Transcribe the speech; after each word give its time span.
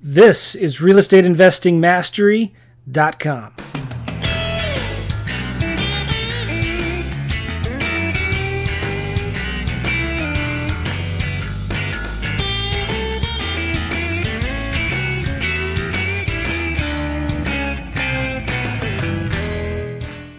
This 0.00 0.54
is 0.54 0.78
realestateinvestingmastery.com. 0.78 3.52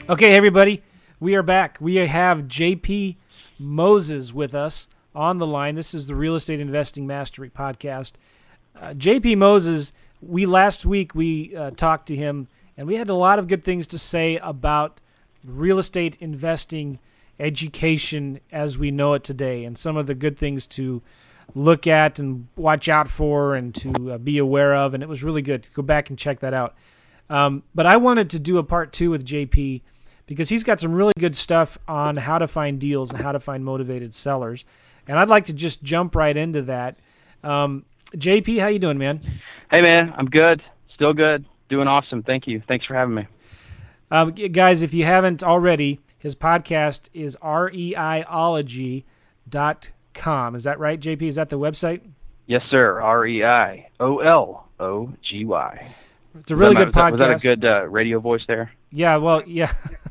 Okay, 0.10 0.36
everybody, 0.36 0.82
we 1.20 1.36
are 1.36 1.44
back. 1.44 1.78
We 1.82 1.96
have 1.96 2.44
JP 2.44 3.18
Moses 3.60 4.34
with 4.34 4.56
us 4.56 4.88
on 5.14 5.38
the 5.38 5.46
line. 5.46 5.76
This 5.76 5.94
is 5.94 6.08
the 6.08 6.16
Real 6.16 6.36
Estate 6.36 6.62
Investing 6.62 7.06
Mastery 7.06 7.50
podcast. 7.50 8.14
Uh, 8.80 8.94
JP 8.94 9.38
Moses, 9.38 9.94
we 10.22 10.46
last 10.46 10.86
week 10.86 11.14
we 11.14 11.56
uh, 11.56 11.72
talked 11.72 12.08
to 12.08 12.16
him 12.16 12.48
and 12.78 12.88
we 12.88 12.96
had 12.96 13.10
a 13.10 13.16
lot 13.16 13.40
of 13.40 13.48
good 13.48 13.64
things 13.64 13.88
to 13.88 14.00
say 14.00 14.38
about 14.38 15.02
real 15.46 15.80
estate 15.80 16.18
investing 16.20 17.00
education 17.40 18.40
as 18.52 18.78
we 18.78 18.92
know 18.92 19.14
it 19.14 19.24
today 19.24 19.64
and 19.64 19.78
some 19.78 19.96
of 19.98 20.08
the 20.08 20.16
good 20.16 20.38
things 20.38 20.68
to 20.68 21.02
look 21.56 21.88
at 21.88 22.20
and 22.20 22.48
watch 22.56 22.90
out 22.90 23.10
for 23.10 23.56
and 23.56 23.74
to 23.74 24.14
uh, 24.14 24.18
be 24.18 24.38
aware 24.38 24.76
of 24.76 24.94
and 24.94 25.02
it 25.02 25.10
was 25.10 25.24
really 25.24 25.42
good 25.42 25.66
go 25.74 25.82
back 25.82 26.10
and 26.10 26.20
check 26.20 26.42
that 26.42 26.54
out 26.54 26.76
um, 27.30 27.64
but 27.74 27.86
i 27.86 27.96
wanted 27.96 28.30
to 28.30 28.38
do 28.38 28.58
a 28.58 28.64
part 28.64 28.92
two 28.92 29.10
with 29.10 29.26
jp 29.26 29.82
because 30.30 30.48
he's 30.48 30.64
got 30.64 30.80
some 30.80 30.94
really 30.94 31.12
good 31.18 31.36
stuff 31.36 31.76
on 31.88 32.16
how 32.16 32.38
to 32.38 32.48
find 32.48 32.80
deals 32.80 33.10
and 33.10 33.20
how 33.20 33.32
to 33.32 33.40
find 33.40 33.66
motivated 33.66 34.14
sellers. 34.14 34.64
And 35.08 35.18
I'd 35.18 35.28
like 35.28 35.46
to 35.46 35.54
just 35.54 35.82
jump 35.82 36.16
right 36.16 36.38
into 36.38 36.62
that. 36.62 37.00
Um, 37.44 37.84
JP, 38.14 38.60
how 38.60 38.68
you 38.68 38.80
doing, 38.80 38.98
man? 38.98 39.22
Hey, 39.70 39.82
man, 39.82 40.14
I'm 40.18 40.26
good. 40.26 40.64
Still 40.96 41.14
good. 41.14 41.46
Doing 41.70 41.88
awesome. 41.88 42.24
Thank 42.24 42.48
you. 42.48 42.62
Thanks 42.68 42.86
for 42.86 42.96
having 42.96 43.14
me. 43.16 43.28
Um, 44.12 44.32
guys, 44.32 44.82
if 44.82 44.94
you 44.94 45.06
haven't 45.06 45.44
already, 45.44 46.00
his 46.18 46.36
podcast 46.36 47.10
is 47.14 47.38
reiology.com. 47.44 49.04
Is 50.56 50.64
that 50.64 50.80
right, 50.80 51.00
JP? 51.00 51.22
Is 51.22 51.36
that 51.36 51.50
the 51.50 51.60
website? 51.60 52.02
Yes, 52.48 52.64
sir. 52.72 53.00
R 53.00 53.28
E 53.28 53.44
I 53.44 53.90
O 54.00 54.18
L 54.18 54.68
O 54.80 55.14
G 55.22 55.46
Y. 55.46 55.94
It's 56.40 56.50
a 56.50 56.56
really 56.56 56.76
good 56.76 56.92
podcast. 56.92 57.12
Was 57.12 57.20
that, 57.20 57.30
was 57.30 57.42
that 57.44 57.52
a 57.52 57.56
good 57.56 57.66
uh, 57.66 57.88
radio 57.88 58.20
voice 58.20 58.42
there? 58.48 58.72
Yeah, 58.92 59.18
well, 59.18 59.44
yeah. 59.46 59.72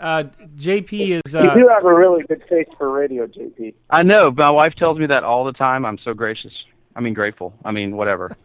Uh, 0.00 0.24
JP 0.56 1.20
is. 1.24 1.36
Uh, 1.36 1.42
you 1.42 1.62
do 1.62 1.68
have 1.68 1.84
a 1.84 1.94
really 1.94 2.24
good 2.24 2.42
face 2.48 2.68
for 2.78 2.90
radio, 2.90 3.26
JP. 3.26 3.74
I 3.90 4.02
know. 4.02 4.30
My 4.30 4.50
wife 4.50 4.74
tells 4.74 4.98
me 4.98 5.06
that 5.06 5.24
all 5.24 5.44
the 5.44 5.52
time. 5.52 5.84
I'm 5.84 5.98
so 5.98 6.14
gracious. 6.14 6.52
I 6.96 7.00
mean, 7.00 7.14
grateful. 7.14 7.54
I 7.64 7.70
mean, 7.70 7.96
whatever. 7.96 8.36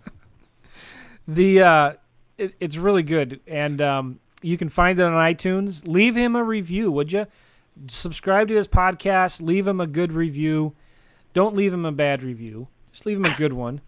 the 1.27 1.61
uh, 1.61 1.93
it, 2.37 2.55
it's 2.59 2.77
really 2.77 3.03
good, 3.03 3.39
and 3.47 3.81
um, 3.81 4.19
you 4.41 4.57
can 4.57 4.69
find 4.69 4.99
it 4.99 5.03
on 5.03 5.13
iTunes. 5.13 5.87
Leave 5.87 6.15
him 6.15 6.35
a 6.35 6.43
review, 6.43 6.91
would 6.91 7.11
you? 7.11 7.25
Subscribe 7.87 8.49
to 8.49 8.55
his 8.55 8.67
podcast. 8.67 9.41
Leave 9.41 9.65
him 9.65 9.79
a 9.79 9.87
good 9.87 10.11
review. 10.11 10.73
Don't 11.33 11.55
leave 11.55 11.73
him 11.73 11.85
a 11.85 11.91
bad 11.91 12.21
review. 12.21 12.67
Just 12.91 13.05
leave 13.05 13.17
him 13.17 13.25
a 13.25 13.35
good 13.35 13.53
one. 13.53 13.81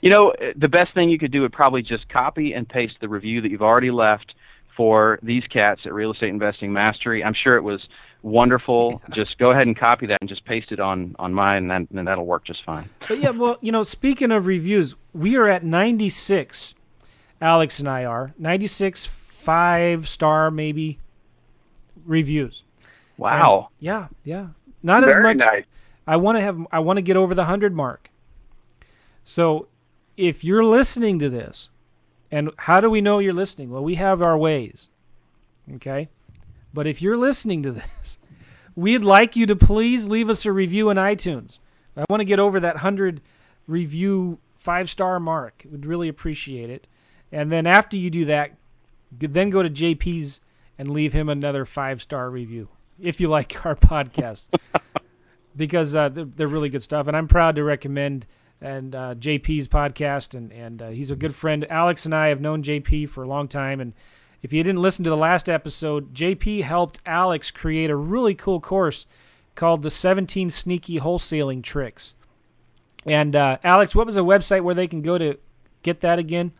You 0.00 0.10
know, 0.10 0.32
the 0.56 0.68
best 0.68 0.94
thing 0.94 1.10
you 1.10 1.18
could 1.18 1.32
do 1.32 1.42
would 1.42 1.52
probably 1.52 1.82
just 1.82 2.08
copy 2.08 2.52
and 2.52 2.68
paste 2.68 2.94
the 3.00 3.08
review 3.08 3.40
that 3.40 3.50
you've 3.50 3.62
already 3.62 3.90
left 3.90 4.34
for 4.78 5.18
these 5.24 5.42
cats 5.50 5.80
at 5.86 5.92
Real 5.92 6.12
Estate 6.12 6.28
Investing 6.28 6.72
Mastery. 6.72 7.24
I'm 7.24 7.34
sure 7.34 7.56
it 7.56 7.64
was 7.64 7.80
wonderful. 8.22 9.02
Yeah. 9.08 9.14
Just 9.16 9.36
go 9.36 9.50
ahead 9.50 9.66
and 9.66 9.76
copy 9.76 10.06
that 10.06 10.18
and 10.20 10.30
just 10.30 10.44
paste 10.44 10.70
it 10.70 10.78
on 10.78 11.16
on 11.18 11.34
mine, 11.34 11.68
and, 11.68 11.88
and 11.90 12.06
that'll 12.06 12.24
work 12.24 12.46
just 12.46 12.64
fine. 12.64 12.88
But 13.08 13.18
yeah, 13.18 13.30
well, 13.30 13.58
you 13.60 13.72
know, 13.72 13.82
speaking 13.82 14.30
of 14.30 14.46
reviews, 14.46 14.94
we 15.12 15.34
are 15.34 15.48
at 15.48 15.64
96. 15.64 16.76
Alex 17.40 17.80
and 17.80 17.88
I 17.88 18.04
are 18.04 18.32
96 18.38 19.06
five 19.06 20.08
star 20.08 20.50
maybe 20.50 20.98
reviews. 22.06 22.62
Wow. 23.16 23.70
And 23.70 23.84
yeah, 23.84 24.08
yeah. 24.22 24.46
Not 24.84 25.02
Very 25.02 25.16
as 25.16 25.22
much. 25.22 25.36
Nice. 25.38 25.64
I 26.06 26.16
want 26.16 26.38
to 26.38 26.40
have. 26.40 26.64
I 26.70 26.78
want 26.78 26.98
to 26.98 27.02
get 27.02 27.16
over 27.16 27.34
the 27.34 27.46
hundred 27.46 27.74
mark. 27.74 28.10
So, 29.24 29.66
if 30.16 30.44
you're 30.44 30.64
listening 30.64 31.18
to 31.18 31.28
this 31.28 31.68
and 32.30 32.50
how 32.58 32.80
do 32.80 32.90
we 32.90 33.00
know 33.00 33.18
you're 33.18 33.32
listening? 33.32 33.70
Well, 33.70 33.84
we 33.84 33.94
have 33.96 34.22
our 34.22 34.36
ways. 34.36 34.90
Okay? 35.74 36.08
But 36.74 36.86
if 36.86 37.00
you're 37.00 37.16
listening 37.16 37.62
to 37.62 37.72
this, 38.00 38.18
we'd 38.76 39.04
like 39.04 39.36
you 39.36 39.46
to 39.46 39.56
please 39.56 40.08
leave 40.08 40.30
us 40.30 40.44
a 40.44 40.52
review 40.52 40.90
in 40.90 40.96
iTunes. 40.96 41.58
I 41.96 42.04
want 42.08 42.20
to 42.20 42.24
get 42.24 42.38
over 42.38 42.60
that 42.60 42.76
100 42.76 43.20
review 43.66 44.38
five 44.56 44.88
star 44.88 45.18
mark. 45.18 45.64
Would 45.70 45.86
really 45.86 46.08
appreciate 46.08 46.70
it. 46.70 46.86
And 47.32 47.50
then 47.50 47.66
after 47.66 47.96
you 47.96 48.10
do 48.10 48.24
that, 48.26 48.52
then 49.10 49.50
go 49.50 49.62
to 49.62 49.70
JP's 49.70 50.40
and 50.78 50.90
leave 50.90 51.12
him 51.12 51.28
another 51.28 51.64
five 51.64 52.00
star 52.00 52.30
review 52.30 52.68
if 53.00 53.20
you 53.20 53.28
like 53.28 53.64
our 53.64 53.74
podcast 53.74 54.48
because 55.56 55.94
uh, 55.94 56.08
they're, 56.08 56.24
they're 56.24 56.48
really 56.48 56.68
good 56.68 56.82
stuff. 56.82 57.06
And 57.08 57.16
I'm 57.16 57.28
proud 57.28 57.56
to 57.56 57.64
recommend 57.64 58.26
and 58.60 58.94
uh, 58.94 59.14
JP's 59.14 59.68
podcast, 59.68 60.34
and 60.34 60.52
and 60.52 60.82
uh, 60.82 60.88
he's 60.88 61.10
a 61.10 61.16
good 61.16 61.34
friend. 61.34 61.66
Alex 61.70 62.04
and 62.04 62.14
I 62.14 62.28
have 62.28 62.40
known 62.40 62.62
JP 62.62 63.08
for 63.08 63.22
a 63.22 63.28
long 63.28 63.48
time, 63.48 63.80
and 63.80 63.92
if 64.42 64.52
you 64.52 64.62
didn't 64.62 64.82
listen 64.82 65.04
to 65.04 65.10
the 65.10 65.16
last 65.16 65.48
episode, 65.48 66.14
JP 66.14 66.62
helped 66.62 67.00
Alex 67.04 67.50
create 67.50 67.90
a 67.90 67.96
really 67.96 68.34
cool 68.34 68.60
course 68.60 69.06
called 69.54 69.82
the 69.82 69.90
17 69.90 70.50
Sneaky 70.50 71.00
Wholesaling 71.00 71.62
Tricks. 71.62 72.14
And 73.04 73.34
uh, 73.34 73.58
Alex, 73.64 73.94
what 73.94 74.06
was 74.06 74.14
the 74.14 74.24
website 74.24 74.62
where 74.62 74.74
they 74.74 74.86
can 74.86 75.02
go 75.02 75.18
to 75.18 75.36
get 75.82 76.00
that 76.02 76.20
again? 76.20 76.52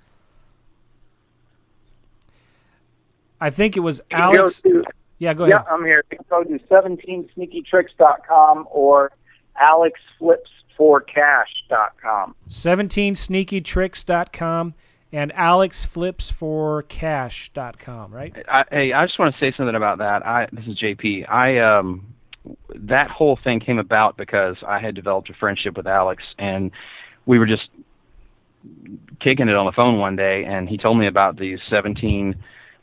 I 3.40 3.50
think 3.50 3.76
it 3.76 3.80
was 3.80 4.00
Alex. 4.10 4.60
Go 4.60 4.70
to, 4.70 4.84
yeah, 5.18 5.34
go 5.34 5.44
ahead. 5.44 5.62
Yeah, 5.64 5.72
I'm 5.72 5.84
here. 5.84 6.02
Go 6.28 6.42
to 6.42 6.58
17sneakytricks.com 6.58 8.66
or 8.70 9.12
Alex 9.56 10.00
Flips 10.18 10.50
alexflipsforcash.com. 10.78 12.34
17sneakytricks.com 12.48 14.74
and 15.10 15.32
alexflipsforcash.com, 15.32 18.14
right? 18.14 18.36
I, 18.46 18.64
hey, 18.70 18.92
I 18.92 19.06
just 19.06 19.18
want 19.18 19.34
to 19.34 19.40
say 19.40 19.54
something 19.56 19.74
about 19.74 19.96
that. 19.98 20.24
I 20.26 20.48
this 20.52 20.66
is 20.66 20.78
JP. 20.78 21.30
I 21.30 21.58
um 21.58 22.14
that 22.74 23.10
whole 23.10 23.38
thing 23.42 23.58
came 23.60 23.78
about 23.78 24.16
because 24.16 24.56
I 24.66 24.80
had 24.80 24.94
developed 24.94 25.28
a 25.30 25.34
friendship 25.34 25.76
with 25.76 25.86
Alex 25.86 26.22
and 26.38 26.70
we 27.26 27.38
were 27.38 27.46
just 27.46 27.68
kicking 29.20 29.48
it 29.48 29.54
on 29.54 29.66
the 29.66 29.72
phone 29.72 29.98
one 29.98 30.16
day 30.16 30.44
and 30.44 30.68
he 30.68 30.76
told 30.76 30.98
me 30.98 31.06
about 31.06 31.38
these 31.38 31.60
17 31.70 32.34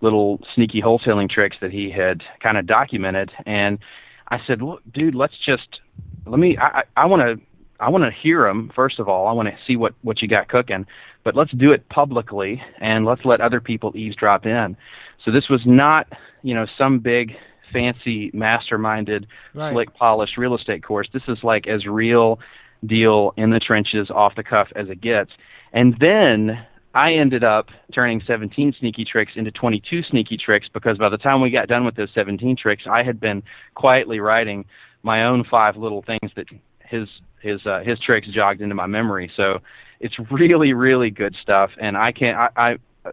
little 0.01 0.39
sneaky 0.53 0.81
wholesaling 0.81 1.29
tricks 1.29 1.57
that 1.61 1.71
he 1.71 1.91
had 1.91 2.21
kind 2.41 2.57
of 2.57 2.67
documented 2.67 3.31
and 3.45 3.79
I 4.27 4.39
said, 4.47 4.63
"Look, 4.63 4.81
dude, 4.91 5.13
let's 5.13 5.37
just 5.45 5.81
let 6.25 6.39
me 6.39 6.57
I 6.57 6.85
I 6.97 7.05
want 7.05 7.21
to 7.21 7.39
I 7.79 7.89
want 7.89 8.03
to 8.03 8.11
hear 8.11 8.43
them 8.43 8.71
first 8.75 8.99
of 8.99 9.09
all. 9.09 9.27
I 9.27 9.31
want 9.33 9.49
to 9.49 9.55
see 9.67 9.75
what 9.75 9.93
what 10.01 10.21
you 10.21 10.27
got 10.27 10.47
cooking, 10.47 10.85
but 11.23 11.35
let's 11.35 11.51
do 11.51 11.71
it 11.71 11.87
publicly 11.89 12.61
and 12.79 13.05
let's 13.05 13.25
let 13.25 13.41
other 13.41 13.59
people 13.59 13.91
eavesdrop 13.95 14.45
in. 14.45 14.77
So 15.23 15.31
this 15.31 15.49
was 15.49 15.61
not, 15.65 16.07
you 16.43 16.53
know, 16.53 16.65
some 16.77 16.99
big 16.99 17.35
fancy 17.73 18.31
masterminded 18.31 19.25
right. 19.53 19.73
slick 19.73 19.93
polished 19.95 20.37
real 20.37 20.55
estate 20.55 20.83
course. 20.83 21.09
This 21.11 21.23
is 21.27 21.39
like 21.43 21.67
as 21.67 21.85
real 21.85 22.39
deal 22.85 23.33
in 23.37 23.49
the 23.49 23.59
trenches 23.59 24.09
off 24.09 24.35
the 24.35 24.43
cuff 24.43 24.67
as 24.75 24.89
it 24.89 25.01
gets. 25.01 25.31
And 25.73 25.95
then 25.99 26.65
I 26.93 27.13
ended 27.13 27.43
up 27.43 27.67
turning 27.93 28.21
17 28.25 28.75
sneaky 28.79 29.03
tricks 29.03 29.33
into 29.35 29.51
22 29.51 30.03
sneaky 30.03 30.37
tricks 30.37 30.67
because 30.73 30.97
by 30.97 31.09
the 31.09 31.17
time 31.17 31.41
we 31.41 31.49
got 31.49 31.67
done 31.67 31.83
with 31.83 31.95
those 31.95 32.09
17 32.13 32.55
tricks, 32.55 32.83
I 32.89 33.03
had 33.03 33.19
been 33.19 33.43
quietly 33.73 34.19
writing 34.19 34.65
my 35.03 35.25
own 35.25 35.43
five 35.43 35.75
little 35.75 36.01
things 36.01 36.31
that 36.35 36.47
his 36.89 37.07
his 37.41 37.65
uh, 37.65 37.81
his 37.85 37.99
tricks 37.99 38.27
jogged 38.27 38.61
into 38.61 38.75
my 38.75 38.87
memory. 38.87 39.31
So 39.35 39.61
it's 39.99 40.17
really 40.31 40.73
really 40.73 41.09
good 41.09 41.35
stuff, 41.41 41.71
and 41.79 41.97
I 41.97 42.11
can't 42.11 42.37
I. 42.37 42.49
I 42.55 42.77
uh, 43.05 43.11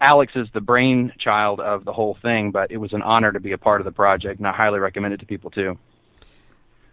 Alex 0.00 0.32
is 0.36 0.46
the 0.54 0.60
brainchild 0.60 1.60
of 1.60 1.84
the 1.84 1.92
whole 1.92 2.16
thing, 2.22 2.50
but 2.50 2.70
it 2.70 2.78
was 2.78 2.92
an 2.92 3.02
honor 3.02 3.32
to 3.32 3.40
be 3.40 3.52
a 3.52 3.58
part 3.58 3.80
of 3.80 3.84
the 3.84 3.92
project, 3.92 4.38
and 4.38 4.46
I 4.46 4.52
highly 4.52 4.78
recommend 4.78 5.12
it 5.12 5.20
to 5.20 5.26
people 5.26 5.50
too. 5.50 5.76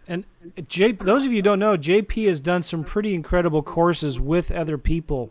And 0.06 0.24
J, 0.68 0.92
those 0.92 1.24
of 1.24 1.30
you 1.30 1.38
who 1.38 1.42
don't 1.42 1.58
know, 1.58 1.76
JP 1.76 2.26
has 2.26 2.40
done 2.40 2.62
some 2.62 2.84
pretty 2.84 3.14
incredible 3.14 3.62
courses 3.62 4.20
with 4.20 4.50
other 4.50 4.76
people. 4.76 5.30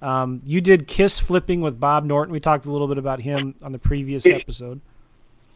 Um, 0.00 0.42
you 0.44 0.60
did 0.60 0.86
kiss 0.86 1.18
flipping 1.18 1.60
with 1.60 1.78
Bob 1.78 2.04
Norton. 2.04 2.32
We 2.32 2.40
talked 2.40 2.64
a 2.64 2.70
little 2.70 2.88
bit 2.88 2.98
about 2.98 3.20
him 3.20 3.54
on 3.62 3.72
the 3.72 3.78
previous 3.78 4.24
episode. 4.26 4.80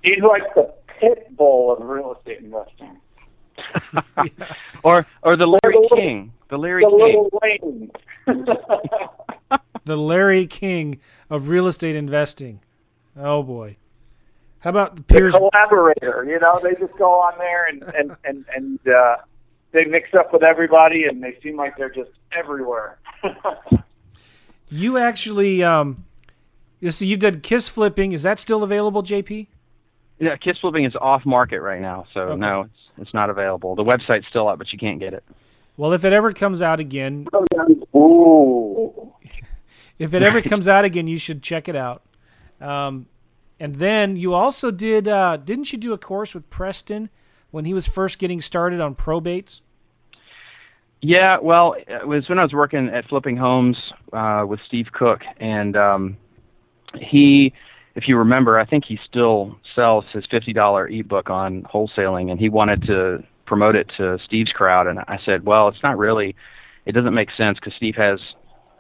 He's 0.03 0.23
like 0.23 0.55
the 0.55 0.73
pit 0.87 1.35
bull 1.37 1.73
of 1.73 1.87
real 1.87 2.15
estate 2.15 2.41
investing. 2.41 2.99
or 4.83 5.07
or 5.23 5.37
the 5.37 5.47
Larry 5.47 5.75
the 5.75 5.81
little, 5.81 5.97
King, 5.97 6.33
the 6.49 6.59
Larry 6.59 6.83
the 6.83 7.51
King. 7.61 7.91
the 9.85 9.97
Larry 9.97 10.47
King 10.47 11.01
of 11.31 11.49
real 11.49 11.67
estate 11.67 11.97
investing. 11.97 12.61
Oh 13.17 13.43
boy. 13.43 13.77
How 14.61 14.71
about 14.71 14.97
the 14.97 15.03
Piers? 15.03 15.33
The 15.33 15.39
collaborator, 15.39 16.25
you 16.29 16.39
know, 16.41 16.59
they 16.63 16.75
just 16.75 16.97
go 16.99 17.11
on 17.11 17.39
there 17.39 17.67
and 17.69 17.83
and 17.95 18.17
and 18.25 18.45
and 18.55 18.81
uh, 18.89 19.17
they 19.73 19.85
mix 19.85 20.15
up 20.15 20.33
with 20.33 20.43
everybody 20.43 21.05
and 21.05 21.23
they 21.23 21.39
seem 21.43 21.57
like 21.57 21.77
they're 21.77 21.91
just 21.91 22.11
everywhere. 22.33 22.99
you 24.69 24.99
actually, 24.99 25.63
um, 25.63 26.05
you 26.81 26.91
see, 26.91 27.07
you've 27.07 27.21
done 27.21 27.41
kiss 27.41 27.69
flipping. 27.69 28.13
Is 28.13 28.23
that 28.25 28.39
still 28.39 28.63
available, 28.63 29.03
JP? 29.03 29.47
Yeah, 30.19 30.37
kiss 30.37 30.59
flipping 30.59 30.85
is 30.85 30.95
off 30.97 31.25
market 31.25 31.61
right 31.61 31.81
now, 31.81 32.07
so 32.13 32.21
Okay. 32.21 32.41
no, 32.41 32.63
it's 32.63 32.73
it's 33.01 33.15
not 33.15 33.31
available. 33.31 33.77
The 33.77 33.85
website's 33.85 34.27
still 34.29 34.49
up, 34.49 34.59
but 34.59 34.73
you 34.73 34.79
can't 34.79 34.99
get 34.99 35.15
it. 35.15 35.23
Well, 35.77 35.93
if 35.93 36.05
it 36.05 36.13
ever 36.13 36.33
comes 36.33 36.61
out 36.61 36.81
again, 36.81 37.29
Ooh. 37.95 39.13
if 39.99 40.13
it 40.13 40.23
ever 40.23 40.43
comes 40.43 40.67
out 40.67 40.85
again, 40.85 41.07
you 41.07 41.19
should 41.19 41.43
check 41.43 41.69
it 41.69 41.77
out. 41.77 42.03
Um, 42.61 43.07
and 43.61 43.77
then 43.77 44.17
you 44.17 44.35
also 44.35 44.73
did, 44.73 45.07
uh, 45.07 45.37
didn't 45.37 45.73
you 45.73 45.79
do 45.79 45.93
a 45.93 45.99
course 45.99 46.35
with 46.35 46.51
Preston 46.51 47.11
when 47.53 47.65
he 47.65 47.73
was 47.73 47.87
first 47.87 48.19
getting 48.19 48.41
started 48.41 48.81
on 48.81 48.97
probates? 48.97 49.61
Yeah, 51.01 51.39
well, 51.41 51.77
it 51.87 52.09
was 52.09 52.29
when 52.29 52.41
I 52.41 52.43
was 52.43 52.53
working 52.53 52.89
at 52.89 53.09
Flipping 53.09 53.37
Homes 53.37 53.77
uh, 54.13 54.45
with 54.49 54.59
Steve 54.67 54.89
Cook, 54.93 55.23
and 55.39 55.77
um, 55.77 56.17
he, 57.01 57.53
if 57.99 58.07
you 58.07 58.17
remember, 58.17 58.61
I 58.61 58.65
think 58.65 58.85
he 58.85 58.97
still 59.09 59.59
sells 59.75 60.05
his 60.13 60.25
fifty 60.31 60.53
dollar 60.53 60.87
ebook 60.87 61.31
on 61.31 61.65
wholesaling, 61.65 62.31
and 62.31 62.39
he 62.39 62.49
wanted 62.49 62.83
to 62.83 63.25
promote 63.45 63.75
it 63.75 63.91
to 63.97 64.19
Steve's 64.25 64.53
crowd, 64.53 64.87
and 64.87 65.01
I 65.01 65.19
said, 65.25 65.45
well, 65.45 65.67
it's 65.67 65.83
not 65.83 65.99
really, 65.99 66.37
it 66.87 66.93
doesn't 66.93 67.13
make 67.13 67.31
sense 67.37 67.59
because 67.59 67.75
Steve 67.77 67.97
has, 67.97 68.21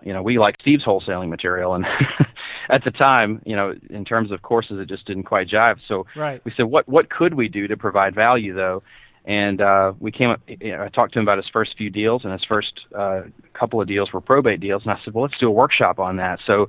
you 0.03 0.13
know, 0.13 0.23
we 0.23 0.39
like 0.39 0.55
Steve's 0.61 0.85
wholesaling 0.85 1.31
material, 1.31 1.75
and 1.75 1.85
at 2.71 2.85
the 2.85 2.93
time, 2.93 3.43
you 3.45 3.57
know, 3.57 3.75
in 3.91 4.05
terms 4.05 4.31
of 4.31 4.43
courses, 4.43 4.79
it 4.79 4.89
just 4.89 5.05
didn't 5.05 5.25
quite 5.25 5.49
jive. 5.49 5.79
So 5.89 6.07
Right. 6.15 6.41
we 6.45 6.53
said, 6.57 6.67
what 6.67 6.89
what 6.89 7.11
could 7.11 7.35
we 7.35 7.49
do 7.49 7.67
to 7.67 7.77
provide 7.77 8.15
value 8.15 8.55
though? 8.55 8.85
And 9.25 9.61
uh, 9.61 9.95
we 9.99 10.13
came 10.13 10.31
up. 10.31 10.41
You 10.47 10.77
know, 10.77 10.85
I 10.85 10.89
talked 10.91 11.15
to 11.15 11.19
him 11.19 11.25
about 11.25 11.39
his 11.39 11.51
first 11.53 11.77
few 11.77 11.91
deals, 11.91 12.23
and 12.23 12.33
his 12.33 12.45
first 12.45 12.73
uh, 12.97 13.23
couple 13.53 13.81
of 13.81 13.89
deals 13.89 14.13
were 14.13 14.21
probate 14.21 14.61
deals. 14.61 14.83
And 14.85 14.93
I 14.93 14.99
said, 15.05 15.13
well, 15.13 15.25
let's 15.25 15.39
do 15.39 15.49
a 15.49 15.51
workshop 15.51 15.99
on 15.99 16.17
that. 16.17 16.39
So 16.47 16.69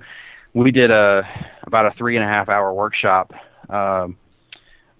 we 0.54 0.72
did 0.72 0.92
a 0.92 1.28
about 1.64 1.86
a 1.86 1.92
three 1.92 2.16
and 2.16 2.26
a 2.26 2.28
half 2.28 2.50
hour 2.50 2.74
workshop, 2.74 3.34
um, 3.70 4.18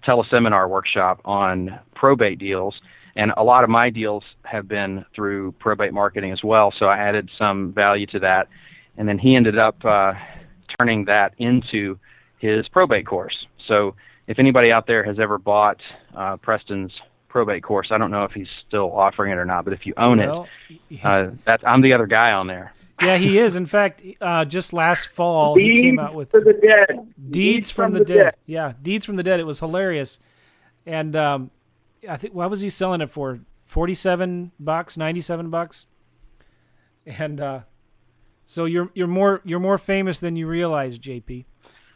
teleseminar 0.04 0.68
workshop 0.68 1.20
on 1.24 1.78
probate 1.94 2.38
deals. 2.38 2.80
And 3.16 3.32
a 3.36 3.42
lot 3.42 3.64
of 3.64 3.70
my 3.70 3.90
deals 3.90 4.24
have 4.44 4.68
been 4.68 5.04
through 5.14 5.52
probate 5.52 5.92
marketing 5.92 6.32
as 6.32 6.44
well. 6.44 6.72
So 6.78 6.86
I 6.86 6.98
added 6.98 7.28
some 7.36 7.72
value 7.72 8.06
to 8.06 8.20
that. 8.20 8.48
And 8.96 9.08
then 9.08 9.18
he 9.18 9.34
ended 9.34 9.58
up 9.58 9.84
uh, 9.84 10.14
turning 10.78 11.06
that 11.06 11.34
into 11.38 11.98
his 12.38 12.68
probate 12.68 13.06
course. 13.06 13.46
So 13.66 13.94
if 14.26 14.38
anybody 14.38 14.70
out 14.70 14.86
there 14.86 15.02
has 15.02 15.18
ever 15.18 15.38
bought 15.38 15.80
uh, 16.14 16.36
Preston's 16.36 16.92
probate 17.28 17.62
course, 17.62 17.88
I 17.90 17.98
don't 17.98 18.10
know 18.10 18.24
if 18.24 18.32
he's 18.32 18.48
still 18.66 18.92
offering 18.92 19.32
it 19.32 19.38
or 19.38 19.44
not, 19.44 19.64
but 19.64 19.72
if 19.72 19.86
you 19.86 19.94
own 19.96 20.18
Well, 20.18 20.46
it, 20.68 21.04
uh, 21.04 21.30
that 21.46 21.66
I'm 21.66 21.82
the 21.82 21.92
other 21.92 22.06
guy 22.06 22.32
on 22.32 22.46
there. 22.46 22.72
Yeah, 23.00 23.16
he 23.16 23.38
is. 23.38 23.56
In 23.56 23.66
fact, 23.66 24.02
uh, 24.20 24.44
just 24.44 24.72
last 24.72 25.08
fall, 25.08 25.56
he 25.56 25.82
came 25.82 25.98
out 25.98 26.14
with 26.14 26.30
for 26.30 26.40
the 26.40 26.52
dead. 26.52 27.14
Deeds 27.30 27.70
from, 27.70 27.92
the, 27.92 28.04
dead. 28.04 28.34
Yeah, 28.46 28.72
Deeds 28.80 29.06
from 29.06 29.16
the 29.16 29.22
Dead. 29.22 29.40
It 29.40 29.44
was 29.46 29.60
hilarious, 29.60 30.18
and 30.86 31.14
um, 31.16 31.50
I 32.08 32.16
think 32.16 32.34
what 32.34 32.50
was 32.50 32.60
he 32.60 32.70
selling 32.70 33.00
it 33.00 33.10
for? 33.10 33.40
Forty-seven 33.62 34.52
bucks, 34.58 34.96
ninety-seven 34.96 35.50
bucks, 35.50 35.86
and 37.06 37.40
uh, 37.40 37.60
so 38.46 38.64
you're 38.64 38.90
you're 38.94 39.06
more 39.06 39.40
you're 39.44 39.60
more 39.60 39.78
famous 39.78 40.18
than 40.18 40.36
you 40.36 40.46
realize, 40.46 40.98
JP. 40.98 41.44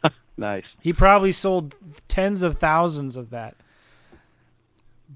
Nice. 0.37 0.65
He 0.81 0.93
probably 0.93 1.31
sold 1.31 1.77
tens 2.09 2.43
of 2.43 2.59
thousands 2.59 3.17
of 3.17 3.31
that. 3.31 3.55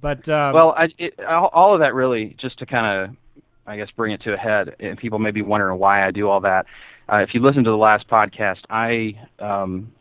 But 0.00 0.28
um, 0.28 0.54
Well, 0.54 0.74
I, 0.76 0.88
it, 0.96 1.18
all 1.24 1.50
all 1.52 1.74
of 1.74 1.80
that 1.80 1.92
really, 1.92 2.36
just 2.38 2.58
to 2.60 2.66
kind 2.66 3.10
of, 3.10 3.16
I 3.68 3.76
guess, 3.76 3.88
bring 3.94 4.12
it 4.12 4.22
to 4.22 4.32
a 4.32 4.36
head, 4.36 4.74
and 4.80 4.96
people 4.96 5.18
may 5.18 5.30
be 5.30 5.42
wondering 5.42 5.78
why 5.78 6.06
I 6.06 6.10
do 6.10 6.28
all 6.28 6.40
that. 6.40 6.64
Uh, 7.12 7.18
if 7.18 7.34
you 7.34 7.42
listen 7.42 7.64
to 7.64 7.70
the 7.70 7.76
last 7.76 8.08
podcast, 8.08 8.60
I, 8.70 9.14
um, 9.38 9.92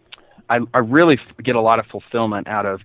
I, 0.49 0.59
I 0.73 0.79
really 0.79 1.19
get 1.43 1.55
a 1.57 1.61
lot 1.61 1.77
of 1.77 1.85
fulfillment 1.87 2.47
out 2.47 2.65
of 2.65 2.79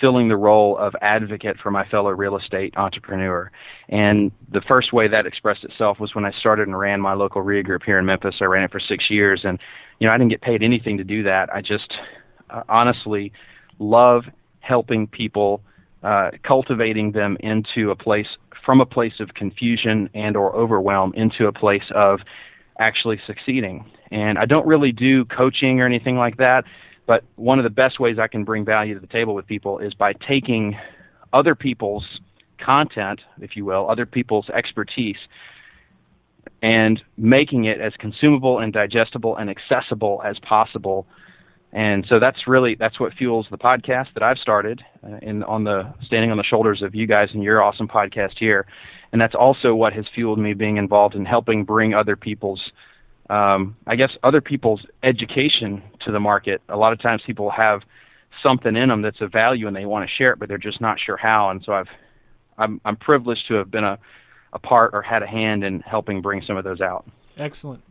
filling 0.00 0.28
the 0.28 0.36
role 0.36 0.78
of 0.78 0.94
advocate 1.02 1.58
for 1.62 1.70
my 1.70 1.86
fellow 1.90 2.10
real 2.10 2.38
estate 2.38 2.72
entrepreneur. 2.78 3.50
And 3.90 4.32
the 4.50 4.62
first 4.62 4.94
way 4.94 5.06
that 5.06 5.26
expressed 5.26 5.64
itself 5.64 6.00
was 6.00 6.14
when 6.14 6.24
I 6.24 6.32
started 6.40 6.66
and 6.66 6.78
ran 6.78 6.98
my 6.98 7.12
local 7.12 7.42
REIA 7.42 7.62
group 7.62 7.82
here 7.84 7.98
in 7.98 8.06
Memphis. 8.06 8.36
I 8.40 8.44
ran 8.44 8.64
it 8.64 8.72
for 8.72 8.80
six 8.80 9.10
years, 9.10 9.42
and 9.44 9.58
you 9.98 10.06
know, 10.06 10.14
I 10.14 10.16
didn't 10.16 10.30
get 10.30 10.40
paid 10.40 10.62
anything 10.62 10.96
to 10.96 11.04
do 11.04 11.22
that. 11.24 11.50
I 11.54 11.60
just 11.60 11.92
uh, 12.48 12.62
honestly 12.70 13.32
love 13.78 14.24
helping 14.60 15.06
people 15.08 15.60
uh, 16.02 16.30
cultivating 16.42 17.12
them 17.12 17.36
into 17.40 17.90
a 17.90 17.96
place 17.96 18.26
from 18.64 18.80
a 18.80 18.86
place 18.86 19.20
of 19.20 19.34
confusion 19.34 20.08
and 20.14 20.36
or 20.36 20.54
overwhelm 20.54 21.12
into 21.14 21.46
a 21.46 21.52
place 21.52 21.90
of 21.94 22.20
actually 22.78 23.20
succeeding. 23.26 23.84
And 24.10 24.38
i 24.38 24.44
don't 24.44 24.66
really 24.66 24.92
do 24.92 25.24
coaching 25.26 25.80
or 25.80 25.86
anything 25.86 26.16
like 26.16 26.36
that 26.36 26.64
but 27.06 27.24
one 27.36 27.58
of 27.58 27.64
the 27.64 27.70
best 27.70 27.98
ways 27.98 28.18
i 28.18 28.26
can 28.26 28.44
bring 28.44 28.64
value 28.64 28.94
to 28.94 29.00
the 29.00 29.06
table 29.06 29.34
with 29.34 29.46
people 29.46 29.78
is 29.78 29.94
by 29.94 30.12
taking 30.12 30.76
other 31.32 31.54
people's 31.54 32.04
content 32.58 33.20
if 33.40 33.56
you 33.56 33.64
will 33.64 33.88
other 33.88 34.06
people's 34.06 34.48
expertise 34.50 35.16
and 36.62 37.02
making 37.16 37.64
it 37.64 37.80
as 37.80 37.92
consumable 37.98 38.58
and 38.58 38.72
digestible 38.72 39.36
and 39.36 39.50
accessible 39.50 40.22
as 40.24 40.38
possible 40.40 41.06
and 41.72 42.06
so 42.08 42.18
that's 42.18 42.46
really 42.46 42.74
that's 42.74 43.00
what 43.00 43.14
fuels 43.14 43.46
the 43.50 43.58
podcast 43.58 44.12
that 44.14 44.22
I've 44.22 44.38
started 44.38 44.82
uh, 45.04 45.16
in 45.22 45.42
on 45.44 45.64
the 45.64 45.92
standing 46.04 46.30
on 46.30 46.36
the 46.36 46.44
shoulders 46.44 46.82
of 46.82 46.94
you 46.94 47.06
guys 47.06 47.30
and 47.32 47.42
your 47.42 47.62
awesome 47.62 47.88
podcast 47.88 48.38
here, 48.38 48.66
and 49.12 49.20
that's 49.20 49.34
also 49.34 49.74
what 49.74 49.92
has 49.92 50.04
fueled 50.14 50.38
me 50.38 50.54
being 50.54 50.76
involved 50.76 51.14
in 51.14 51.24
helping 51.24 51.64
bring 51.64 51.94
other 51.94 52.16
people's, 52.16 52.60
um, 53.30 53.76
I 53.86 53.96
guess 53.96 54.10
other 54.22 54.40
people's 54.40 54.84
education 55.02 55.82
to 56.04 56.12
the 56.12 56.20
market. 56.20 56.60
A 56.68 56.76
lot 56.76 56.92
of 56.92 57.00
times 57.00 57.22
people 57.24 57.50
have 57.50 57.82
something 58.42 58.76
in 58.76 58.88
them 58.88 59.02
that's 59.02 59.20
of 59.20 59.32
value 59.32 59.66
and 59.66 59.76
they 59.76 59.86
want 59.86 60.08
to 60.08 60.14
share 60.14 60.32
it, 60.32 60.38
but 60.38 60.48
they're 60.48 60.58
just 60.58 60.80
not 60.80 60.98
sure 61.00 61.16
how. 61.16 61.50
And 61.50 61.62
so 61.64 61.72
I've 61.72 61.88
I'm 62.58 62.80
I'm 62.84 62.96
privileged 62.96 63.48
to 63.48 63.54
have 63.54 63.70
been 63.70 63.84
a 63.84 63.98
a 64.52 64.58
part 64.58 64.90
or 64.92 65.02
had 65.02 65.22
a 65.22 65.26
hand 65.26 65.64
in 65.64 65.80
helping 65.80 66.20
bring 66.20 66.42
some 66.46 66.56
of 66.56 66.64
those 66.64 66.80
out. 66.80 67.06
Excellent. 67.36 67.82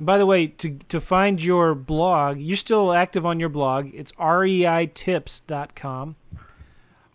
By 0.00 0.18
the 0.18 0.26
way, 0.26 0.48
to 0.48 0.78
to 0.88 1.00
find 1.00 1.40
your 1.42 1.74
blog, 1.74 2.38
you're 2.38 2.56
still 2.56 2.92
active 2.92 3.24
on 3.24 3.40
your 3.40 3.48
blog. 3.48 3.90
It's 3.94 4.12
reitips.com. 4.12 6.16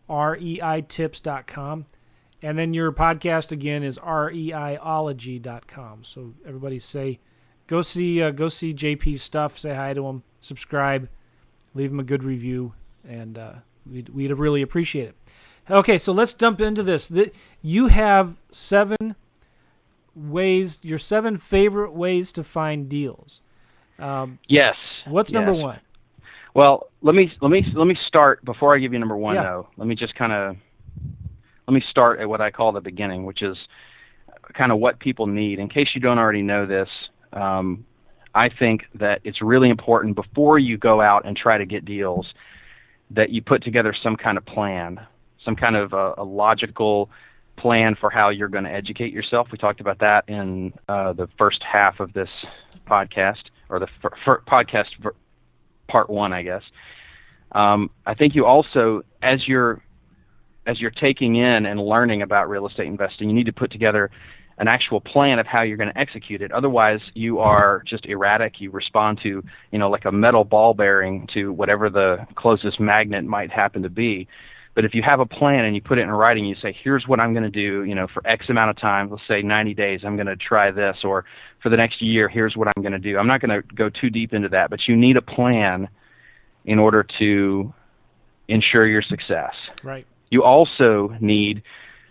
reitips.com. 0.10 1.86
And 2.42 2.58
then 2.58 2.74
your 2.74 2.94
podcast 2.94 3.52
again 3.52 3.84
is 3.84 4.00
reiology.com. 4.00 6.06
So 6.06 6.36
everybody 6.46 6.80
say 6.80 7.20
go 7.68 7.81
see 7.81 8.21
uh, 8.21 8.31
go 8.31 8.48
see 8.48 8.74
JP's 8.74 9.21
stuff, 9.21 9.59
say 9.59 9.76
hi 9.76 9.94
to 9.94 10.07
him, 10.07 10.24
subscribe, 10.40 11.09
leave 11.74 11.92
him 11.92 12.00
a 12.00 12.04
good 12.04 12.24
review 12.24 12.71
and 13.07 13.38
uh, 13.38 13.54
we'd 13.90 14.09
we'd 14.09 14.31
really 14.31 14.62
appreciate 14.62 15.09
it. 15.09 15.16
Okay, 15.69 15.98
so 15.98 16.14
let's 16.14 16.33
dump 16.33 16.62
into 16.62 16.81
this. 16.81 17.07
The, 17.07 17.31
you 17.62 17.88
have 17.88 18.36
seven 18.52 19.16
ways, 20.28 20.80
your 20.81 20.97
seven 20.97 21.38
favorite 21.38 21.94
ways 21.94 22.31
to 22.33 22.44
find 22.44 22.90
deals. 22.90 23.42
Um, 23.97 24.40
Yes. 24.47 24.76
what's 25.07 25.31
number 25.31 25.54
yes. 25.54 25.61
one? 25.61 25.80
Well, 26.54 26.90
let 27.02 27.16
me 27.16 27.31
let 27.42 27.52
me 27.52 27.66
let 27.73 27.85
me 27.88 27.97
start 28.07 28.44
before 28.44 28.76
I 28.76 28.80
give 28.80 28.92
you 28.94 28.99
number 28.99 29.16
one 29.18 29.35
Yeah. 29.35 29.44
though. 29.44 29.68
Let 29.78 29.88
me 29.88 29.95
just 29.95 30.16
kind 30.16 30.33
of 30.33 30.56
let 31.68 31.73
me 31.73 31.81
start 31.90 32.19
at 32.19 32.28
what 32.28 32.42
I 32.42 32.49
call 32.49 32.71
the 32.71 32.81
beginning, 32.81 33.26
which 33.26 33.42
is 33.44 33.57
kind 34.54 34.71
of 34.71 34.80
what 34.80 34.99
people 34.99 35.28
need. 35.28 35.59
In 35.59 35.69
case 35.69 35.90
you 35.94 36.02
don't 36.02 36.18
already 36.18 36.42
know 36.42 36.66
this, 36.66 36.90
um, 37.33 37.85
I 38.33 38.49
think 38.49 38.85
that 38.95 39.21
it's 39.23 39.42
really 39.42 39.69
important 39.69 40.16
before 40.16 40.57
you 40.59 40.78
go 40.78 41.02
out 41.02 41.26
and 41.26 41.38
try 41.38 41.57
to 41.57 41.66
get 41.66 41.85
deals 41.85 42.33
that 43.11 43.30
you 43.30 43.42
put 43.42 43.64
together 43.64 43.94
some 44.02 44.16
kind 44.16 44.38
of 44.38 44.45
plan, 44.45 44.99
some 45.44 45.56
kind 45.56 45.76
of 45.76 45.94
a, 45.94 46.14
a 46.18 46.23
logical 46.23 47.09
plan 47.61 47.95
for 47.99 48.09
how 48.09 48.30
you're 48.30 48.47
going 48.49 48.63
to 48.63 48.71
educate 48.71 49.13
yourself. 49.13 49.47
We 49.51 49.57
talked 49.57 49.81
about 49.81 49.99
that 49.99 50.28
in 50.28 50.73
uh, 50.87 51.13
the 51.13 51.28
first 51.37 51.61
half 51.63 51.99
of 51.99 52.13
this 52.13 52.30
podcast, 52.87 53.44
or 53.69 53.80
the 53.80 53.87
fir- 54.01 54.16
fir- 54.25 54.44
podcast 54.47 54.87
ver- 55.01 55.16
part 55.87 56.09
one, 56.09 56.33
I 56.33 56.44
guess. 56.44 56.63
Um, 57.51 57.89
I 58.06 58.13
think 58.13 58.35
you 58.35 58.45
also, 58.45 59.01
as 59.21 59.47
you're 59.47 59.81
as 60.66 60.80
you're 60.80 60.92
taking 60.92 61.35
in 61.35 61.66
and 61.66 61.80
learning 61.80 62.21
about 62.21 62.47
real 62.47 62.68
estate 62.68 62.85
investing, 62.85 63.28
you 63.28 63.33
need 63.33 63.47
to 63.47 63.54
put 63.54 63.71
together 63.71 64.11
an 64.59 64.68
actual 64.68 64.99
plan 64.99 65.39
of 65.39 65.47
how 65.47 65.61
you're 65.61 65.78
going 65.78 65.92
to 65.92 65.97
execute 65.97 66.42
it. 66.42 66.51
Otherwise, 66.51 66.99
you 67.13 67.39
are 67.39 67.81
just 67.87 68.06
erratic. 68.06 68.59
You 68.59 68.69
respond 68.71 69.19
to, 69.23 69.44
you 69.71 69.80
know, 69.80 69.89
like 69.89 70.06
a 70.06 70.11
metal 70.11 70.44
ball 70.44 70.73
bearing 70.73 71.28
to 71.33 71.51
whatever 71.54 71.89
the 71.89 72.28
closest 72.35 72.80
magnet 72.80 73.23
might 73.23 73.51
happen 73.51 73.81
to 73.83 73.89
be. 73.89 74.28
But 74.76 74.85
if 74.85 74.94
you 74.94 75.02
have 75.04 75.19
a 75.19 75.26
plan 75.26 75.66
and 75.66 75.76
you 75.76 75.81
put 75.81 75.97
it 75.97 76.04
in 76.04 76.11
writing, 76.11 76.45
you 76.45 76.56
say, 76.56 76.76
here's 76.83 77.07
what 77.07 77.19
I'm 77.19 77.33
going 77.33 77.44
to 77.44 77.49
do, 77.49 77.83
you 77.83 77.95
know, 77.95 78.07
for 78.07 78.26
X 78.26 78.49
amount 78.49 78.69
of 78.69 78.78
time, 78.78 79.09
let's 79.09 79.23
say 79.28 79.42
90 79.42 79.73
days, 79.73 80.02
I'm 80.04 80.16
going 80.16 80.28
to 80.28 80.35
try 80.35 80.71
this, 80.71 80.97
or 81.04 81.26
for 81.61 81.69
the 81.69 81.78
next 81.78 82.02
year, 82.02 82.30
here's 82.30 82.56
what 82.56 82.68
I'm 82.68 82.83
going 82.83 82.94
to 82.94 82.99
do. 82.99 83.18
I'm 83.18 83.28
not 83.28 83.42
going 83.42 83.61
to 83.61 83.76
go 83.76 83.90
too 83.90 84.09
deep 84.09 84.33
into 84.33 84.49
that, 84.49 84.69
but 84.69 84.88
you 84.88 84.95
need 84.95 85.18
a 85.18 85.21
plan 85.21 85.90
in 86.66 86.80
order 86.80 87.06
to 87.19 87.73
ensure 88.47 88.85
your 88.88 89.02
success. 89.02 89.54
Right. 89.83 90.06
You 90.30 90.44
also 90.44 91.16
need 91.19 91.64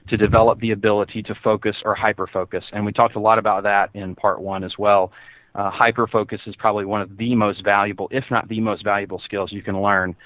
to 0.08 0.16
develop 0.16 0.60
the 0.60 0.72
ability 0.72 1.22
to 1.24 1.34
focus 1.34 1.76
or 1.84 1.96
hyperfocus. 1.96 2.62
And 2.72 2.84
we 2.84 2.92
talked 2.92 3.14
a 3.14 3.20
lot 3.20 3.38
about 3.38 3.64
that 3.64 3.90
in 3.94 4.14
part 4.14 4.40
one 4.40 4.64
as 4.64 4.72
well. 4.78 5.12
Uh, 5.54 5.70
hyperfocus 5.70 6.40
is 6.46 6.56
probably 6.56 6.84
one 6.84 7.00
of 7.00 7.16
the 7.16 7.34
most 7.34 7.64
valuable, 7.64 8.08
if 8.10 8.24
not 8.30 8.48
the 8.48 8.60
most 8.60 8.84
valuable 8.84 9.20
skills 9.24 9.52
you 9.52 9.62
can 9.62 9.80
learn 9.80 10.16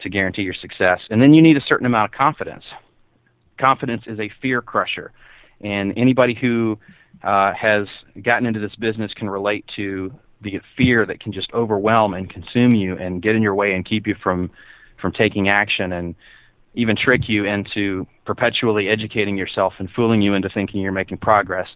to 0.00 0.08
guarantee 0.08 0.42
your 0.42 0.54
success. 0.54 1.00
And 1.10 1.20
then 1.20 1.32
you 1.34 1.42
need 1.42 1.56
a 1.56 1.64
certain 1.66 1.86
amount 1.86 2.12
of 2.12 2.18
confidence. 2.18 2.64
Confidence 3.58 4.02
is 4.06 4.18
a 4.20 4.30
fear 4.42 4.60
crusher. 4.60 5.12
And 5.60 5.92
anybody 5.96 6.34
who 6.34 6.78
uh, 7.22 7.52
has 7.54 7.86
gotten 8.22 8.46
into 8.46 8.60
this 8.60 8.74
business 8.76 9.12
can 9.14 9.30
relate 9.30 9.64
to 9.76 10.12
the 10.42 10.60
fear 10.76 11.06
that 11.06 11.20
can 11.20 11.32
just 11.32 11.50
overwhelm 11.52 12.14
and 12.14 12.28
consume 12.28 12.72
you 12.72 12.96
and 12.98 13.22
get 13.22 13.34
in 13.34 13.42
your 13.42 13.54
way 13.54 13.72
and 13.72 13.86
keep 13.86 14.06
you 14.06 14.14
from 14.22 14.50
from 15.00 15.12
taking 15.12 15.48
action 15.48 15.92
and 15.92 16.14
even 16.74 16.96
trick 16.96 17.28
you 17.28 17.44
into 17.44 18.06
perpetually 18.24 18.88
educating 18.88 19.36
yourself 19.36 19.74
and 19.78 19.90
fooling 19.90 20.22
you 20.22 20.34
into 20.34 20.48
thinking 20.48 20.80
you're 20.80 20.92
making 20.92 21.18
progress. 21.18 21.68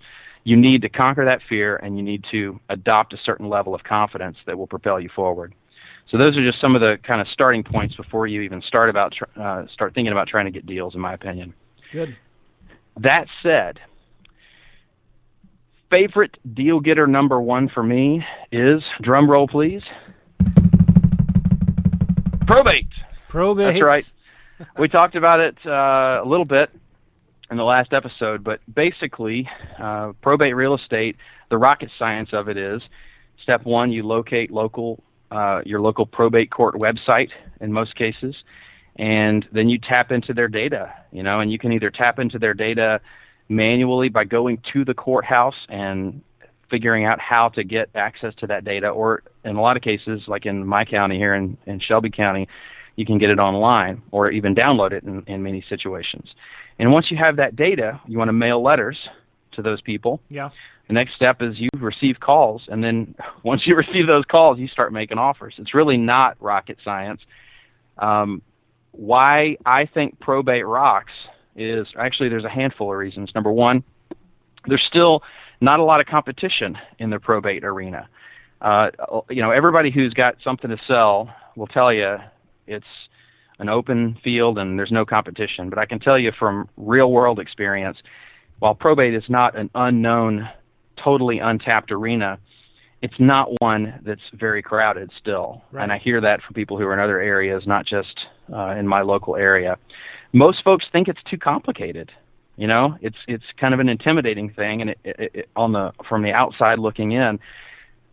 You 0.44 0.56
need 0.56 0.82
to 0.82 0.88
conquer 0.88 1.24
that 1.24 1.40
fear 1.48 1.76
and 1.76 1.96
you 1.96 2.02
need 2.02 2.24
to 2.30 2.58
adopt 2.68 3.12
a 3.12 3.18
certain 3.24 3.48
level 3.48 3.74
of 3.74 3.82
confidence 3.82 4.36
that 4.46 4.56
will 4.56 4.66
propel 4.66 4.98
you 4.98 5.10
forward. 5.14 5.54
So 6.10 6.18
those 6.18 6.36
are 6.36 6.44
just 6.44 6.60
some 6.60 6.74
of 6.74 6.80
the 6.80 6.98
kind 7.04 7.20
of 7.20 7.28
starting 7.28 7.62
points 7.62 7.94
before 7.94 8.26
you 8.26 8.40
even 8.40 8.62
start 8.62 8.90
about 8.90 9.14
uh, 9.36 9.66
start 9.72 9.94
thinking 9.94 10.12
about 10.12 10.26
trying 10.26 10.46
to 10.46 10.50
get 10.50 10.66
deals, 10.66 10.94
in 10.94 11.00
my 11.00 11.14
opinion. 11.14 11.54
Good. 11.92 12.16
That 12.98 13.26
said, 13.42 13.78
favorite 15.88 16.36
deal 16.54 16.80
getter 16.80 17.06
number 17.06 17.40
one 17.40 17.68
for 17.68 17.82
me 17.82 18.24
is 18.50 18.82
drum 19.00 19.30
roll, 19.30 19.46
please. 19.46 19.82
Probate. 22.46 22.88
Probate. 23.28 23.74
That's 23.74 23.82
right. 23.82 24.12
we 24.78 24.88
talked 24.88 25.14
about 25.14 25.38
it 25.38 25.56
uh, 25.64 26.22
a 26.22 26.26
little 26.26 26.44
bit 26.44 26.70
in 27.52 27.56
the 27.56 27.64
last 27.64 27.92
episode, 27.92 28.42
but 28.42 28.60
basically, 28.72 29.48
uh, 29.78 30.12
probate 30.20 30.56
real 30.56 30.74
estate, 30.74 31.16
the 31.50 31.58
rocket 31.58 31.90
science 31.98 32.30
of 32.32 32.48
it 32.48 32.56
is 32.56 32.82
step 33.42 33.64
one, 33.64 33.92
you 33.92 34.02
locate 34.02 34.50
local 34.50 35.02
uh, 35.30 35.62
your 35.64 35.80
local 35.80 36.06
probate 36.06 36.50
court 36.50 36.74
website 36.76 37.30
in 37.60 37.72
most 37.72 37.94
cases, 37.96 38.36
and 38.96 39.46
then 39.52 39.68
you 39.68 39.78
tap 39.78 40.10
into 40.10 40.32
their 40.32 40.48
data. 40.48 40.92
You 41.12 41.22
know, 41.22 41.40
and 41.40 41.50
you 41.50 41.58
can 41.58 41.72
either 41.72 41.90
tap 41.90 42.18
into 42.18 42.38
their 42.38 42.54
data 42.54 43.00
manually 43.48 44.08
by 44.08 44.24
going 44.24 44.62
to 44.72 44.84
the 44.84 44.94
courthouse 44.94 45.66
and 45.68 46.22
figuring 46.70 47.04
out 47.04 47.18
how 47.20 47.48
to 47.48 47.64
get 47.64 47.90
access 47.94 48.32
to 48.36 48.46
that 48.46 48.64
data, 48.64 48.88
or 48.88 49.22
in 49.44 49.56
a 49.56 49.60
lot 49.60 49.76
of 49.76 49.82
cases, 49.82 50.22
like 50.28 50.46
in 50.46 50.64
my 50.64 50.84
county 50.84 51.16
here 51.16 51.34
in, 51.34 51.56
in 51.66 51.80
Shelby 51.80 52.10
County, 52.10 52.48
you 52.96 53.04
can 53.04 53.18
get 53.18 53.30
it 53.30 53.38
online 53.38 54.02
or 54.12 54.30
even 54.30 54.54
download 54.54 54.92
it 54.92 55.02
in, 55.02 55.24
in 55.26 55.42
many 55.42 55.64
situations. 55.68 56.28
And 56.78 56.92
once 56.92 57.10
you 57.10 57.16
have 57.16 57.36
that 57.36 57.56
data, 57.56 58.00
you 58.06 58.18
want 58.18 58.28
to 58.28 58.32
mail 58.32 58.62
letters 58.62 58.96
to 59.52 59.62
those 59.62 59.80
people. 59.80 60.20
Yeah. 60.28 60.50
The 60.90 60.94
next 60.94 61.14
step 61.14 61.36
is 61.40 61.54
you 61.56 61.68
receive 61.78 62.18
calls, 62.18 62.62
and 62.66 62.82
then 62.82 63.14
once 63.44 63.62
you 63.64 63.76
receive 63.76 64.08
those 64.08 64.24
calls, 64.24 64.58
you 64.58 64.66
start 64.66 64.92
making 64.92 65.18
offers. 65.18 65.54
It's 65.56 65.72
really 65.72 65.96
not 65.96 66.36
rocket 66.40 66.78
science. 66.84 67.20
Um, 67.96 68.42
why 68.90 69.56
I 69.64 69.86
think 69.86 70.18
probate 70.18 70.66
rocks 70.66 71.12
is 71.54 71.86
actually 71.96 72.28
there's 72.28 72.44
a 72.44 72.50
handful 72.50 72.90
of 72.90 72.98
reasons. 72.98 73.30
Number 73.36 73.52
one, 73.52 73.84
there's 74.66 74.82
still 74.92 75.22
not 75.60 75.78
a 75.78 75.84
lot 75.84 76.00
of 76.00 76.06
competition 76.06 76.76
in 76.98 77.10
the 77.10 77.20
probate 77.20 77.62
arena. 77.62 78.08
Uh, 78.60 78.90
you 79.30 79.42
know, 79.42 79.52
everybody 79.52 79.92
who's 79.92 80.12
got 80.12 80.38
something 80.42 80.70
to 80.70 80.76
sell 80.92 81.32
will 81.54 81.68
tell 81.68 81.92
you 81.92 82.16
it's 82.66 82.84
an 83.60 83.68
open 83.68 84.18
field 84.24 84.58
and 84.58 84.76
there's 84.76 84.90
no 84.90 85.04
competition. 85.04 85.70
But 85.70 85.78
I 85.78 85.86
can 85.86 86.00
tell 86.00 86.18
you 86.18 86.32
from 86.36 86.68
real 86.76 87.12
world 87.12 87.38
experience, 87.38 87.98
while 88.58 88.74
probate 88.74 89.14
is 89.14 89.24
not 89.28 89.56
an 89.56 89.70
unknown, 89.76 90.48
totally 91.02 91.38
untapped 91.38 91.90
arena, 91.92 92.38
it's 93.02 93.18
not 93.18 93.48
one 93.60 94.00
that's 94.04 94.20
very 94.34 94.62
crowded 94.62 95.10
still. 95.18 95.62
Right. 95.72 95.82
And 95.84 95.92
I 95.92 95.98
hear 95.98 96.20
that 96.20 96.42
from 96.42 96.54
people 96.54 96.78
who 96.78 96.84
are 96.86 96.92
in 96.94 97.00
other 97.00 97.20
areas, 97.20 97.62
not 97.66 97.86
just 97.86 98.14
uh, 98.52 98.70
in 98.78 98.86
my 98.86 99.02
local 99.02 99.36
area. 99.36 99.76
Most 100.32 100.62
folks 100.62 100.84
think 100.92 101.08
it's 101.08 101.22
too 101.30 101.38
complicated. 101.38 102.10
You 102.56 102.66
know, 102.66 102.96
it's 103.00 103.16
it's 103.26 103.44
kind 103.58 103.72
of 103.72 103.80
an 103.80 103.88
intimidating 103.88 104.50
thing, 104.50 104.82
and 104.82 104.90
it, 104.90 104.98
it, 105.04 105.30
it, 105.34 105.48
on 105.56 105.72
the 105.72 105.92
from 106.08 106.22
the 106.22 106.32
outside 106.32 106.78
looking 106.78 107.12
in, 107.12 107.38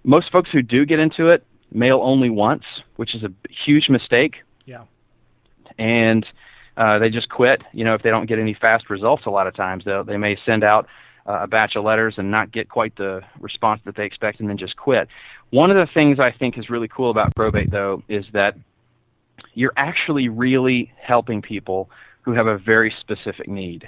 most 0.05 0.31
folks 0.31 0.49
who 0.51 0.61
do 0.61 0.85
get 0.85 0.99
into 0.99 1.27
it 1.29 1.45
mail 1.71 1.99
only 2.01 2.29
once, 2.29 2.63
which 2.95 3.13
is 3.13 3.23
a 3.23 3.29
huge 3.65 3.89
mistake 3.89 4.35
Yeah. 4.65 4.83
and 5.77 6.25
uh, 6.77 6.97
they 6.99 7.09
just 7.09 7.27
quit. 7.29 7.61
You 7.73 7.83
know, 7.83 7.93
if 7.93 8.03
they 8.03 8.09
don't 8.09 8.25
get 8.27 8.39
any 8.39 8.53
fast 8.53 8.89
results, 8.89 9.23
a 9.25 9.29
lot 9.31 9.47
of 9.47 9.55
times 9.55 9.83
they 9.83 9.99
they 10.05 10.17
may 10.17 10.37
send 10.45 10.63
out 10.63 10.87
uh, 11.27 11.43
a 11.43 11.47
batch 11.47 11.75
of 11.75 11.83
letters 11.83 12.15
and 12.17 12.31
not 12.31 12.51
get 12.51 12.69
quite 12.69 12.95
the 12.95 13.21
response 13.39 13.81
that 13.85 13.95
they 13.95 14.05
expect, 14.05 14.39
and 14.39 14.49
then 14.49 14.57
just 14.57 14.77
quit. 14.77 15.07
One 15.49 15.69
of 15.69 15.77
the 15.77 15.91
things 15.93 16.17
I 16.19 16.31
think 16.31 16.57
is 16.57 16.69
really 16.69 16.87
cool 16.87 17.11
about 17.11 17.35
probate, 17.35 17.71
though, 17.71 18.03
is 18.07 18.25
that 18.33 18.55
you're 19.53 19.73
actually 19.77 20.29
really 20.29 20.91
helping 21.01 21.41
people 21.41 21.89
who 22.21 22.33
have 22.33 22.47
a 22.47 22.57
very 22.57 22.93
specific 22.99 23.47
need. 23.47 23.87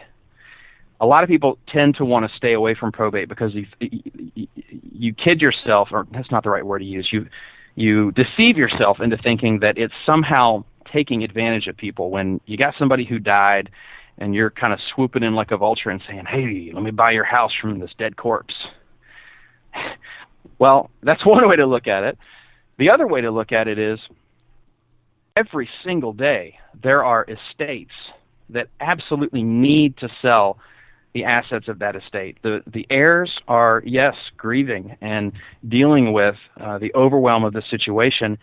A 1.02 1.06
lot 1.06 1.24
of 1.24 1.30
people 1.30 1.58
tend 1.72 1.96
to 1.96 2.06
want 2.06 2.30
to 2.30 2.38
stay 2.38 2.54
away 2.54 2.76
from 2.76 2.92
probate 2.92 3.30
because 3.30 3.54
you, 3.54 3.66
you, 3.80 4.48
you 4.92 5.14
kid 5.14 5.42
yourself, 5.42 5.90
or 5.92 6.08
that's 6.12 6.32
not 6.32 6.44
the 6.44 6.50
right 6.50 6.66
word 6.66 6.80
to 6.80 6.86
use. 6.86 7.10
You 7.12 7.28
you 7.76 8.12
deceive 8.12 8.58
yourself 8.58 9.00
into 9.00 9.16
thinking 9.18 9.60
that 9.60 9.78
it's 9.78 9.94
somehow 10.06 10.66
taking 10.92 11.24
advantage 11.24 11.68
of 11.68 11.78
people 11.78 12.10
when 12.10 12.42
you 12.46 12.58
got 12.58 12.74
somebody 12.78 13.06
who 13.06 13.20
died 13.20 13.70
and 14.20 14.36
you're 14.36 14.52
kind 14.52 14.74
of 14.74 14.80
swooping 14.94 15.24
in 15.24 15.34
like 15.34 15.52
a 15.52 15.58
vulture 15.58 15.90
and 15.90 16.02
saying, 16.08 16.26
"Hey, 16.26 16.72
let 16.74 16.84
me 16.84 16.92
buy 16.92 17.12
your 17.12 17.24
house 17.24 17.52
from 17.60 17.80
this 17.80 17.92
dead 17.98 18.18
corpse." 18.18 18.54
well, 20.60 20.92
that's 21.02 21.26
one 21.26 21.48
way 21.50 21.56
to 21.56 21.66
look 21.66 21.88
at 21.88 22.04
it. 22.04 22.18
The 22.78 22.92
other 22.92 23.08
way 23.08 23.22
to 23.22 23.32
look 23.32 23.52
at 23.52 23.68
it 23.68 23.80
is 23.80 24.00
every 25.36 25.70
single 25.84 26.14
day 26.14 26.60
there 26.82 27.04
are 27.04 27.26
estates 27.26 27.94
that 28.50 28.68
absolutely 28.80 29.44
need 29.44 29.98
to 29.98 30.10
sell 30.22 30.58
the 31.14 31.24
assets 31.24 31.68
of 31.68 31.80
that 31.80 31.96
estate. 31.96 32.38
The 32.44 32.62
the 32.68 32.86
heirs 32.90 33.32
are 33.48 33.82
yes 33.86 34.16
grieving 34.38 34.96
and 35.02 35.32
dealing 35.68 36.14
with 36.14 36.36
uh, 36.60 36.78
the 36.78 36.94
overwhelm 36.94 37.44
of 37.44 37.54
the 37.54 37.64
situation, 37.70 38.38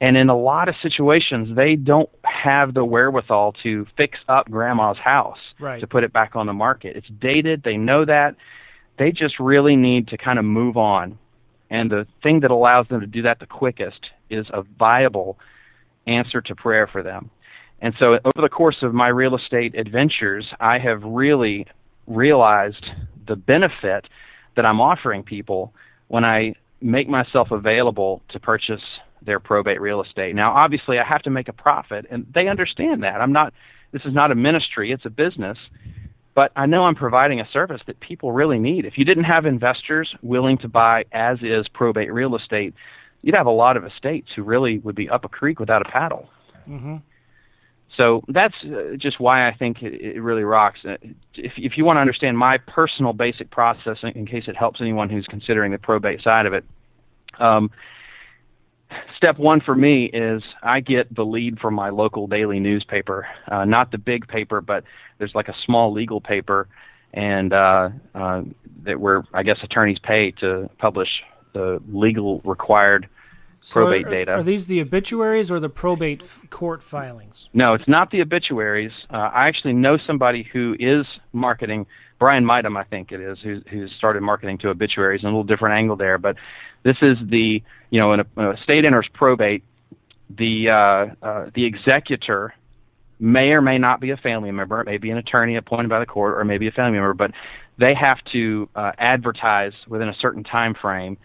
and 0.00 0.16
in 0.16 0.28
a 0.30 0.36
lot 0.36 0.68
of 0.68 0.74
situations 0.82 1.54
they 1.56 1.76
don't 1.76 2.08
have 2.24 2.74
the 2.74 2.84
wherewithal 2.84 3.52
to 3.62 3.86
fix 3.96 4.18
up 4.28 4.50
grandma's 4.50 4.96
house 4.98 5.38
Right. 5.58 5.80
to 5.80 5.86
put 5.86 6.04
it 6.04 6.12
back 6.12 6.36
on 6.36 6.46
the 6.46 6.52
market. 6.52 6.96
It's 6.96 7.08
dated. 7.20 7.62
They 7.62 7.76
know 7.76 8.04
that. 8.04 8.34
They 8.98 9.12
just 9.12 9.38
really 9.38 9.76
need 9.76 10.08
to 10.08 10.16
kind 10.16 10.38
of 10.38 10.44
move 10.44 10.76
on. 10.76 11.18
And 11.70 11.90
the 11.90 12.06
thing 12.22 12.40
that 12.40 12.50
allows 12.50 12.88
them 12.88 13.00
to 13.00 13.06
do 13.06 13.22
that 13.22 13.38
the 13.40 13.46
quickest 13.46 14.00
is 14.30 14.46
a 14.52 14.62
viable 14.78 15.38
answer 16.06 16.40
to 16.40 16.54
prayer 16.54 16.86
for 16.86 17.02
them. 17.02 17.30
And 17.82 17.94
so 18.00 18.14
over 18.14 18.42
the 18.42 18.48
course 18.48 18.76
of 18.82 18.92
my 18.92 19.08
real 19.08 19.36
estate 19.36 19.74
adventures, 19.74 20.46
I 20.60 20.78
have 20.78 21.02
really 21.02 21.66
realized 22.06 22.84
the 23.26 23.36
benefit 23.36 24.06
that 24.56 24.66
I'm 24.66 24.80
offering 24.80 25.22
people 25.22 25.72
when 26.08 26.24
I 26.24 26.54
make 26.82 27.08
myself 27.08 27.50
available 27.50 28.22
to 28.30 28.40
purchase 28.40 28.82
their 29.22 29.40
probate 29.40 29.80
real 29.80 30.02
estate. 30.02 30.34
Now, 30.34 30.52
obviously, 30.52 30.98
I 30.98 31.04
have 31.04 31.22
to 31.22 31.30
make 31.30 31.48
a 31.48 31.52
profit, 31.52 32.06
and 32.10 32.26
they 32.34 32.48
understand 32.48 33.02
that. 33.02 33.20
I'm 33.20 33.32
not. 33.32 33.52
This 33.92 34.02
is 34.04 34.14
not 34.14 34.30
a 34.30 34.34
ministry; 34.34 34.92
it's 34.92 35.04
a 35.06 35.10
business. 35.10 35.58
But 36.32 36.52
I 36.54 36.66
know 36.66 36.84
I'm 36.84 36.94
providing 36.94 37.40
a 37.40 37.48
service 37.52 37.82
that 37.86 37.98
people 38.00 38.32
really 38.32 38.58
need. 38.58 38.84
If 38.84 38.96
you 38.96 39.04
didn't 39.04 39.24
have 39.24 39.46
investors 39.46 40.14
willing 40.22 40.58
to 40.58 40.68
buy 40.68 41.04
as 41.12 41.38
is 41.42 41.66
probate 41.68 42.12
real 42.12 42.36
estate, 42.36 42.72
you'd 43.22 43.34
have 43.34 43.46
a 43.46 43.50
lot 43.50 43.76
of 43.76 43.84
estates 43.84 44.28
who 44.34 44.42
really 44.42 44.78
would 44.78 44.94
be 44.94 45.08
up 45.08 45.24
a 45.24 45.28
creek 45.28 45.58
without 45.58 45.82
a 45.82 45.90
paddle. 45.90 46.30
Mm-hmm. 46.68 46.96
So 47.98 48.22
that's 48.28 48.54
uh, 48.64 48.96
just 48.96 49.18
why 49.18 49.48
I 49.48 49.54
think 49.54 49.82
it, 49.82 50.20
really 50.20 50.44
rocks. 50.44 50.78
Uh, 50.84 50.96
If, 51.34 51.52
if 51.56 51.76
you 51.76 51.84
want 51.84 51.96
to 51.96 52.00
understand 52.00 52.38
my 52.38 52.58
personal 52.58 53.12
basic 53.12 53.50
process, 53.50 53.98
in, 54.02 54.10
in 54.10 54.26
case 54.26 54.44
it 54.46 54.56
helps 54.56 54.80
anyone 54.80 55.10
who's 55.10 55.26
considering 55.26 55.72
the 55.72 55.78
probate 55.78 56.22
side 56.22 56.46
of 56.46 56.54
it, 56.54 56.64
um, 57.38 57.70
step 59.16 59.38
one 59.38 59.60
for 59.60 59.74
me 59.74 60.04
is 60.04 60.42
I 60.62 60.80
get 60.80 61.14
the 61.14 61.24
lead 61.24 61.58
from 61.58 61.74
my 61.74 61.90
local 61.90 62.26
daily 62.26 62.60
newspaper, 62.60 63.26
uh, 63.50 63.64
not 63.64 63.90
the 63.92 63.98
big 63.98 64.26
paper, 64.28 64.60
but 64.60 64.84
there's 65.18 65.34
like 65.34 65.48
a 65.48 65.54
small 65.64 65.92
legal 65.92 66.20
paper, 66.20 66.68
and 67.12 67.52
uh, 67.52 67.90
uh, 68.14 68.42
that 68.84 69.00
where 69.00 69.24
I 69.32 69.42
guess 69.42 69.58
attorneys 69.62 69.98
pay 69.98 70.32
to 70.40 70.70
publish 70.78 71.08
the 71.52 71.82
legal 71.88 72.40
required 72.40 73.08
probate 73.68 74.06
are, 74.06 74.10
data. 74.10 74.32
Are 74.32 74.42
these 74.42 74.66
the 74.66 74.80
obituaries 74.80 75.50
or 75.50 75.60
the 75.60 75.68
probate 75.68 76.22
court 76.50 76.82
filings? 76.82 77.48
No, 77.52 77.74
it's 77.74 77.88
not 77.88 78.10
the 78.10 78.20
obituaries. 78.22 78.92
Uh, 79.12 79.16
I 79.16 79.48
actually 79.48 79.74
know 79.74 79.98
somebody 80.06 80.48
who 80.52 80.76
is 80.78 81.06
marketing. 81.32 81.86
Brian 82.18 82.44
Midam, 82.44 82.78
I 82.78 82.84
think 82.84 83.12
it 83.12 83.20
is, 83.20 83.38
who's, 83.42 83.62
who's 83.70 83.90
started 83.96 84.22
marketing 84.22 84.58
to 84.58 84.68
obituaries. 84.68 85.22
And 85.22 85.28
a 85.28 85.30
little 85.30 85.44
different 85.44 85.76
angle 85.76 85.96
there, 85.96 86.18
but 86.18 86.36
this 86.82 86.96
is 87.02 87.18
the 87.22 87.62
you 87.90 88.00
know, 88.00 88.12
in 88.12 88.20
a, 88.20 88.50
a 88.50 88.56
state 88.62 88.84
enters 88.84 89.08
probate, 89.12 89.64
the 90.30 90.70
uh, 90.70 91.26
uh, 91.26 91.50
the 91.54 91.64
executor 91.64 92.54
may 93.18 93.50
or 93.50 93.60
may 93.60 93.78
not 93.78 94.00
be 94.00 94.10
a 94.10 94.16
family 94.16 94.50
member. 94.50 94.80
It 94.80 94.86
may 94.86 94.96
be 94.96 95.10
an 95.10 95.18
attorney 95.18 95.56
appointed 95.56 95.90
by 95.90 95.98
the 95.98 96.06
court, 96.06 96.38
or 96.38 96.44
maybe 96.44 96.68
a 96.68 96.72
family 96.72 96.92
member. 96.92 97.14
But 97.14 97.32
they 97.78 97.94
have 97.94 98.18
to 98.32 98.68
uh, 98.74 98.92
advertise 98.96 99.72
within 99.88 100.08
a 100.08 100.14
certain 100.14 100.44
time 100.44 100.74
frame 100.74 101.18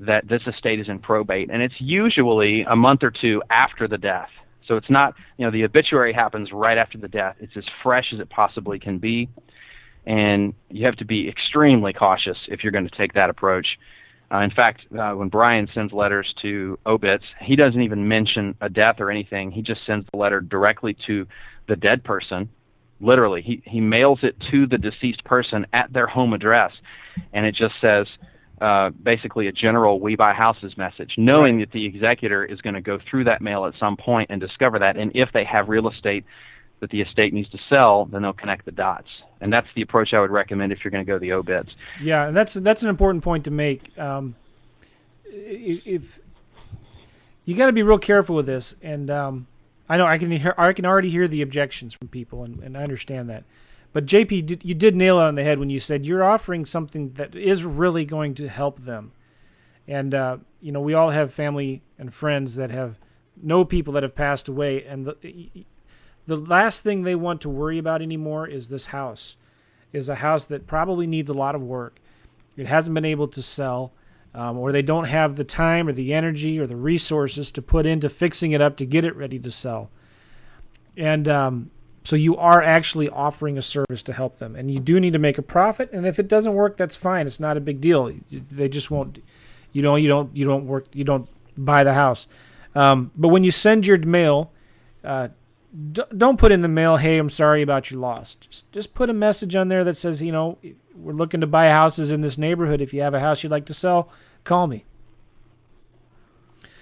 that 0.00 0.28
this 0.28 0.42
estate 0.46 0.80
is 0.80 0.88
in 0.88 0.98
probate, 0.98 1.50
and 1.50 1.62
it's 1.62 1.74
usually 1.80 2.62
a 2.62 2.76
month 2.76 3.02
or 3.02 3.10
two 3.10 3.42
after 3.50 3.88
the 3.88 3.98
death. 3.98 4.28
So 4.68 4.76
it's 4.76 4.90
not, 4.90 5.14
you 5.38 5.44
know, 5.44 5.50
the 5.50 5.64
obituary 5.64 6.12
happens 6.12 6.52
right 6.52 6.78
after 6.78 6.98
the 6.98 7.08
death. 7.08 7.36
It's 7.40 7.56
as 7.56 7.64
fresh 7.82 8.12
as 8.12 8.20
it 8.20 8.28
possibly 8.28 8.78
can 8.78 8.98
be, 8.98 9.28
and 10.04 10.54
you 10.70 10.86
have 10.86 10.96
to 10.96 11.04
be 11.04 11.28
extremely 11.28 11.92
cautious 11.92 12.36
if 12.48 12.62
you're 12.62 12.72
going 12.72 12.88
to 12.88 12.96
take 12.96 13.14
that 13.14 13.30
approach. 13.30 13.78
Uh, 14.32 14.40
in 14.40 14.50
fact, 14.50 14.80
uh, 14.98 15.12
when 15.12 15.28
Brian 15.28 15.68
sends 15.74 15.92
letters 15.92 16.32
to 16.40 16.78
obits, 16.86 17.24
he 17.42 17.54
doesn't 17.54 17.82
even 17.82 18.08
mention 18.08 18.54
a 18.62 18.68
death 18.68 18.96
or 18.98 19.10
anything. 19.10 19.50
He 19.50 19.60
just 19.60 19.84
sends 19.86 20.06
the 20.10 20.16
letter 20.16 20.40
directly 20.40 20.96
to 21.06 21.26
the 21.68 21.76
dead 21.76 22.02
person. 22.02 22.48
Literally, 23.00 23.42
he 23.42 23.62
he 23.66 23.80
mails 23.80 24.20
it 24.22 24.36
to 24.50 24.66
the 24.66 24.78
deceased 24.78 25.22
person 25.24 25.66
at 25.72 25.92
their 25.92 26.06
home 26.06 26.32
address, 26.32 26.72
and 27.32 27.44
it 27.44 27.54
just 27.54 27.74
says 27.80 28.06
uh, 28.60 28.90
basically 28.90 29.48
a 29.48 29.52
general 29.52 30.00
"We 30.00 30.16
buy 30.16 30.32
houses" 30.32 30.78
message, 30.78 31.14
knowing 31.18 31.58
that 31.58 31.72
the 31.72 31.84
executor 31.84 32.44
is 32.44 32.60
going 32.60 32.74
to 32.74 32.80
go 32.80 32.98
through 33.10 33.24
that 33.24 33.42
mail 33.42 33.66
at 33.66 33.74
some 33.78 33.96
point 33.96 34.30
and 34.30 34.40
discover 34.40 34.78
that, 34.78 34.96
and 34.96 35.10
if 35.14 35.30
they 35.34 35.44
have 35.44 35.68
real 35.68 35.90
estate 35.90 36.24
that 36.82 36.90
the 36.90 37.00
estate 37.00 37.32
needs 37.32 37.48
to 37.50 37.58
sell, 37.72 38.06
then 38.06 38.22
they'll 38.22 38.32
connect 38.32 38.64
the 38.64 38.72
dots. 38.72 39.06
And 39.40 39.52
that's 39.52 39.68
the 39.76 39.82
approach 39.82 40.12
I 40.12 40.20
would 40.20 40.32
recommend 40.32 40.72
if 40.72 40.80
you're 40.82 40.90
going 40.90 41.06
to 41.06 41.10
go 41.10 41.16
the 41.16 41.32
obits. 41.32 41.70
Yeah, 42.02 42.26
and 42.26 42.36
that's 42.36 42.54
that's 42.54 42.82
an 42.82 42.88
important 42.88 43.22
point 43.24 43.44
to 43.44 43.52
make. 43.52 43.96
Um, 43.96 44.34
if 45.24 46.18
you 47.44 47.54
got 47.54 47.66
to 47.66 47.72
be 47.72 47.84
real 47.84 47.98
careful 47.98 48.34
with 48.34 48.46
this, 48.46 48.74
and 48.82 49.10
um, 49.10 49.46
I 49.88 49.96
know 49.96 50.06
I 50.06 50.18
can 50.18 50.32
hear 50.32 50.54
I 50.58 50.72
can 50.72 50.84
already 50.84 51.08
hear 51.08 51.28
the 51.28 51.40
objections 51.40 51.94
from 51.94 52.08
people, 52.08 52.42
and, 52.42 52.60
and 52.62 52.76
I 52.76 52.82
understand 52.82 53.30
that. 53.30 53.44
But 53.92 54.06
JP, 54.06 54.64
you 54.64 54.74
did 54.74 54.96
nail 54.96 55.20
it 55.20 55.24
on 55.24 55.36
the 55.36 55.44
head 55.44 55.60
when 55.60 55.70
you 55.70 55.78
said 55.78 56.04
you're 56.04 56.24
offering 56.24 56.64
something 56.64 57.12
that 57.12 57.36
is 57.36 57.64
really 57.64 58.04
going 58.04 58.34
to 58.36 58.48
help 58.48 58.80
them. 58.80 59.12
And 59.86 60.14
uh, 60.14 60.38
you 60.60 60.72
know, 60.72 60.80
we 60.80 60.94
all 60.94 61.10
have 61.10 61.32
family 61.32 61.82
and 61.96 62.12
friends 62.12 62.56
that 62.56 62.70
have 62.70 62.98
know 63.40 63.64
people 63.64 63.92
that 63.92 64.02
have 64.02 64.16
passed 64.16 64.48
away, 64.48 64.84
and 64.84 65.06
the, 65.06 65.64
the 66.26 66.36
last 66.36 66.82
thing 66.82 67.02
they 67.02 67.14
want 67.14 67.40
to 67.42 67.48
worry 67.48 67.78
about 67.78 68.02
anymore 68.02 68.46
is 68.46 68.68
this 68.68 68.86
house. 68.86 69.36
Is 69.92 70.08
a 70.08 70.16
house 70.16 70.46
that 70.46 70.66
probably 70.66 71.06
needs 71.06 71.28
a 71.28 71.34
lot 71.34 71.54
of 71.54 71.62
work. 71.62 71.98
It 72.56 72.66
hasn't 72.66 72.94
been 72.94 73.04
able 73.04 73.28
to 73.28 73.42
sell, 73.42 73.92
um, 74.34 74.56
or 74.56 74.72
they 74.72 74.80
don't 74.80 75.04
have 75.04 75.36
the 75.36 75.44
time 75.44 75.86
or 75.86 75.92
the 75.92 76.14
energy 76.14 76.58
or 76.58 76.66
the 76.66 76.76
resources 76.76 77.50
to 77.52 77.62
put 77.62 77.84
into 77.84 78.08
fixing 78.08 78.52
it 78.52 78.62
up 78.62 78.76
to 78.78 78.86
get 78.86 79.04
it 79.04 79.14
ready 79.16 79.38
to 79.40 79.50
sell. 79.50 79.90
And 80.96 81.28
um, 81.28 81.70
so 82.04 82.16
you 82.16 82.36
are 82.38 82.62
actually 82.62 83.10
offering 83.10 83.58
a 83.58 83.62
service 83.62 84.02
to 84.04 84.14
help 84.14 84.36
them, 84.38 84.56
and 84.56 84.70
you 84.70 84.80
do 84.80 84.98
need 84.98 85.12
to 85.12 85.18
make 85.18 85.36
a 85.36 85.42
profit. 85.42 85.90
And 85.92 86.06
if 86.06 86.18
it 86.18 86.28
doesn't 86.28 86.54
work, 86.54 86.78
that's 86.78 86.96
fine. 86.96 87.26
It's 87.26 87.40
not 87.40 87.58
a 87.58 87.60
big 87.60 87.80
deal. 87.80 88.14
They 88.30 88.68
just 88.68 88.90
won't. 88.90 89.22
You 89.72 89.82
know, 89.82 89.96
you 89.96 90.08
don't 90.08 90.34
you 90.34 90.46
don't 90.46 90.66
work. 90.66 90.86
You 90.94 91.04
don't 91.04 91.28
buy 91.58 91.84
the 91.84 91.94
house. 91.94 92.28
Um, 92.74 93.10
but 93.16 93.28
when 93.28 93.44
you 93.44 93.50
send 93.50 93.86
your 93.86 93.98
mail. 93.98 94.52
Uh, 95.04 95.28
don't 95.92 96.38
put 96.38 96.52
in 96.52 96.60
the 96.60 96.68
mail, 96.68 96.96
"Hey, 96.98 97.18
I'm 97.18 97.30
sorry 97.30 97.62
about 97.62 97.90
your 97.90 98.00
loss." 98.00 98.34
Just 98.34 98.70
just 98.72 98.94
put 98.94 99.08
a 99.08 99.14
message 99.14 99.54
on 99.54 99.68
there 99.68 99.84
that 99.84 99.96
says, 99.96 100.20
you 100.20 100.32
know, 100.32 100.58
we're 100.94 101.12
looking 101.12 101.40
to 101.40 101.46
buy 101.46 101.68
houses 101.68 102.10
in 102.10 102.20
this 102.20 102.36
neighborhood. 102.36 102.80
If 102.80 102.92
you 102.92 103.00
have 103.02 103.14
a 103.14 103.20
house 103.20 103.42
you'd 103.42 103.52
like 103.52 103.66
to 103.66 103.74
sell, 103.74 104.10
call 104.44 104.66
me. 104.66 104.84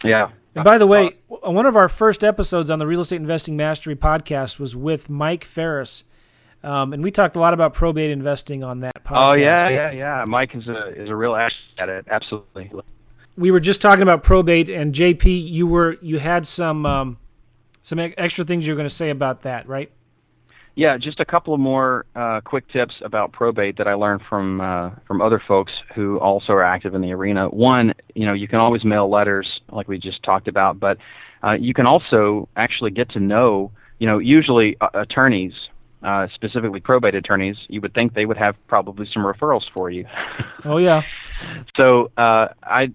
Yeah. 0.02 0.30
And 0.54 0.64
by 0.64 0.78
the 0.78 0.86
way, 0.86 1.16
one 1.28 1.66
of 1.66 1.76
our 1.76 1.88
first 1.88 2.24
episodes 2.24 2.70
on 2.70 2.80
the 2.80 2.86
Real 2.86 3.00
Estate 3.00 3.16
Investing 3.16 3.56
Mastery 3.56 3.94
podcast 3.94 4.58
was 4.58 4.74
with 4.74 5.08
Mike 5.08 5.44
Ferris. 5.44 6.04
Um, 6.62 6.92
and 6.92 7.02
we 7.02 7.10
talked 7.10 7.36
a 7.36 7.40
lot 7.40 7.54
about 7.54 7.72
probate 7.72 8.10
investing 8.10 8.64
on 8.64 8.80
that 8.80 9.04
podcast. 9.04 9.34
Oh 9.34 9.36
yeah, 9.36 9.68
yeah, 9.68 9.90
yeah. 9.92 10.24
Mike 10.26 10.54
is 10.54 10.66
a 10.66 10.88
is 11.00 11.08
a 11.08 11.14
real 11.14 11.34
asset 11.34 11.54
at 11.78 11.88
it. 11.88 12.06
Absolutely. 12.10 12.70
We 13.36 13.50
were 13.50 13.60
just 13.60 13.80
talking 13.80 14.02
about 14.02 14.22
probate, 14.22 14.68
and 14.68 14.94
JP, 14.94 15.48
you 15.48 15.66
were 15.66 15.96
you 16.02 16.18
had 16.18 16.46
some 16.46 16.84
um, 16.84 17.18
some 17.82 17.98
extra 17.98 18.44
things 18.44 18.66
you're 18.66 18.76
going 18.76 18.88
to 18.88 18.94
say 18.94 19.10
about 19.10 19.42
that, 19.42 19.68
right? 19.68 19.90
Yeah, 20.76 20.96
just 20.96 21.20
a 21.20 21.24
couple 21.24 21.52
of 21.52 21.60
more 21.60 22.06
uh, 22.14 22.40
quick 22.42 22.68
tips 22.68 22.94
about 23.04 23.32
probate 23.32 23.76
that 23.78 23.88
I 23.88 23.94
learned 23.94 24.22
from 24.28 24.60
uh, 24.60 24.90
from 25.06 25.20
other 25.20 25.42
folks 25.46 25.72
who 25.94 26.18
also 26.18 26.52
are 26.52 26.62
active 26.62 26.94
in 26.94 27.02
the 27.02 27.12
arena. 27.12 27.48
One, 27.48 27.92
you 28.14 28.24
know, 28.24 28.32
you 28.32 28.46
can 28.46 28.60
always 28.60 28.84
mail 28.84 29.10
letters, 29.10 29.60
like 29.70 29.88
we 29.88 29.98
just 29.98 30.22
talked 30.22 30.46
about, 30.46 30.78
but 30.78 30.98
uh, 31.42 31.52
you 31.52 31.74
can 31.74 31.86
also 31.86 32.48
actually 32.56 32.92
get 32.92 33.10
to 33.10 33.20
know, 33.20 33.72
you 33.98 34.06
know, 34.06 34.18
usually 34.18 34.76
uh, 34.80 34.88
attorneys, 34.94 35.52
uh, 36.02 36.28
specifically 36.34 36.80
probate 36.80 37.14
attorneys, 37.14 37.56
you 37.68 37.80
would 37.80 37.92
think 37.92 38.14
they 38.14 38.24
would 38.24 38.38
have 38.38 38.54
probably 38.68 39.06
some 39.12 39.24
referrals 39.24 39.64
for 39.76 39.90
you. 39.90 40.06
oh 40.64 40.78
yeah. 40.78 41.02
So 41.80 42.10
uh, 42.18 42.48
I 42.62 42.92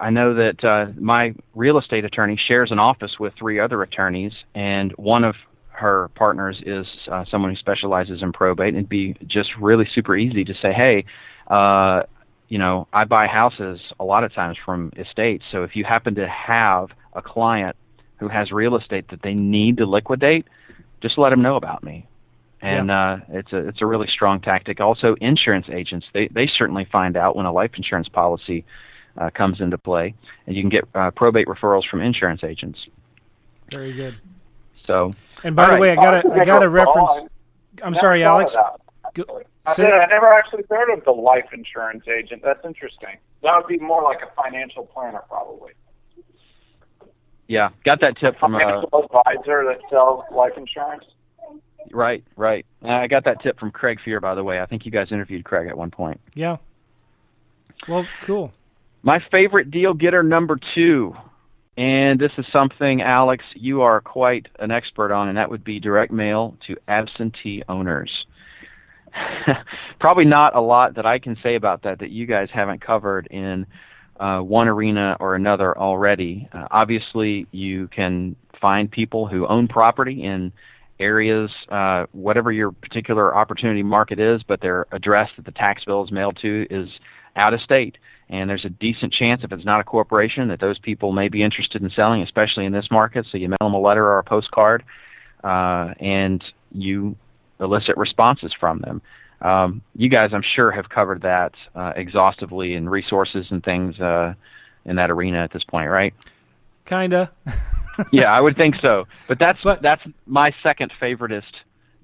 I 0.00 0.10
know 0.10 0.34
that 0.34 0.64
uh, 0.64 0.92
my 0.98 1.34
real 1.54 1.78
estate 1.78 2.04
attorney 2.04 2.40
shares 2.42 2.70
an 2.70 2.78
office 2.78 3.18
with 3.18 3.34
three 3.38 3.60
other 3.60 3.82
attorneys, 3.82 4.32
and 4.54 4.92
one 4.92 5.24
of 5.24 5.34
her 5.72 6.08
partners 6.14 6.62
is 6.64 6.86
uh, 7.10 7.24
someone 7.30 7.50
who 7.50 7.56
specializes 7.56 8.22
in 8.22 8.32
probate. 8.32 8.68
And 8.68 8.78
it'd 8.78 8.88
be 8.88 9.14
just 9.26 9.50
really 9.60 9.88
super 9.94 10.16
easy 10.16 10.44
to 10.44 10.54
say, 10.54 10.72
hey, 10.72 11.04
uh, 11.48 12.04
you 12.48 12.58
know, 12.58 12.86
I 12.92 13.04
buy 13.04 13.26
houses 13.26 13.80
a 13.98 14.04
lot 14.04 14.24
of 14.24 14.32
times 14.32 14.58
from 14.64 14.92
estates. 14.96 15.44
So 15.50 15.64
if 15.64 15.74
you 15.74 15.84
happen 15.84 16.14
to 16.16 16.28
have 16.28 16.90
a 17.14 17.22
client 17.22 17.76
who 18.18 18.28
has 18.28 18.52
real 18.52 18.76
estate 18.76 19.08
that 19.08 19.22
they 19.22 19.34
need 19.34 19.78
to 19.78 19.86
liquidate, 19.86 20.46
just 21.00 21.18
let 21.18 21.30
them 21.30 21.42
know 21.42 21.56
about 21.56 21.82
me. 21.82 22.06
And 22.60 22.88
yeah. 22.88 23.12
uh, 23.12 23.20
it's 23.30 23.52
a 23.52 23.68
it's 23.68 23.82
a 23.82 23.86
really 23.86 24.06
strong 24.06 24.40
tactic. 24.40 24.80
Also, 24.80 25.16
insurance 25.20 25.66
agents 25.68 26.06
they 26.14 26.28
they 26.28 26.46
certainly 26.46 26.84
find 26.84 27.16
out 27.16 27.34
when 27.34 27.44
a 27.44 27.52
life 27.52 27.72
insurance 27.76 28.08
policy 28.08 28.64
uh, 29.18 29.30
comes 29.30 29.60
into 29.60 29.78
play, 29.78 30.14
and 30.46 30.56
you 30.56 30.62
can 30.62 30.70
get 30.70 30.84
uh, 30.94 31.10
probate 31.10 31.46
referrals 31.46 31.88
from 31.88 32.00
insurance 32.00 32.42
agents. 32.44 32.78
Very 33.70 33.92
good. 33.92 34.16
So, 34.86 35.14
and 35.44 35.54
by 35.56 35.66
the 35.66 35.72
right. 35.72 35.80
way, 35.80 35.92
I 35.92 35.94
got 35.96 36.24
a 36.24 36.32
I 36.32 36.44
got 36.44 36.62
a 36.62 36.68
reference. 36.68 37.30
I'm 37.82 37.94
sorry, 37.94 38.22
Alex. 38.24 38.56
I, 39.64 39.74
said, 39.74 39.92
I 39.92 40.06
never 40.06 40.28
actually 40.32 40.64
heard 40.68 40.92
of 40.92 41.04
the 41.04 41.12
life 41.12 41.46
insurance 41.52 42.04
agent. 42.08 42.42
That's 42.44 42.64
interesting. 42.64 43.16
That 43.42 43.56
would 43.56 43.68
be 43.68 43.78
more 43.78 44.02
like 44.02 44.20
a 44.22 44.42
financial 44.42 44.84
planner, 44.86 45.22
probably. 45.28 45.72
Yeah, 47.46 47.70
got 47.84 48.00
that 48.00 48.16
tip 48.18 48.38
from 48.38 48.54
a 48.54 48.58
financial 48.58 49.04
advisor 49.04 49.64
that 49.64 49.80
sells 49.90 50.24
life 50.32 50.52
insurance. 50.56 51.04
Right, 51.90 52.24
right. 52.36 52.64
I 52.82 53.06
got 53.06 53.24
that 53.24 53.42
tip 53.42 53.58
from 53.58 53.70
Craig 53.70 53.98
Fear, 54.04 54.20
by 54.20 54.34
the 54.34 54.44
way. 54.44 54.60
I 54.60 54.66
think 54.66 54.86
you 54.86 54.92
guys 54.92 55.08
interviewed 55.10 55.44
Craig 55.44 55.68
at 55.68 55.76
one 55.76 55.90
point. 55.90 56.20
Yeah. 56.34 56.56
Well, 57.88 58.06
cool. 58.22 58.52
My 59.02 59.18
favorite 59.32 59.70
deal 59.70 59.94
getter 59.94 60.22
number 60.22 60.58
two, 60.74 61.14
and 61.76 62.20
this 62.20 62.30
is 62.38 62.46
something, 62.52 63.02
Alex, 63.02 63.44
you 63.54 63.82
are 63.82 64.00
quite 64.00 64.46
an 64.60 64.70
expert 64.70 65.12
on, 65.12 65.28
and 65.28 65.36
that 65.36 65.50
would 65.50 65.64
be 65.64 65.80
direct 65.80 66.12
mail 66.12 66.56
to 66.68 66.76
absentee 66.86 67.64
owners. 67.68 68.10
Probably 70.00 70.24
not 70.24 70.54
a 70.54 70.60
lot 70.60 70.94
that 70.94 71.04
I 71.04 71.18
can 71.18 71.36
say 71.42 71.56
about 71.56 71.82
that 71.82 71.98
that 71.98 72.10
you 72.10 72.26
guys 72.26 72.48
haven't 72.54 72.80
covered 72.80 73.26
in 73.26 73.66
uh, 74.20 74.38
one 74.38 74.68
arena 74.68 75.16
or 75.18 75.34
another 75.34 75.76
already. 75.76 76.48
Uh, 76.52 76.68
obviously, 76.70 77.48
you 77.50 77.88
can 77.88 78.36
find 78.60 78.88
people 78.88 79.26
who 79.26 79.48
own 79.48 79.66
property 79.66 80.22
in 80.22 80.52
areas, 81.00 81.50
uh, 81.70 82.06
whatever 82.12 82.52
your 82.52 82.70
particular 82.70 83.34
opportunity 83.34 83.82
market 83.82 84.20
is, 84.20 84.42
but 84.46 84.60
their 84.60 84.86
address 84.92 85.28
that 85.36 85.44
the 85.44 85.50
tax 85.50 85.84
bill 85.84 86.04
is 86.04 86.12
mailed 86.12 86.38
to 86.40 86.66
is 86.70 86.88
out 87.36 87.54
of 87.54 87.60
state 87.60 87.96
and 88.32 88.48
there's 88.48 88.64
a 88.64 88.70
decent 88.70 89.12
chance 89.12 89.44
if 89.44 89.52
it's 89.52 89.64
not 89.64 89.80
a 89.80 89.84
corporation 89.84 90.48
that 90.48 90.58
those 90.58 90.78
people 90.78 91.12
may 91.12 91.28
be 91.28 91.42
interested 91.42 91.82
in 91.82 91.90
selling, 91.90 92.22
especially 92.22 92.64
in 92.64 92.72
this 92.72 92.90
market. 92.90 93.26
So 93.30 93.36
you 93.36 93.48
mail 93.48 93.58
them 93.60 93.74
a 93.74 93.80
letter 93.80 94.04
or 94.04 94.18
a 94.18 94.24
postcard, 94.24 94.82
uh, 95.44 95.92
and 96.00 96.42
you 96.72 97.14
elicit 97.60 97.98
responses 97.98 98.52
from 98.58 98.78
them. 98.78 99.02
Um, 99.42 99.82
you 99.94 100.08
guys, 100.08 100.30
I'm 100.32 100.42
sure, 100.42 100.70
have 100.70 100.88
covered 100.88 101.22
that 101.22 101.52
uh, 101.74 101.92
exhaustively 101.94 102.72
in 102.72 102.88
resources 102.88 103.46
and 103.50 103.62
things 103.62 104.00
uh, 104.00 104.32
in 104.86 104.96
that 104.96 105.10
arena 105.10 105.38
at 105.38 105.52
this 105.52 105.64
point, 105.64 105.90
right? 105.90 106.14
Kinda. 106.86 107.30
yeah, 108.12 108.32
I 108.32 108.40
would 108.40 108.56
think 108.56 108.76
so. 108.80 109.06
But 109.28 109.38
that's 109.38 109.60
but, 109.62 109.82
that's 109.82 110.02
my 110.26 110.54
second 110.62 110.90
favoritist 110.98 111.52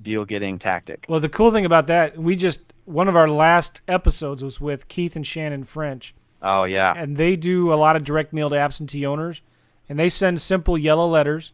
deal 0.02 0.24
getting 0.24 0.58
tactic. 0.58 1.04
Well, 1.08 1.20
the 1.20 1.28
cool 1.28 1.50
thing 1.50 1.64
about 1.64 1.86
that, 1.88 2.18
we 2.18 2.36
just 2.36 2.72
one 2.84 3.08
of 3.08 3.16
our 3.16 3.28
last 3.28 3.80
episodes 3.88 4.42
was 4.42 4.60
with 4.60 4.88
Keith 4.88 5.16
and 5.16 5.26
Shannon 5.26 5.64
French, 5.64 6.14
Oh 6.42 6.64
yeah. 6.64 6.94
And 6.96 7.16
they 7.16 7.36
do 7.36 7.72
a 7.72 7.76
lot 7.76 7.96
of 7.96 8.04
direct 8.04 8.32
mail 8.32 8.50
to 8.50 8.58
absentee 8.58 9.04
owners, 9.04 9.42
and 9.88 9.98
they 9.98 10.08
send 10.08 10.40
simple 10.40 10.78
yellow 10.78 11.06
letters, 11.06 11.52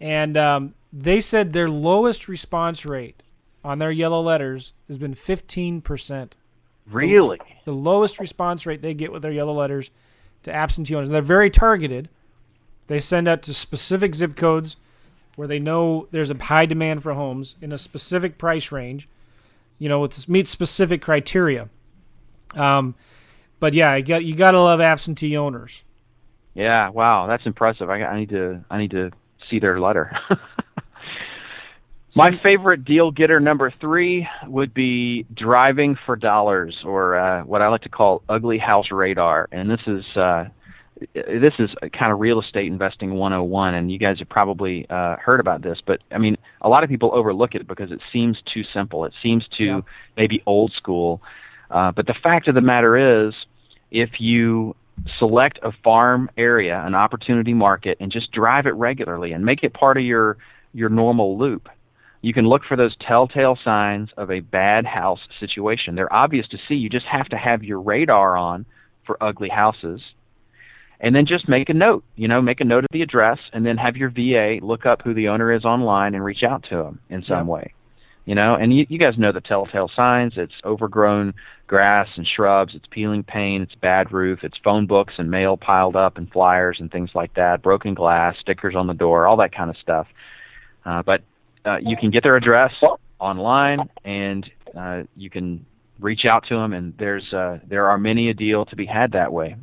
and 0.00 0.36
um, 0.36 0.74
they 0.92 1.20
said 1.20 1.52
their 1.52 1.68
lowest 1.68 2.28
response 2.28 2.86
rate 2.86 3.22
on 3.64 3.78
their 3.78 3.90
yellow 3.90 4.22
letters 4.22 4.72
has 4.88 4.98
been 4.98 5.14
fifteen 5.14 5.80
percent. 5.80 6.36
Really? 6.90 7.38
The, 7.38 7.72
the, 7.72 7.76
lowest 7.76 8.20
response 8.20 8.64
rate 8.64 8.80
they 8.80 8.94
get 8.94 9.10
with 9.10 9.22
their 9.22 9.32
yellow 9.32 9.52
letters 9.52 9.90
to 10.44 10.52
absentee 10.52 10.94
owners. 10.94 11.08
And 11.08 11.14
they're 11.16 11.22
very 11.22 11.50
targeted. 11.50 12.08
They 12.86 13.00
send 13.00 13.26
out 13.26 13.42
to 13.42 13.52
specific 13.52 14.14
zip 14.14 14.36
codes 14.36 14.76
where 15.36 15.46
they 15.46 15.58
know 15.58 16.08
there's 16.10 16.30
a 16.30 16.42
high 16.42 16.66
demand 16.66 17.02
for 17.02 17.14
homes 17.14 17.54
in 17.60 17.70
a 17.70 17.78
specific 17.78 18.38
price 18.38 18.72
range, 18.72 19.08
you 19.78 19.88
know, 19.88 20.00
with 20.00 20.28
meet 20.28 20.48
specific 20.48 21.00
criteria. 21.00 21.68
Um, 22.54 22.94
but 23.60 23.74
yeah, 23.74 23.94
you 23.94 24.02
got 24.04 24.24
you 24.24 24.34
got 24.34 24.52
to 24.52 24.60
love 24.60 24.80
absentee 24.80 25.36
owners. 25.36 25.82
Yeah, 26.54 26.88
wow, 26.88 27.26
that's 27.26 27.46
impressive. 27.46 27.90
I, 27.90 28.02
I 28.02 28.18
need 28.18 28.30
to 28.30 28.64
I 28.70 28.78
need 28.78 28.90
to 28.92 29.10
see 29.48 29.58
their 29.58 29.78
letter. 29.78 30.16
My 32.16 32.38
favorite 32.42 32.86
deal 32.86 33.10
getter 33.10 33.40
number 33.40 33.70
three 33.78 34.26
would 34.46 34.72
be 34.72 35.26
driving 35.34 35.98
for 36.06 36.16
dollars, 36.16 36.74
or 36.82 37.16
uh, 37.16 37.42
what 37.42 37.60
I 37.60 37.68
like 37.68 37.82
to 37.82 37.90
call 37.90 38.22
ugly 38.26 38.56
house 38.56 38.90
radar. 38.90 39.48
And 39.52 39.70
this 39.70 39.80
is 39.86 40.04
uh, 40.16 40.46
this 41.14 41.52
is 41.58 41.70
kind 41.92 42.12
of 42.12 42.20
real 42.20 42.40
estate 42.40 42.66
investing 42.66 43.14
101, 43.14 43.74
and 43.74 43.90
you 43.90 43.98
guys 43.98 44.18
have 44.18 44.28
probably 44.28 44.86
uh, 44.88 45.16
heard 45.16 45.40
about 45.40 45.62
this. 45.62 45.78
But 45.84 46.02
I 46.10 46.18
mean, 46.18 46.36
a 46.62 46.68
lot 46.68 46.84
of 46.84 46.90
people 46.90 47.10
overlook 47.14 47.54
it 47.54 47.66
because 47.66 47.92
it 47.92 48.00
seems 48.12 48.38
too 48.52 48.62
simple. 48.72 49.04
It 49.04 49.12
seems 49.22 49.44
too 49.56 49.64
yeah. 49.64 49.80
maybe 50.16 50.42
old 50.46 50.72
school. 50.72 51.20
Uh, 51.70 51.92
but 51.92 52.06
the 52.06 52.14
fact 52.22 52.48
of 52.48 52.54
the 52.54 52.60
matter 52.60 53.26
is, 53.26 53.34
if 53.90 54.20
you 54.20 54.74
select 55.18 55.58
a 55.62 55.72
farm 55.84 56.30
area, 56.38 56.82
an 56.84 56.94
opportunity 56.94 57.52
market, 57.52 57.98
and 58.00 58.10
just 58.10 58.32
drive 58.32 58.66
it 58.66 58.74
regularly 58.74 59.32
and 59.32 59.44
make 59.44 59.62
it 59.62 59.74
part 59.74 59.96
of 59.96 60.04
your 60.04 60.38
your 60.72 60.88
normal 60.88 61.38
loop, 61.38 61.68
you 62.22 62.32
can 62.32 62.46
look 62.48 62.62
for 62.64 62.76
those 62.76 62.96
telltale 63.06 63.58
signs 63.62 64.10
of 64.16 64.30
a 64.30 64.40
bad 64.40 64.86
house 64.86 65.20
situation. 65.40 65.94
They're 65.94 66.12
obvious 66.12 66.48
to 66.48 66.58
see. 66.68 66.74
You 66.74 66.88
just 66.88 67.06
have 67.06 67.28
to 67.28 67.36
have 67.36 67.62
your 67.62 67.80
radar 67.80 68.36
on 68.36 68.64
for 69.06 69.22
ugly 69.22 69.48
houses. 69.48 70.00
And 71.00 71.14
then 71.14 71.26
just 71.26 71.48
make 71.48 71.68
a 71.68 71.74
note, 71.74 72.04
you 72.16 72.26
know, 72.26 72.40
make 72.40 72.60
a 72.60 72.64
note 72.64 72.84
of 72.84 72.90
the 72.90 73.02
address 73.02 73.38
and 73.52 73.66
then 73.66 73.76
have 73.76 73.96
your 73.96 74.10
VA 74.10 74.64
look 74.64 74.86
up 74.86 75.02
who 75.02 75.12
the 75.12 75.28
owner 75.28 75.52
is 75.52 75.64
online 75.64 76.14
and 76.14 76.24
reach 76.24 76.42
out 76.42 76.64
to 76.70 76.76
them 76.76 77.00
in 77.10 77.22
some 77.22 77.46
yeah. 77.46 77.52
way. 77.52 77.74
You 78.24 78.34
know, 78.34 78.54
and 78.54 78.76
you, 78.76 78.86
you 78.88 78.98
guys 78.98 79.16
know 79.18 79.30
the 79.30 79.40
telltale 79.40 79.90
signs. 79.94 80.32
It's 80.36 80.54
overgrown 80.64 81.34
grass 81.66 82.08
and 82.16 82.26
shrubs, 82.26 82.74
it's 82.74 82.86
peeling 82.90 83.22
paint, 83.22 83.62
it's 83.62 83.74
bad 83.74 84.12
roof, 84.12 84.40
it's 84.42 84.56
phone 84.64 84.86
books 84.86 85.14
and 85.18 85.30
mail 85.30 85.56
piled 85.56 85.96
up 85.96 86.16
and 86.16 86.30
flyers 86.30 86.78
and 86.80 86.90
things 86.90 87.10
like 87.14 87.34
that, 87.34 87.62
broken 87.62 87.94
glass, 87.94 88.36
stickers 88.40 88.74
on 88.74 88.86
the 88.86 88.94
door, 88.94 89.26
all 89.26 89.36
that 89.36 89.54
kind 89.54 89.70
of 89.70 89.76
stuff. 89.76 90.06
Uh, 90.84 91.02
but 91.02 91.22
uh, 91.64 91.78
you 91.80 91.96
can 91.96 92.10
get 92.10 92.22
their 92.22 92.36
address 92.36 92.72
online, 93.18 93.88
and 94.04 94.48
uh, 94.76 95.02
you 95.16 95.30
can 95.30 95.66
reach 95.98 96.24
out 96.24 96.46
to 96.48 96.54
them. 96.54 96.72
And 96.72 96.94
there's 96.98 97.32
uh, 97.32 97.58
there 97.66 97.88
are 97.88 97.98
many 97.98 98.30
a 98.30 98.34
deal 98.34 98.64
to 98.66 98.76
be 98.76 98.86
had 98.86 99.12
that 99.12 99.32
way. 99.32 99.56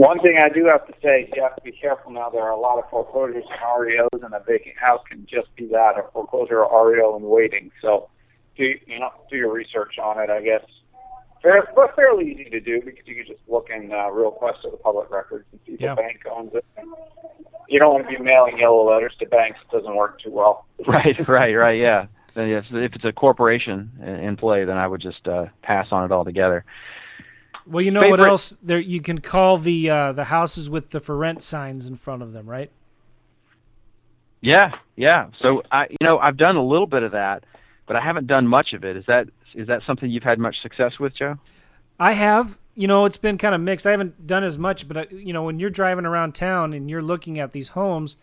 One 0.00 0.18
thing 0.20 0.38
I 0.42 0.48
do 0.48 0.64
have 0.64 0.86
to 0.86 0.94
say, 1.02 1.24
is 1.24 1.30
you 1.36 1.42
have 1.42 1.56
to 1.56 1.62
be 1.62 1.72
careful 1.72 2.10
now. 2.10 2.30
There 2.30 2.40
are 2.40 2.52
a 2.52 2.58
lot 2.58 2.78
of 2.78 2.88
foreclosures 2.88 3.44
and 3.44 3.60
REOs, 3.60 4.24
and 4.24 4.32
a 4.32 4.40
vacant 4.40 4.78
house 4.78 5.02
can 5.06 5.26
just 5.30 5.54
be 5.56 5.66
that 5.72 5.98
a 5.98 6.10
foreclosure 6.14 6.64
or 6.64 6.90
REO 6.90 7.18
in 7.18 7.24
waiting. 7.24 7.70
So, 7.82 8.08
do 8.56 8.64
you 8.64 8.98
know 8.98 9.10
do 9.28 9.36
your 9.36 9.52
research 9.52 9.98
on 10.02 10.18
it. 10.18 10.30
I 10.30 10.40
guess 10.40 10.64
fair, 11.42 11.68
but 11.76 11.94
fairly 11.94 12.32
easy 12.32 12.44
to 12.48 12.60
do 12.60 12.80
because 12.80 13.06
you 13.06 13.14
can 13.14 13.26
just 13.26 13.46
look 13.46 13.68
in 13.68 13.92
uh, 13.92 14.08
RealQuest 14.08 14.64
or 14.64 14.70
the 14.70 14.78
public 14.82 15.10
records 15.10 15.44
and 15.52 15.60
see 15.66 15.74
if 15.74 15.82
yeah. 15.82 15.94
the 15.94 16.00
bank 16.00 16.20
owns 16.32 16.52
it. 16.54 16.64
You 17.68 17.78
don't 17.78 17.92
want 17.92 18.08
to 18.08 18.16
be 18.16 18.24
mailing 18.24 18.56
yellow 18.56 18.90
letters 18.90 19.12
to 19.18 19.26
banks; 19.26 19.58
it 19.60 19.76
doesn't 19.76 19.94
work 19.94 20.18
too 20.22 20.30
well. 20.30 20.64
Right, 20.86 21.28
right, 21.28 21.54
right. 21.54 21.78
Yeah. 21.78 22.06
Yes, 22.36 22.64
if 22.70 22.94
it's 22.94 23.04
a 23.04 23.12
corporation 23.12 23.90
in 24.02 24.38
play, 24.38 24.64
then 24.64 24.78
I 24.78 24.86
would 24.86 25.02
just 25.02 25.28
uh, 25.28 25.48
pass 25.62 25.88
on 25.90 26.06
it 26.06 26.10
altogether. 26.10 26.64
Well, 27.66 27.82
you 27.82 27.90
know 27.90 28.00
Favorite. 28.02 28.20
what 28.20 28.28
else? 28.28 28.54
There, 28.62 28.78
you 28.78 29.00
can 29.00 29.20
call 29.20 29.58
the 29.58 29.90
uh, 29.90 30.12
the 30.12 30.24
houses 30.24 30.68
with 30.70 30.90
the 30.90 31.00
for 31.00 31.16
rent 31.16 31.42
signs 31.42 31.86
in 31.86 31.96
front 31.96 32.22
of 32.22 32.32
them, 32.32 32.48
right? 32.48 32.70
Yeah, 34.40 34.72
yeah. 34.96 35.28
So 35.40 35.62
I, 35.70 35.86
you 35.90 35.98
know, 36.02 36.18
I've 36.18 36.36
done 36.36 36.56
a 36.56 36.64
little 36.64 36.86
bit 36.86 37.02
of 37.02 37.12
that, 37.12 37.44
but 37.86 37.96
I 37.96 38.00
haven't 38.00 38.26
done 38.26 38.46
much 38.46 38.72
of 38.72 38.84
it. 38.84 38.96
Is 38.96 39.04
that 39.06 39.28
is 39.54 39.66
that 39.68 39.82
something 39.86 40.10
you've 40.10 40.22
had 40.22 40.38
much 40.38 40.62
success 40.62 40.98
with, 40.98 41.14
Joe? 41.16 41.36
I 41.98 42.12
have. 42.12 42.58
You 42.74 42.86
know, 42.86 43.04
it's 43.04 43.18
been 43.18 43.36
kind 43.36 43.54
of 43.54 43.60
mixed. 43.60 43.86
I 43.86 43.90
haven't 43.90 44.26
done 44.26 44.44
as 44.44 44.58
much, 44.58 44.88
but 44.88 44.96
I, 44.96 45.06
you 45.10 45.32
know, 45.32 45.42
when 45.42 45.58
you're 45.58 45.70
driving 45.70 46.06
around 46.06 46.34
town 46.34 46.72
and 46.72 46.88
you're 46.88 47.02
looking 47.02 47.38
at 47.38 47.52
these 47.52 47.68
homes, 47.70 48.16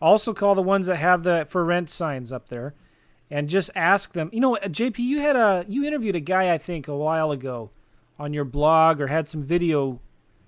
also 0.00 0.34
call 0.34 0.54
the 0.54 0.62
ones 0.62 0.88
that 0.88 0.96
have 0.96 1.22
the 1.22 1.46
for 1.48 1.64
rent 1.64 1.88
signs 1.88 2.32
up 2.32 2.48
there, 2.48 2.74
and 3.30 3.48
just 3.48 3.70
ask 3.74 4.12
them. 4.12 4.28
You 4.32 4.40
know, 4.40 4.58
JP, 4.62 4.98
you 4.98 5.20
had 5.20 5.36
a 5.36 5.64
you 5.68 5.84
interviewed 5.84 6.16
a 6.16 6.20
guy 6.20 6.52
I 6.52 6.58
think 6.58 6.86
a 6.86 6.96
while 6.96 7.30
ago 7.30 7.70
on 8.18 8.32
your 8.32 8.44
blog 8.44 9.00
or 9.00 9.06
had 9.06 9.28
some 9.28 9.42
video 9.42 10.00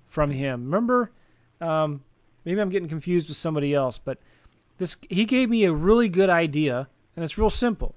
from 0.07 0.31
him. 0.31 0.64
Remember? 0.64 1.12
Um, 1.61 2.02
maybe 2.44 2.61
I'm 2.61 2.70
getting 2.70 2.88
confused 2.88 3.29
with 3.29 3.37
somebody 3.37 3.74
else, 3.74 3.98
but 3.98 4.18
this 4.79 4.96
he 5.09 5.24
gave 5.24 5.48
me 5.50 5.64
a 5.64 5.72
really 5.72 6.09
good 6.09 6.31
idea, 6.31 6.88
and 7.14 7.24
it's 7.24 7.38
real 7.38 7.50
simple. 7.50 7.94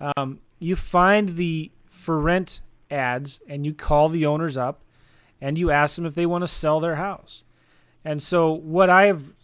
Um, 0.00 0.40
you 0.58 0.76
find 0.76 1.36
the 1.36 1.70
for 1.86 2.18
rent 2.20 2.60
ads 2.90 3.40
and 3.48 3.66
you 3.66 3.74
call 3.74 4.08
the 4.08 4.24
owners 4.24 4.56
up 4.56 4.82
and 5.40 5.58
you 5.58 5.70
ask 5.70 5.96
them 5.96 6.06
if 6.06 6.14
they 6.14 6.26
want 6.26 6.42
to 6.42 6.48
sell 6.48 6.80
their 6.80 6.96
house. 6.96 7.44
And 8.04 8.22
so 8.22 8.52
what 8.52 8.88
I've 8.88 9.34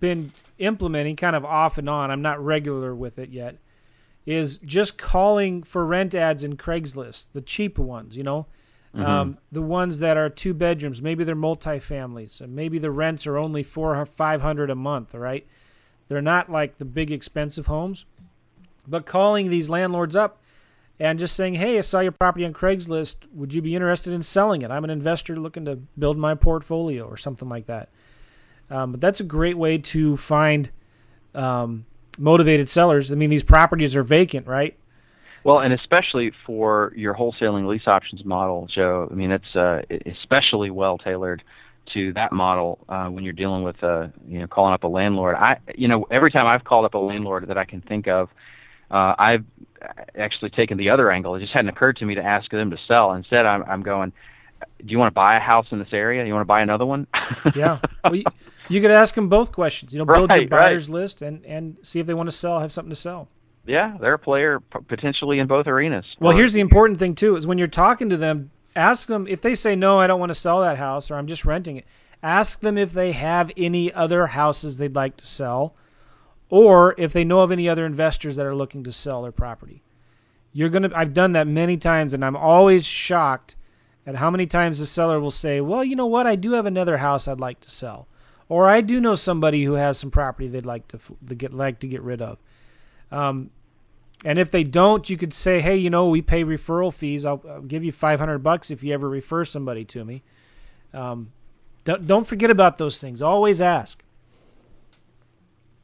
been 0.00 0.32
implementing 0.58 1.16
kind 1.16 1.36
of 1.36 1.44
off 1.44 1.78
and 1.78 1.88
on, 1.88 2.10
I'm 2.10 2.22
not 2.22 2.42
regular 2.42 2.94
with 2.94 3.18
it 3.18 3.30
yet, 3.30 3.56
is 4.24 4.58
just 4.58 4.96
calling 4.96 5.62
for 5.62 5.84
rent 5.84 6.14
ads 6.14 6.44
in 6.44 6.56
Craigslist, 6.56 7.26
the 7.32 7.42
cheap 7.42 7.78
ones, 7.78 8.16
you 8.16 8.22
know, 8.22 8.46
mm-hmm. 8.94 9.04
um, 9.04 9.38
the 9.50 9.62
ones 9.62 9.98
that 9.98 10.16
are 10.16 10.28
two 10.28 10.54
bedrooms, 10.54 11.02
maybe 11.02 11.24
they're 11.24 11.36
multifamilies, 11.36 12.40
and 12.40 12.54
maybe 12.54 12.78
the 12.78 12.90
rents 12.90 13.26
are 13.26 13.36
only 13.36 13.62
four 13.62 13.96
or 13.96 14.06
five 14.06 14.42
hundred 14.42 14.70
a 14.70 14.74
month, 14.74 15.14
Right? 15.14 15.46
They're 16.08 16.22
not 16.22 16.50
like 16.50 16.78
the 16.78 16.84
big 16.84 17.10
expensive 17.10 17.66
homes. 17.66 18.04
But 18.86 19.06
calling 19.06 19.48
these 19.48 19.70
landlords 19.70 20.14
up 20.14 20.42
and 21.00 21.18
just 21.18 21.34
saying, 21.34 21.54
"Hey, 21.54 21.78
I 21.78 21.80
saw 21.80 22.00
your 22.00 22.12
property 22.12 22.44
on 22.44 22.52
Craigslist. 22.52 23.26
Would 23.32 23.54
you 23.54 23.62
be 23.62 23.74
interested 23.74 24.12
in 24.12 24.22
selling 24.22 24.62
it? 24.62 24.70
I'm 24.70 24.84
an 24.84 24.90
investor 24.90 25.36
looking 25.36 25.64
to 25.64 25.76
build 25.98 26.18
my 26.18 26.34
portfolio 26.34 27.06
or 27.06 27.16
something 27.16 27.48
like 27.48 27.66
that." 27.66 27.88
Um, 28.70 28.92
but 28.92 29.00
that's 29.00 29.20
a 29.20 29.24
great 29.24 29.56
way 29.56 29.78
to 29.78 30.16
find 30.16 30.70
um, 31.34 31.86
motivated 32.18 32.68
sellers. 32.68 33.10
I 33.10 33.14
mean, 33.14 33.30
these 33.30 33.42
properties 33.42 33.96
are 33.96 34.02
vacant, 34.02 34.46
right? 34.46 34.76
Well, 35.44 35.60
and 35.60 35.74
especially 35.74 36.32
for 36.46 36.92
your 36.96 37.14
wholesaling 37.14 37.68
lease 37.68 37.86
options 37.86 38.24
model, 38.24 38.66
Joe. 38.74 39.08
I 39.10 39.14
mean, 39.14 39.30
it's 39.30 39.54
uh, 39.54 39.82
especially 40.06 40.70
well 40.70 40.96
tailored 40.98 41.42
to 41.92 42.14
that 42.14 42.32
model 42.32 42.78
uh, 42.88 43.08
when 43.08 43.24
you're 43.24 43.34
dealing 43.34 43.62
with, 43.62 43.82
uh, 43.84 44.08
you 44.26 44.38
know, 44.38 44.46
calling 44.46 44.72
up 44.72 44.84
a 44.84 44.88
landlord. 44.88 45.36
I, 45.36 45.58
you 45.74 45.86
know, 45.86 46.06
every 46.10 46.30
time 46.30 46.46
I've 46.46 46.64
called 46.64 46.86
up 46.86 46.94
a 46.94 46.98
landlord 46.98 47.48
that 47.48 47.58
I 47.58 47.66
can 47.66 47.82
think 47.82 48.08
of, 48.08 48.30
uh, 48.90 49.14
I've 49.18 49.44
actually 50.18 50.50
taken 50.50 50.78
the 50.78 50.90
other 50.90 51.10
angle. 51.10 51.34
It 51.34 51.40
just 51.40 51.52
hadn't 51.52 51.68
occurred 51.68 51.98
to 51.98 52.06
me 52.06 52.14
to 52.14 52.22
ask 52.22 52.50
them 52.50 52.70
to 52.70 52.78
sell. 52.88 53.12
Instead, 53.12 53.44
I'm, 53.44 53.62
I'm 53.64 53.82
going, 53.82 54.12
do 54.78 54.86
you 54.86 54.98
want 54.98 55.10
to 55.10 55.14
buy 55.14 55.36
a 55.36 55.40
house 55.40 55.66
in 55.70 55.78
this 55.78 55.92
area? 55.92 56.24
You 56.24 56.32
want 56.32 56.42
to 56.42 56.46
buy 56.48 56.62
another 56.62 56.86
one? 56.86 57.06
yeah. 57.54 57.80
Well, 58.02 58.14
you, 58.14 58.24
you, 58.68 58.80
could 58.80 58.90
ask 58.90 59.14
them 59.14 59.28
both 59.28 59.52
questions. 59.52 59.92
You 59.92 59.98
know, 59.98 60.06
build 60.06 60.30
right, 60.30 60.40
your 60.40 60.48
buyers 60.48 60.88
right. 60.88 61.00
list 61.00 61.22
and, 61.22 61.44
and 61.44 61.76
see 61.82 62.00
if 62.00 62.06
they 62.06 62.14
want 62.14 62.28
to 62.28 62.34
sell, 62.34 62.60
have 62.60 62.72
something 62.72 62.90
to 62.90 62.96
sell. 62.96 63.28
Yeah, 63.66 63.96
they're 64.00 64.14
a 64.14 64.18
player 64.18 64.60
potentially 64.60 65.38
in 65.38 65.46
both 65.46 65.66
arenas. 65.66 66.04
Well, 66.20 66.36
here's 66.36 66.52
the 66.52 66.60
important 66.60 66.98
thing 66.98 67.14
too: 67.14 67.36
is 67.36 67.46
when 67.46 67.58
you're 67.58 67.66
talking 67.66 68.10
to 68.10 68.16
them, 68.16 68.50
ask 68.76 69.08
them 69.08 69.26
if 69.26 69.40
they 69.40 69.54
say 69.54 69.74
no, 69.74 69.98
I 70.00 70.06
don't 70.06 70.20
want 70.20 70.30
to 70.30 70.34
sell 70.34 70.60
that 70.60 70.78
house, 70.78 71.10
or 71.10 71.16
I'm 71.16 71.26
just 71.26 71.44
renting 71.44 71.78
it. 71.78 71.86
Ask 72.22 72.60
them 72.60 72.78
if 72.78 72.92
they 72.92 73.12
have 73.12 73.50
any 73.56 73.92
other 73.92 74.26
houses 74.28 74.76
they'd 74.76 74.94
like 74.94 75.16
to 75.18 75.26
sell, 75.26 75.74
or 76.48 76.94
if 76.98 77.12
they 77.12 77.24
know 77.24 77.40
of 77.40 77.52
any 77.52 77.68
other 77.68 77.86
investors 77.86 78.36
that 78.36 78.46
are 78.46 78.54
looking 78.54 78.84
to 78.84 78.92
sell 78.92 79.22
their 79.22 79.32
property. 79.32 79.82
You're 80.52 80.70
to 80.70 80.90
I've 80.94 81.14
done 81.14 81.32
that 81.32 81.46
many 81.46 81.76
times 81.76 82.14
and 82.14 82.24
I'm 82.24 82.36
always 82.36 82.86
shocked 82.86 83.56
at 84.06 84.16
how 84.16 84.30
many 84.30 84.46
times 84.46 84.78
the 84.78 84.86
seller 84.86 85.18
will 85.18 85.30
say, 85.30 85.60
"Well, 85.60 85.82
you 85.82 85.96
know 85.96 86.06
what? 86.06 86.26
I 86.26 86.36
do 86.36 86.52
have 86.52 86.66
another 86.66 86.98
house 86.98 87.26
I'd 87.26 87.40
like 87.40 87.60
to 87.60 87.70
sell." 87.70 88.08
Or 88.48 88.68
I 88.68 88.82
do 88.82 89.00
know 89.00 89.14
somebody 89.14 89.64
who 89.64 89.72
has 89.72 89.98
some 89.98 90.10
property 90.10 90.48
they'd 90.48 90.66
like 90.66 90.86
to, 90.88 91.00
to 91.26 91.34
get 91.34 91.54
like 91.54 91.80
to 91.80 91.88
get 91.88 92.02
rid 92.02 92.20
of. 92.20 92.38
Um, 93.10 93.50
and 94.24 94.38
if 94.38 94.50
they 94.50 94.64
don't, 94.64 95.08
you 95.10 95.16
could 95.16 95.34
say, 95.34 95.60
"Hey, 95.60 95.76
you 95.76 95.90
know, 95.90 96.08
we 96.08 96.22
pay 96.22 96.44
referral 96.44 96.92
fees. 96.92 97.24
I'll, 97.24 97.42
I'll 97.48 97.62
give 97.62 97.84
you 97.84 97.92
500 97.92 98.38
bucks 98.38 98.70
if 98.70 98.82
you 98.82 98.92
ever 98.94 99.08
refer 99.08 99.44
somebody 99.44 99.84
to 99.86 100.04
me." 100.04 100.22
Um, 100.92 101.32
don't, 101.84 102.06
don't 102.06 102.26
forget 102.26 102.50
about 102.50 102.78
those 102.78 103.00
things. 103.00 103.20
Always 103.20 103.60
ask. 103.60 104.02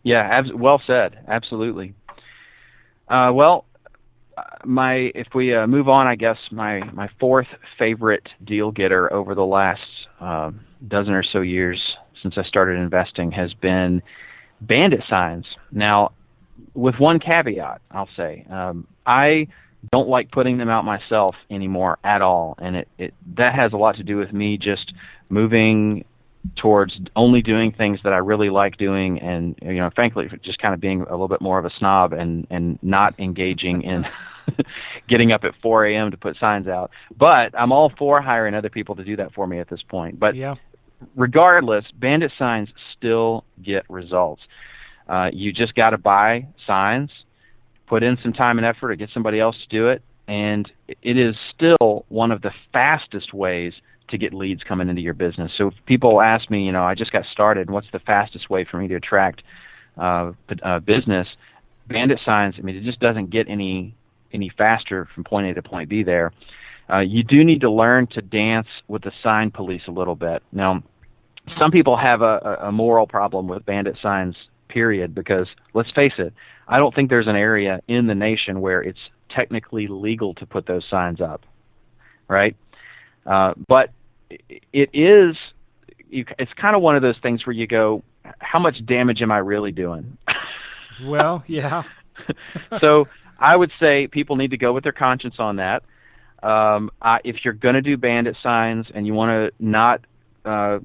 Yeah, 0.02 0.20
abs- 0.20 0.52
well 0.52 0.80
said. 0.86 1.18
Absolutely. 1.28 1.94
Uh, 3.08 3.32
well, 3.34 3.66
uh, 4.38 4.42
my 4.64 5.12
if 5.14 5.34
we 5.34 5.54
uh, 5.54 5.66
move 5.66 5.88
on, 5.88 6.06
I 6.06 6.14
guess 6.14 6.38
my 6.50 6.80
my 6.92 7.08
fourth 7.18 7.48
favorite 7.78 8.28
deal 8.42 8.70
getter 8.70 9.12
over 9.12 9.34
the 9.34 9.44
last 9.44 10.06
uh, 10.20 10.52
dozen 10.86 11.12
or 11.12 11.22
so 11.22 11.40
years 11.40 11.96
since 12.22 12.38
I 12.38 12.44
started 12.44 12.78
investing 12.78 13.32
has 13.32 13.52
been 13.54 14.02
bandit 14.60 15.02
signs. 15.08 15.46
Now, 15.72 16.12
with 16.74 16.96
one 16.98 17.18
caveat, 17.18 17.80
I'll 17.90 18.08
say 18.16 18.46
um, 18.50 18.86
I 19.06 19.48
don't 19.92 20.08
like 20.08 20.30
putting 20.30 20.58
them 20.58 20.68
out 20.68 20.84
myself 20.84 21.34
anymore 21.50 21.98
at 22.04 22.22
all, 22.22 22.54
and 22.58 22.76
it, 22.76 22.88
it 22.98 23.14
that 23.36 23.54
has 23.54 23.72
a 23.72 23.76
lot 23.76 23.96
to 23.96 24.02
do 24.02 24.16
with 24.16 24.32
me 24.32 24.58
just 24.58 24.92
moving 25.28 26.04
towards 26.56 26.98
only 27.16 27.42
doing 27.42 27.72
things 27.72 28.00
that 28.04 28.12
I 28.12 28.18
really 28.18 28.50
like 28.50 28.76
doing, 28.76 29.20
and 29.20 29.58
you 29.62 29.74
know, 29.74 29.90
frankly, 29.94 30.28
just 30.42 30.58
kind 30.58 30.74
of 30.74 30.80
being 30.80 31.02
a 31.02 31.10
little 31.10 31.28
bit 31.28 31.40
more 31.40 31.58
of 31.58 31.64
a 31.64 31.70
snob 31.78 32.12
and 32.12 32.46
and 32.50 32.78
not 32.82 33.18
engaging 33.18 33.82
in 33.82 34.04
getting 35.08 35.32
up 35.32 35.44
at 35.44 35.54
4 35.62 35.86
a.m. 35.86 36.10
to 36.10 36.16
put 36.16 36.36
signs 36.38 36.66
out. 36.66 36.90
But 37.16 37.58
I'm 37.58 37.72
all 37.72 37.92
for 37.98 38.20
hiring 38.20 38.54
other 38.54 38.70
people 38.70 38.96
to 38.96 39.04
do 39.04 39.16
that 39.16 39.32
for 39.32 39.46
me 39.46 39.58
at 39.60 39.68
this 39.68 39.82
point. 39.82 40.18
But 40.18 40.34
Yeah. 40.34 40.56
regardless, 41.16 41.84
bandit 41.94 42.32
signs 42.38 42.68
still 42.96 43.44
get 43.62 43.84
results. 43.88 44.42
Uh, 45.10 45.28
you 45.32 45.52
just 45.52 45.74
got 45.74 45.90
to 45.90 45.98
buy 45.98 46.46
signs, 46.68 47.10
put 47.88 48.04
in 48.04 48.16
some 48.22 48.32
time 48.32 48.58
and 48.58 48.66
effort, 48.66 48.92
or 48.92 48.94
get 48.94 49.10
somebody 49.12 49.40
else 49.40 49.56
to 49.56 49.76
do 49.76 49.88
it, 49.88 50.02
and 50.28 50.70
it 51.02 51.18
is 51.18 51.34
still 51.52 52.06
one 52.08 52.30
of 52.30 52.42
the 52.42 52.52
fastest 52.72 53.34
ways 53.34 53.72
to 54.08 54.18
get 54.18 54.32
leads 54.32 54.62
coming 54.62 54.88
into 54.88 55.02
your 55.02 55.14
business. 55.14 55.50
So 55.58 55.68
if 55.68 55.74
people 55.86 56.20
ask 56.20 56.48
me, 56.48 56.64
you 56.64 56.70
know, 56.70 56.84
I 56.84 56.94
just 56.94 57.10
got 57.10 57.24
started, 57.32 57.70
what's 57.70 57.88
the 57.92 57.98
fastest 57.98 58.48
way 58.48 58.64
for 58.64 58.76
me 58.76 58.86
to 58.86 58.94
attract 58.94 59.42
uh, 59.98 60.30
uh, 60.62 60.78
business? 60.78 61.26
Bandit 61.88 62.20
signs. 62.24 62.54
I 62.56 62.60
mean, 62.60 62.76
it 62.76 62.84
just 62.84 63.00
doesn't 63.00 63.30
get 63.30 63.48
any 63.48 63.94
any 64.32 64.48
faster 64.56 65.08
from 65.12 65.24
point 65.24 65.48
A 65.48 65.54
to 65.54 65.62
point 65.62 65.88
B. 65.88 66.04
There, 66.04 66.32
uh, 66.88 67.00
you 67.00 67.24
do 67.24 67.42
need 67.42 67.62
to 67.62 67.70
learn 67.70 68.06
to 68.12 68.22
dance 68.22 68.68
with 68.86 69.02
the 69.02 69.10
sign 69.24 69.50
police 69.50 69.82
a 69.88 69.90
little 69.90 70.14
bit. 70.14 70.44
Now, 70.52 70.84
some 71.58 71.72
people 71.72 71.96
have 71.96 72.22
a, 72.22 72.58
a 72.62 72.70
moral 72.70 73.08
problem 73.08 73.48
with 73.48 73.66
bandit 73.66 73.96
signs 74.00 74.36
period 74.70 75.14
because 75.14 75.46
let's 75.74 75.90
face 75.90 76.14
it 76.18 76.32
i 76.68 76.78
don't 76.78 76.94
think 76.94 77.10
there's 77.10 77.26
an 77.26 77.36
area 77.36 77.80
in 77.88 78.06
the 78.06 78.14
nation 78.14 78.60
where 78.60 78.80
it's 78.80 78.98
technically 79.28 79.86
legal 79.86 80.34
to 80.34 80.46
put 80.46 80.66
those 80.66 80.84
signs 80.88 81.20
up 81.20 81.44
right? 82.30 82.56
Uh, 83.26 83.52
but 83.68 83.90
it 84.30 84.90
is 84.94 85.36
you, 86.08 86.24
it's 86.38 86.52
kind 86.54 86.74
of 86.74 86.80
one 86.80 86.96
of 86.96 87.02
those 87.02 87.16
things 87.22 87.44
where 87.44 87.52
you 87.52 87.66
go 87.66 88.02
how 88.38 88.60
much 88.60 88.84
damage 88.86 89.20
am 89.20 89.32
i 89.32 89.38
really 89.38 89.72
doing? 89.72 90.16
Well, 91.02 91.42
yeah. 91.46 91.84
so 92.78 93.06
i 93.38 93.56
would 93.56 93.70
say 93.80 94.06
people 94.06 94.36
need 94.36 94.50
to 94.50 94.58
go 94.58 94.74
with 94.74 94.84
their 94.84 94.92
conscience 94.92 95.36
on 95.38 95.56
that. 95.56 95.82
Um, 96.42 96.90
I, 97.00 97.20
if 97.24 97.36
you're 97.42 97.54
going 97.54 97.74
to 97.74 97.80
do 97.80 97.96
bandit 97.96 98.36
signs 98.42 98.86
and 98.94 99.06
you 99.06 99.14
want 99.14 99.30
to 99.30 99.64
not 99.64 100.02
uh, 100.44 100.80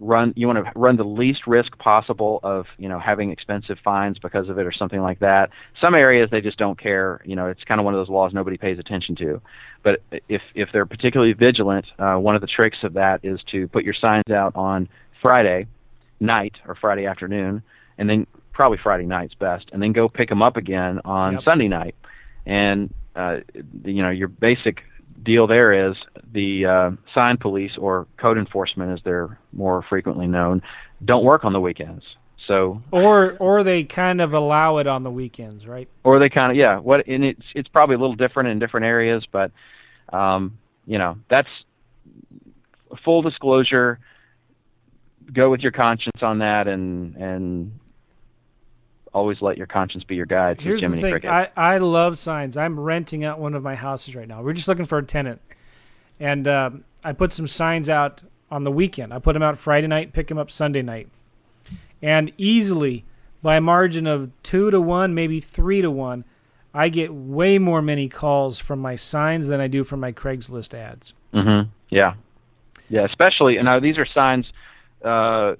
run 0.00 0.32
you 0.34 0.46
want 0.46 0.64
to 0.64 0.72
run 0.74 0.96
the 0.96 1.04
least 1.04 1.46
risk 1.46 1.76
possible 1.78 2.40
of 2.42 2.64
you 2.78 2.88
know 2.88 2.98
having 2.98 3.30
expensive 3.30 3.78
fines 3.84 4.18
because 4.18 4.48
of 4.48 4.58
it 4.58 4.66
or 4.66 4.72
something 4.72 5.00
like 5.02 5.18
that. 5.20 5.50
Some 5.80 5.94
areas 5.94 6.30
they 6.30 6.40
just 6.40 6.58
don't 6.58 6.80
care. 6.80 7.20
You 7.24 7.36
know 7.36 7.46
it's 7.46 7.62
kind 7.64 7.78
of 7.80 7.84
one 7.84 7.94
of 7.94 8.00
those 8.00 8.08
laws 8.08 8.32
nobody 8.32 8.56
pays 8.56 8.78
attention 8.78 9.14
to. 9.16 9.40
But 9.82 10.02
if 10.28 10.42
if 10.54 10.70
they're 10.72 10.86
particularly 10.86 11.34
vigilant 11.34 11.86
uh, 11.98 12.16
one 12.16 12.34
of 12.34 12.40
the 12.40 12.46
tricks 12.46 12.78
of 12.82 12.94
that 12.94 13.20
is 13.24 13.40
to 13.52 13.68
put 13.68 13.84
your 13.84 13.94
signs 13.94 14.30
out 14.30 14.56
on 14.56 14.88
friday 15.22 15.66
night 16.18 16.54
or 16.66 16.74
friday 16.74 17.04
afternoon 17.06 17.62
and 17.98 18.08
then 18.08 18.26
probably 18.52 18.78
friday 18.82 19.04
night's 19.06 19.34
best 19.34 19.68
and 19.72 19.82
then 19.82 19.92
go 19.92 20.08
pick 20.08 20.28
them 20.30 20.42
up 20.42 20.56
again 20.56 21.00
on 21.04 21.34
Yep. 21.34 21.42
sunday 21.44 21.68
night. 21.68 21.94
And 22.46 22.92
uh, 23.16 23.38
you 23.84 24.02
know 24.02 24.10
your 24.10 24.28
basic 24.28 24.82
deal 25.22 25.46
there 25.46 25.90
is 25.90 25.96
the 26.32 26.66
uh, 26.66 26.90
sign 27.14 27.36
police 27.36 27.72
or 27.78 28.06
code 28.16 28.38
enforcement, 28.38 28.92
as 28.92 29.00
they're 29.04 29.38
more 29.52 29.82
frequently 29.88 30.26
known, 30.26 30.62
don't 31.04 31.24
work 31.24 31.44
on 31.44 31.52
the 31.52 31.60
weekends. 31.60 32.04
So, 32.46 32.80
Or 32.90 33.36
or 33.38 33.62
they 33.62 33.84
kind 33.84 34.20
of 34.20 34.32
allow 34.32 34.78
it 34.78 34.86
on 34.86 35.02
the 35.04 35.10
weekends, 35.10 35.66
right? 35.66 35.88
or 36.04 36.18
they 36.18 36.28
kind 36.30 36.50
of 36.50 36.56
yeah. 36.56 36.78
What 36.78 37.06
and 37.06 37.24
it's 37.24 37.44
it's 37.54 37.68
probably 37.68 37.96
a 37.96 37.98
little 37.98 38.16
different 38.16 38.48
in 38.48 38.58
different 38.58 38.86
areas, 38.86 39.24
but 39.30 39.52
um, 40.12 40.58
you 40.86 40.98
know 40.98 41.18
that's 41.28 41.48
full 43.04 43.22
disclosure. 43.22 44.00
Go 45.32 45.50
with 45.50 45.60
your 45.60 45.70
conscience 45.70 46.22
on 46.22 46.38
that, 46.38 46.66
and 46.66 47.14
and 47.16 47.78
always 49.12 49.40
let 49.42 49.58
your 49.58 49.66
conscience 49.66 50.04
be 50.04 50.14
your 50.14 50.26
guide. 50.26 50.58
to 50.58 50.64
Here's 50.64 50.82
the 50.82 50.88
thing. 50.88 51.10
Cricket. 51.10 51.30
I, 51.30 51.50
I 51.56 51.78
love 51.78 52.18
signs. 52.18 52.56
I'm 52.56 52.78
renting 52.78 53.24
out 53.24 53.38
one 53.38 53.54
of 53.54 53.62
my 53.62 53.74
houses 53.74 54.14
right 54.14 54.28
now. 54.28 54.42
We're 54.42 54.52
just 54.52 54.68
looking 54.68 54.86
for 54.86 54.98
a 54.98 55.02
tenant. 55.02 55.40
And 56.18 56.46
um, 56.46 56.84
I 57.02 57.12
put 57.12 57.32
some 57.32 57.46
signs 57.46 57.88
out 57.88 58.22
on 58.50 58.64
the 58.64 58.70
weekend. 58.70 59.12
I 59.12 59.18
put 59.18 59.32
them 59.32 59.42
out 59.42 59.58
Friday 59.58 59.86
night, 59.86 60.12
pick 60.12 60.28
them 60.28 60.38
up 60.38 60.50
Sunday 60.50 60.82
night. 60.82 61.08
And 62.02 62.32
easily, 62.36 63.04
by 63.42 63.56
a 63.56 63.60
margin 63.60 64.06
of 64.06 64.30
two 64.42 64.70
to 64.70 64.80
one, 64.80 65.14
maybe 65.14 65.40
three 65.40 65.82
to 65.82 65.90
one, 65.90 66.24
I 66.72 66.88
get 66.88 67.12
way 67.12 67.58
more 67.58 67.82
many 67.82 68.08
calls 68.08 68.60
from 68.60 68.78
my 68.78 68.96
signs 68.96 69.48
than 69.48 69.60
I 69.60 69.66
do 69.66 69.82
from 69.82 70.00
my 70.00 70.12
Craigslist 70.12 70.72
ads. 70.72 71.14
Mm-hmm. 71.34 71.68
Yeah, 71.88 72.14
yeah. 72.88 73.04
Especially, 73.04 73.56
and 73.56 73.66
now 73.66 73.80
these 73.80 73.98
are 73.98 74.06
signs. 74.06 74.46
Uh, 75.04 75.56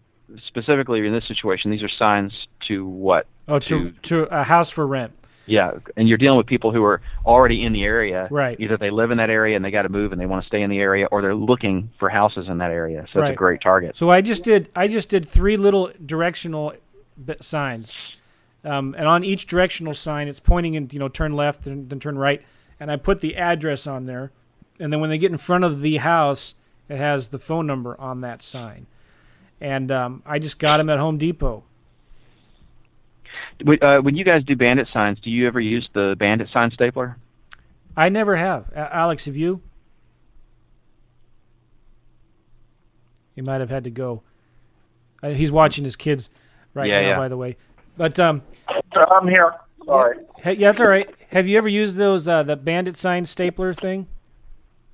specifically 0.46 1.04
in 1.04 1.12
this 1.12 1.26
situation, 1.26 1.70
these 1.70 1.82
are 1.82 1.88
signs 1.88 2.32
to 2.70 2.86
what? 2.86 3.26
Oh, 3.48 3.58
to, 3.58 3.90
to 3.90 4.22
a 4.24 4.44
house 4.44 4.70
for 4.70 4.86
rent. 4.86 5.12
Yeah, 5.46 5.72
and 5.96 6.08
you're 6.08 6.18
dealing 6.18 6.38
with 6.38 6.46
people 6.46 6.72
who 6.72 6.84
are 6.84 7.00
already 7.26 7.64
in 7.64 7.72
the 7.72 7.82
area. 7.82 8.28
Right. 8.30 8.58
Either 8.60 8.76
they 8.76 8.90
live 8.90 9.10
in 9.10 9.18
that 9.18 9.30
area 9.30 9.56
and 9.56 9.64
they 9.64 9.72
got 9.72 9.82
to 9.82 9.88
move 9.88 10.12
and 10.12 10.20
they 10.20 10.26
want 10.26 10.44
to 10.44 10.46
stay 10.46 10.62
in 10.62 10.70
the 10.70 10.78
area, 10.78 11.06
or 11.10 11.22
they're 11.22 11.34
looking 11.34 11.90
for 11.98 12.08
houses 12.08 12.46
in 12.48 12.58
that 12.58 12.70
area. 12.70 13.04
So 13.12 13.20
it's 13.20 13.32
a 13.32 13.34
great 13.34 13.60
target. 13.60 13.96
So 13.96 14.10
I 14.10 14.20
just 14.20 14.44
did 14.44 14.70
I 14.76 14.86
just 14.86 15.08
did 15.08 15.26
three 15.26 15.56
little 15.56 15.90
directional 16.06 16.74
signs, 17.40 17.92
um, 18.64 18.94
and 18.96 19.08
on 19.08 19.24
each 19.24 19.46
directional 19.48 19.92
sign, 19.92 20.28
it's 20.28 20.38
pointing 20.40 20.74
in 20.74 20.88
you 20.92 21.00
know 21.00 21.08
turn 21.08 21.32
left 21.32 21.66
and 21.66 21.90
then 21.90 21.98
turn 21.98 22.16
right, 22.16 22.42
and 22.78 22.90
I 22.92 22.96
put 22.96 23.20
the 23.20 23.34
address 23.34 23.88
on 23.88 24.06
there, 24.06 24.30
and 24.78 24.92
then 24.92 25.00
when 25.00 25.10
they 25.10 25.18
get 25.18 25.32
in 25.32 25.38
front 25.38 25.64
of 25.64 25.80
the 25.80 25.96
house, 25.96 26.54
it 26.88 26.96
has 26.98 27.28
the 27.28 27.40
phone 27.40 27.66
number 27.66 28.00
on 28.00 28.20
that 28.20 28.40
sign, 28.40 28.86
and 29.60 29.90
um, 29.90 30.22
I 30.24 30.38
just 30.38 30.60
got 30.60 30.76
them 30.76 30.88
at 30.88 31.00
Home 31.00 31.18
Depot. 31.18 31.64
When- 33.62 33.82
Uh, 33.82 33.98
when 34.00 34.16
you 34.16 34.24
guys 34.24 34.42
do 34.44 34.56
bandit 34.56 34.88
signs, 34.92 35.18
do 35.20 35.30
you 35.30 35.46
ever 35.46 35.60
use 35.60 35.88
the 35.92 36.16
bandit 36.18 36.48
sign 36.52 36.70
stapler? 36.70 37.16
I 37.96 38.08
never 38.08 38.36
have. 38.36 38.70
A- 38.74 38.94
Alex, 38.94 39.26
have 39.26 39.36
you? 39.36 39.60
He 43.34 43.42
might 43.42 43.60
have 43.60 43.70
had 43.70 43.84
to 43.84 43.90
go. 43.90 44.22
Uh, 45.22 45.30
he's 45.30 45.52
watching 45.52 45.84
his 45.84 45.96
kids 45.96 46.30
right 46.74 46.88
Yeah, 46.88 47.00
now, 47.00 47.08
yeah. 47.08 47.16
by 47.16 47.28
the 47.28 47.36
way. 47.36 47.56
But 47.96 48.18
um, 48.18 48.42
I'm 48.94 49.28
here. 49.28 49.54
Sorry. 49.84 50.16
Hey, 50.38 50.54
yeah, 50.54 50.68
that's 50.68 50.80
all 50.80 50.88
right. 50.88 51.08
Have 51.30 51.46
you 51.46 51.58
ever 51.58 51.68
used 51.68 51.96
those 51.96 52.26
uh, 52.28 52.42
the 52.42 52.56
bandit 52.56 52.96
sign 52.96 53.24
stapler 53.24 53.72
thing? 53.74 54.06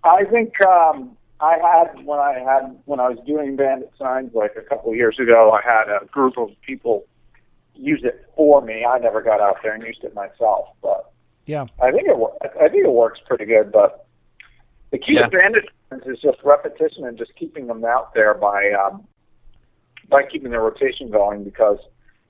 I 0.04 0.24
think 0.24 0.52
um, 0.64 1.16
I 1.40 1.56
had 1.58 2.04
when 2.04 2.18
I 2.18 2.38
had 2.38 2.76
when 2.84 3.00
I 3.00 3.08
was 3.08 3.18
doing 3.26 3.56
bandit 3.56 3.90
signs 3.98 4.32
like 4.34 4.54
a 4.56 4.62
couple 4.62 4.90
of 4.90 4.96
years 4.96 5.18
ago. 5.20 5.50
I 5.52 5.60
had 5.62 5.88
a 5.88 6.04
group 6.06 6.38
of 6.38 6.50
people 6.64 7.04
use 7.76 8.02
it 8.04 8.26
for 8.36 8.60
me. 8.60 8.84
I 8.84 8.98
never 8.98 9.22
got 9.22 9.40
out 9.40 9.56
there 9.62 9.74
and 9.74 9.82
used 9.82 10.04
it 10.04 10.14
myself, 10.14 10.68
but 10.82 11.12
Yeah. 11.46 11.66
I 11.80 11.90
think 11.92 12.08
it 12.08 12.16
I 12.60 12.68
think 12.68 12.84
it 12.84 12.90
works 12.92 13.20
pretty 13.26 13.44
good. 13.44 13.72
But 13.72 14.06
the 14.90 14.98
key 14.98 15.14
Yeah. 15.14 15.28
bandit 15.28 15.68
is 16.06 16.18
just 16.20 16.42
repetition 16.42 17.06
and 17.06 17.16
just 17.18 17.34
keeping 17.36 17.66
them 17.66 17.84
out 17.84 18.14
there 18.14 18.34
by 18.34 18.70
um, 18.72 19.06
by 20.08 20.22
keeping 20.22 20.50
the 20.50 20.58
rotation 20.60 21.10
going 21.10 21.44
because 21.44 21.78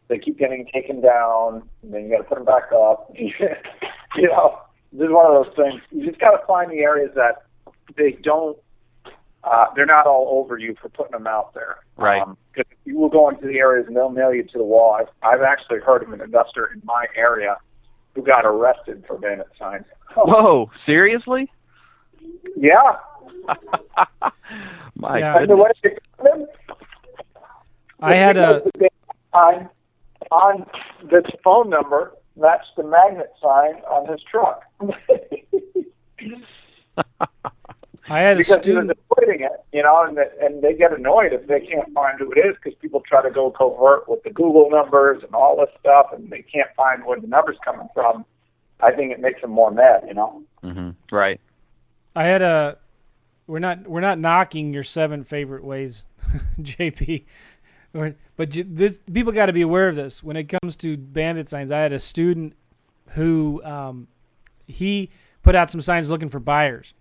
they 0.09 0.19
keep 0.19 0.39
getting 0.39 0.67
taken 0.73 1.01
down, 1.01 1.69
and 1.83 1.93
then 1.93 2.05
you 2.05 2.11
got 2.11 2.19
to 2.19 2.25
put 2.25 2.37
them 2.37 2.45
back 2.45 2.71
up. 2.73 3.11
you 3.15 4.29
know, 4.29 4.59
this 4.93 5.07
is 5.07 5.13
one 5.13 5.27
of 5.27 5.45
those 5.45 5.55
things. 5.57 5.83
You 5.91 6.07
just 6.07 6.21
got 6.21 6.31
to 6.39 6.47
find 6.47 6.71
the 6.71 6.79
areas 6.81 7.11
that 7.17 7.43
they 7.97 8.13
don't. 8.23 8.57
Uh, 9.47 9.67
they're 9.77 9.87
not 9.87 10.07
all 10.07 10.41
over 10.41 10.59
you 10.59 10.75
for 10.81 10.89
putting 10.89 11.13
them 11.13 11.27
out 11.27 11.55
there. 11.55 11.77
Right. 11.97 12.23
Because 12.53 12.71
you 12.85 12.99
will 12.99 13.09
go 13.09 13.29
into 13.29 13.47
the 13.47 13.59
areas 13.59 13.87
and 13.87 13.97
they'll 13.97 14.11
nail 14.11 14.35
you 14.35 14.43
to 14.43 14.59
the 14.59 14.65
wall. 14.65 14.99
I've, 15.01 15.07
I've 15.23 15.43
actually 15.43 15.79
heard 15.79 16.03
of 16.03 16.13
an 16.13 16.21
investor 16.21 16.67
in 16.75 16.83
my 16.85 17.07
area 17.17 17.57
who 18.15 18.23
got 18.23 18.45
arrested 18.45 19.05
for 19.07 19.19
bandit 19.19 19.47
signs. 19.59 19.85
Whoa, 20.17 20.69
seriously? 20.85 21.51
Yeah. 22.57 22.97
My 24.97 25.19
Yeah. 25.19 25.39
And 25.39 25.49
the 25.49 25.55
goodness. 25.55 25.75
way 25.85 25.91
they 25.91 26.25
got 26.25 26.39
him 26.39 26.47
I 28.01 28.15
had 28.15 28.37
a 28.37 28.63
the 28.75 28.91
sign 29.33 29.69
on 30.31 30.67
this 31.11 31.25
phone 31.45 31.71
number 31.71 32.13
That's 32.37 32.67
the 32.77 32.83
magnet 32.83 33.33
sign 33.41 33.77
on 33.89 34.09
his 34.11 34.21
truck. 34.31 34.63
I 38.09 38.21
had 38.21 38.37
a 38.37 38.39
because 38.39 38.49
he 38.49 38.73
was 38.73 38.85
student. 38.85 38.99
avoiding 39.11 39.41
it, 39.43 39.53
you 39.73 39.83
know, 39.83 40.05
and 40.07 40.17
the, 40.17 40.31
and 40.41 40.63
they 40.63 40.75
get 40.75 40.93
annoyed 40.93 41.33
if 41.33 41.47
they 41.47 41.61
can't 41.61 41.93
find 41.93 42.19
who 42.19 42.31
it 42.33 42.39
is 42.39 42.55
because 42.63 42.79
people 42.81 43.01
try 43.01 43.23
to 43.23 43.31
go 43.31 43.51
covert 43.51 44.09
with 44.09 44.23
the 44.23 44.31
Google 44.31 44.71
numbers 44.71 45.23
and 45.23 45.35
all 45.35 45.57
this 45.57 45.71
stuff, 45.81 46.07
and 46.13 46.31
they 46.31 46.43
can't 46.43 46.69
find 46.77 47.05
where 47.05 47.21
the 47.21 47.27
number's 47.27 47.57
coming 47.65 47.89
from. 47.95 48.25
I 48.81 48.93
think 48.93 49.11
it 49.13 49.21
makes 49.21 49.41
them 49.41 49.51
more 49.51 49.71
mad, 49.71 50.05
you 50.07 50.15
know. 50.15 50.43
hmm 50.63 50.91
Right. 51.11 51.41
I 52.15 52.25
had 52.25 52.43
a. 52.43 52.79
We're 53.47 53.59
not 53.61 53.87
we're 53.87 54.01
not 54.01 54.19
knocking 54.19 54.73
your 54.73 54.83
seven 54.85 55.23
favorite 55.25 55.63
ways, 55.65 56.05
JP. 56.61 57.25
But 58.37 58.51
this 58.67 59.01
people 59.13 59.33
got 59.33 59.47
to 59.47 59.53
be 59.53 59.63
aware 59.63 59.89
of 59.89 59.97
this 59.97 60.23
when 60.23 60.37
it 60.37 60.45
comes 60.49 60.77
to 60.77 60.97
bandit 60.97 61.49
signs. 61.49 61.71
I 61.73 61.79
had 61.79 61.93
a 61.93 61.99
student 61.99 62.55
who 63.11 63.63
um, 63.65 64.09
he 64.67 65.11
put 65.43 65.55
out 65.55 65.71
some 65.71 65.81
signs 65.81 66.11
looking 66.11 66.29
for 66.29 66.41
buyers, 66.41 66.93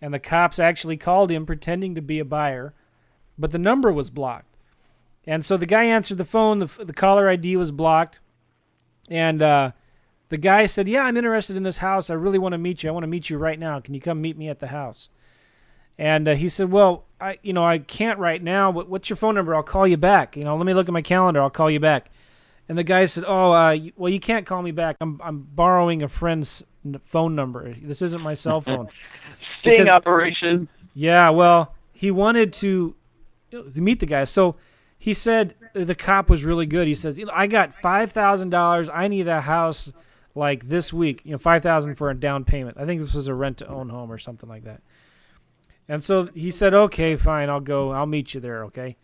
and 0.00 0.12
the 0.12 0.18
cops 0.18 0.58
actually 0.58 0.96
called 0.96 1.30
him 1.30 1.46
pretending 1.46 1.94
to 1.94 2.02
be 2.02 2.18
a 2.18 2.24
buyer, 2.24 2.74
but 3.38 3.52
the 3.52 3.58
number 3.58 3.92
was 3.92 4.10
blocked. 4.10 4.56
And 5.26 5.44
so 5.44 5.56
the 5.56 5.66
guy 5.66 5.84
answered 5.84 6.18
the 6.18 6.24
phone. 6.24 6.60
The, 6.60 6.84
the 6.84 6.92
caller 6.92 7.28
ID 7.28 7.56
was 7.56 7.72
blocked, 7.72 8.20
and 9.10 9.42
uh, 9.42 9.72
the 10.28 10.36
guy 10.36 10.66
said, 10.66 10.88
"Yeah, 10.88 11.02
I'm 11.02 11.16
interested 11.16 11.56
in 11.56 11.64
this 11.64 11.78
house. 11.78 12.10
I 12.10 12.14
really 12.14 12.38
want 12.38 12.52
to 12.52 12.58
meet 12.58 12.82
you. 12.82 12.88
I 12.88 12.92
want 12.92 13.02
to 13.02 13.08
meet 13.08 13.28
you 13.28 13.38
right 13.38 13.58
now. 13.58 13.80
Can 13.80 13.94
you 13.94 14.00
come 14.00 14.20
meet 14.20 14.38
me 14.38 14.48
at 14.48 14.60
the 14.60 14.68
house?" 14.68 15.08
And 15.98 16.28
uh, 16.28 16.34
he 16.36 16.48
said, 16.48 16.70
"Well, 16.70 17.06
I, 17.20 17.38
you 17.42 17.52
know, 17.52 17.64
I 17.64 17.78
can't 17.78 18.20
right 18.20 18.42
now. 18.42 18.70
But 18.70 18.88
what's 18.88 19.10
your 19.10 19.16
phone 19.16 19.34
number? 19.34 19.54
I'll 19.54 19.64
call 19.64 19.86
you 19.86 19.96
back. 19.96 20.36
You 20.36 20.42
know, 20.42 20.56
let 20.56 20.66
me 20.66 20.74
look 20.74 20.88
at 20.88 20.92
my 20.92 21.02
calendar. 21.02 21.42
I'll 21.42 21.50
call 21.50 21.70
you 21.70 21.80
back." 21.80 22.10
And 22.68 22.76
the 22.76 22.84
guy 22.84 23.04
said, 23.04 23.24
"Oh, 23.26 23.52
uh, 23.52 23.78
well, 23.96 24.12
you 24.12 24.20
can't 24.20 24.44
call 24.44 24.62
me 24.62 24.72
back. 24.72 24.96
I'm 25.00 25.20
I'm 25.22 25.40
borrowing 25.40 26.02
a 26.02 26.08
friend's 26.08 26.64
phone 27.04 27.34
number. 27.34 27.74
This 27.74 28.02
isn't 28.02 28.20
my 28.20 28.34
cell 28.34 28.60
phone." 28.62 28.88
Sting 29.60 29.72
because, 29.72 29.88
operation. 29.88 30.68
Yeah, 30.94 31.30
well, 31.30 31.74
he 31.92 32.10
wanted 32.10 32.52
to, 32.54 32.94
to 33.50 33.80
meet 33.80 34.00
the 34.00 34.06
guy, 34.06 34.24
so 34.24 34.56
he 34.98 35.14
said 35.14 35.54
the 35.74 35.94
cop 35.94 36.28
was 36.28 36.44
really 36.44 36.66
good. 36.66 36.88
He 36.88 36.94
says, 36.94 37.18
"You 37.18 37.26
know, 37.26 37.32
I 37.34 37.46
got 37.46 37.74
five 37.74 38.10
thousand 38.10 38.50
dollars. 38.50 38.88
I 38.88 39.06
need 39.06 39.28
a 39.28 39.40
house 39.40 39.92
like 40.34 40.68
this 40.68 40.92
week. 40.92 41.22
You 41.24 41.32
know, 41.32 41.38
five 41.38 41.62
thousand 41.62 41.94
for 41.94 42.10
a 42.10 42.14
down 42.14 42.44
payment. 42.44 42.78
I 42.78 42.84
think 42.84 43.00
this 43.00 43.14
was 43.14 43.28
a 43.28 43.34
rent 43.34 43.58
to 43.58 43.68
own 43.68 43.90
home 43.90 44.10
or 44.10 44.18
something 44.18 44.48
like 44.48 44.64
that." 44.64 44.82
And 45.88 46.02
so 46.02 46.26
he 46.34 46.50
said, 46.50 46.74
"Okay, 46.74 47.14
fine. 47.14 47.48
I'll 47.48 47.60
go. 47.60 47.92
I'll 47.92 48.06
meet 48.06 48.34
you 48.34 48.40
there." 48.40 48.64
Okay. 48.64 48.96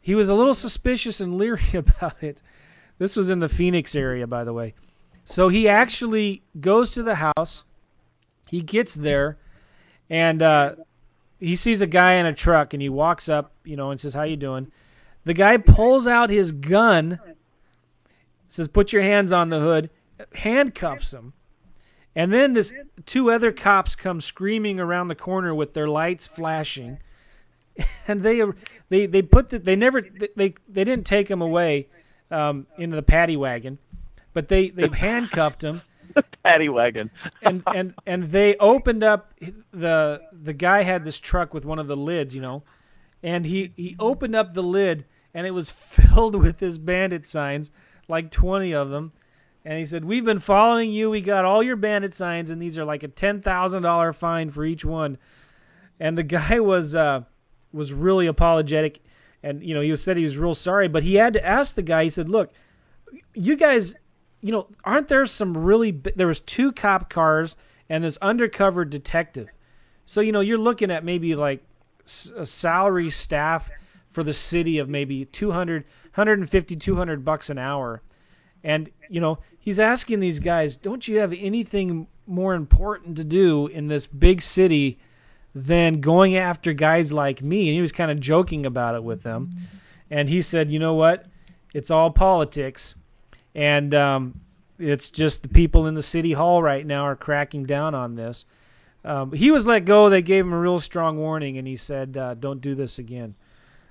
He 0.00 0.14
was 0.14 0.28
a 0.28 0.34
little 0.34 0.52
suspicious 0.52 1.20
and 1.20 1.38
leery 1.38 1.62
about 1.74 2.22
it 2.22 2.42
this 2.98 3.16
was 3.16 3.30
in 3.30 3.40
the 3.40 3.48
Phoenix 3.48 3.94
area, 3.94 4.26
by 4.26 4.44
the 4.44 4.52
way. 4.52 4.74
So 5.24 5.48
he 5.48 5.68
actually 5.68 6.42
goes 6.60 6.90
to 6.92 7.02
the 7.02 7.16
house. 7.16 7.64
He 8.48 8.60
gets 8.60 8.94
there, 8.94 9.38
and 10.08 10.42
uh, 10.42 10.74
he 11.40 11.56
sees 11.56 11.80
a 11.80 11.86
guy 11.86 12.14
in 12.14 12.26
a 12.26 12.34
truck, 12.34 12.72
and 12.72 12.82
he 12.82 12.88
walks 12.88 13.28
up, 13.28 13.52
you 13.64 13.76
know, 13.76 13.90
and 13.90 13.98
says, 13.98 14.14
"How 14.14 14.22
you 14.22 14.36
doing?" 14.36 14.70
The 15.24 15.34
guy 15.34 15.56
pulls 15.56 16.06
out 16.06 16.30
his 16.30 16.52
gun, 16.52 17.18
says, 18.46 18.68
"Put 18.68 18.92
your 18.92 19.02
hands 19.02 19.32
on 19.32 19.48
the 19.48 19.60
hood," 19.60 19.90
handcuffs 20.34 21.12
him, 21.12 21.32
and 22.14 22.32
then 22.32 22.52
this 22.52 22.72
two 23.06 23.30
other 23.30 23.50
cops 23.50 23.96
come 23.96 24.20
screaming 24.20 24.78
around 24.78 25.08
the 25.08 25.14
corner 25.14 25.54
with 25.54 25.72
their 25.72 25.88
lights 25.88 26.26
flashing, 26.26 26.98
and 28.06 28.22
they 28.22 28.42
they 28.90 29.06
they 29.06 29.22
put 29.22 29.48
the, 29.48 29.58
they 29.58 29.74
never 29.74 30.02
they 30.02 30.54
they 30.68 30.84
didn't 30.84 31.06
take 31.06 31.30
him 31.30 31.40
away 31.40 31.88
um, 32.30 32.66
into 32.78 32.96
the 32.96 33.02
paddy 33.02 33.36
wagon, 33.36 33.78
but 34.32 34.48
they 34.48 34.70
they 34.70 34.88
handcuffed 34.92 35.62
him. 35.62 35.82
The 36.14 36.24
paddy 36.44 36.68
wagon. 36.68 37.10
and 37.42 37.62
and 37.74 37.94
and 38.06 38.24
they 38.24 38.56
opened 38.56 39.02
up 39.02 39.32
the 39.72 40.22
the 40.32 40.52
guy 40.52 40.82
had 40.82 41.04
this 41.04 41.18
truck 41.18 41.52
with 41.54 41.64
one 41.64 41.78
of 41.78 41.86
the 41.86 41.96
lids, 41.96 42.34
you 42.34 42.40
know, 42.40 42.62
and 43.22 43.46
he 43.46 43.72
he 43.76 43.96
opened 43.98 44.34
up 44.34 44.54
the 44.54 44.62
lid 44.62 45.04
and 45.32 45.46
it 45.46 45.50
was 45.50 45.70
filled 45.70 46.34
with 46.36 46.60
his 46.60 46.78
bandit 46.78 47.26
signs, 47.26 47.70
like 48.08 48.30
twenty 48.30 48.72
of 48.72 48.90
them. 48.90 49.12
And 49.64 49.78
he 49.78 49.86
said, 49.86 50.04
"We've 50.04 50.24
been 50.24 50.40
following 50.40 50.92
you. 50.92 51.10
We 51.10 51.22
got 51.22 51.46
all 51.46 51.62
your 51.62 51.76
bandit 51.76 52.14
signs, 52.14 52.50
and 52.50 52.60
these 52.60 52.76
are 52.76 52.84
like 52.84 53.02
a 53.02 53.08
ten 53.08 53.40
thousand 53.40 53.82
dollar 53.82 54.12
fine 54.12 54.50
for 54.50 54.64
each 54.64 54.84
one." 54.84 55.16
And 55.98 56.18
the 56.18 56.22
guy 56.22 56.60
was 56.60 56.94
uh, 56.94 57.22
was 57.72 57.92
really 57.92 58.26
apologetic 58.26 59.00
and 59.44 59.62
you 59.62 59.74
know 59.74 59.80
he 59.80 59.94
said 59.94 60.16
he 60.16 60.24
was 60.24 60.38
real 60.38 60.54
sorry, 60.54 60.88
but 60.88 61.02
he 61.02 61.14
had 61.14 61.34
to 61.34 61.46
ask 61.46 61.76
the 61.76 61.82
guy. 61.82 62.04
He 62.04 62.10
said, 62.10 62.28
"Look, 62.28 62.52
you 63.34 63.56
guys, 63.56 63.94
you 64.40 64.50
know, 64.50 64.68
aren't 64.84 65.08
there 65.08 65.26
some 65.26 65.56
really? 65.56 65.90
There 65.90 66.26
was 66.26 66.40
two 66.40 66.72
cop 66.72 67.10
cars 67.10 67.54
and 67.88 68.02
this 68.02 68.16
undercover 68.22 68.84
detective. 68.84 69.48
So 70.06 70.20
you 70.20 70.32
know 70.32 70.40
you're 70.40 70.58
looking 70.58 70.90
at 70.90 71.04
maybe 71.04 71.34
like 71.34 71.62
a 72.36 72.44
salary 72.44 73.10
staff 73.10 73.70
for 74.10 74.22
the 74.22 74.34
city 74.34 74.78
of 74.78 74.88
maybe 74.88 75.24
200 75.24 75.84
150 75.84 76.76
200 76.76 77.24
bucks 77.24 77.50
an 77.50 77.58
hour 77.58 78.02
and 78.62 78.90
you 79.08 79.20
know 79.20 79.38
he's 79.58 79.80
asking 79.80 80.20
these 80.20 80.38
guys 80.38 80.76
don't 80.76 81.08
you 81.08 81.18
have 81.18 81.32
anything 81.32 82.06
more 82.26 82.54
important 82.54 83.16
to 83.16 83.24
do 83.24 83.66
in 83.68 83.88
this 83.88 84.06
big 84.06 84.42
city 84.42 84.98
than 85.54 86.00
going 86.00 86.36
after 86.36 86.72
guys 86.72 87.12
like 87.12 87.42
me. 87.42 87.68
And 87.68 87.74
he 87.74 87.80
was 87.80 87.92
kind 87.92 88.10
of 88.10 88.20
joking 88.20 88.66
about 88.66 88.94
it 88.94 89.04
with 89.04 89.22
them. 89.22 89.50
And 90.10 90.28
he 90.28 90.42
said, 90.42 90.70
you 90.70 90.78
know 90.78 90.94
what? 90.94 91.26
It's 91.72 91.90
all 91.90 92.10
politics. 92.10 92.94
And 93.54 93.94
um, 93.94 94.40
it's 94.78 95.10
just 95.10 95.42
the 95.42 95.48
people 95.48 95.86
in 95.86 95.94
the 95.94 96.02
city 96.02 96.32
hall 96.32 96.62
right 96.62 96.84
now 96.84 97.04
are 97.04 97.16
cracking 97.16 97.64
down 97.64 97.94
on 97.94 98.14
this. 98.16 98.44
Um, 99.04 99.32
he 99.32 99.50
was 99.50 99.66
let 99.66 99.84
go. 99.84 100.08
They 100.08 100.22
gave 100.22 100.46
him 100.46 100.52
a 100.52 100.58
real 100.58 100.80
strong 100.80 101.18
warning, 101.18 101.58
and 101.58 101.68
he 101.68 101.76
said, 101.76 102.16
uh, 102.16 102.34
"Don't 102.34 102.62
do 102.62 102.74
this 102.74 102.98
again." 102.98 103.34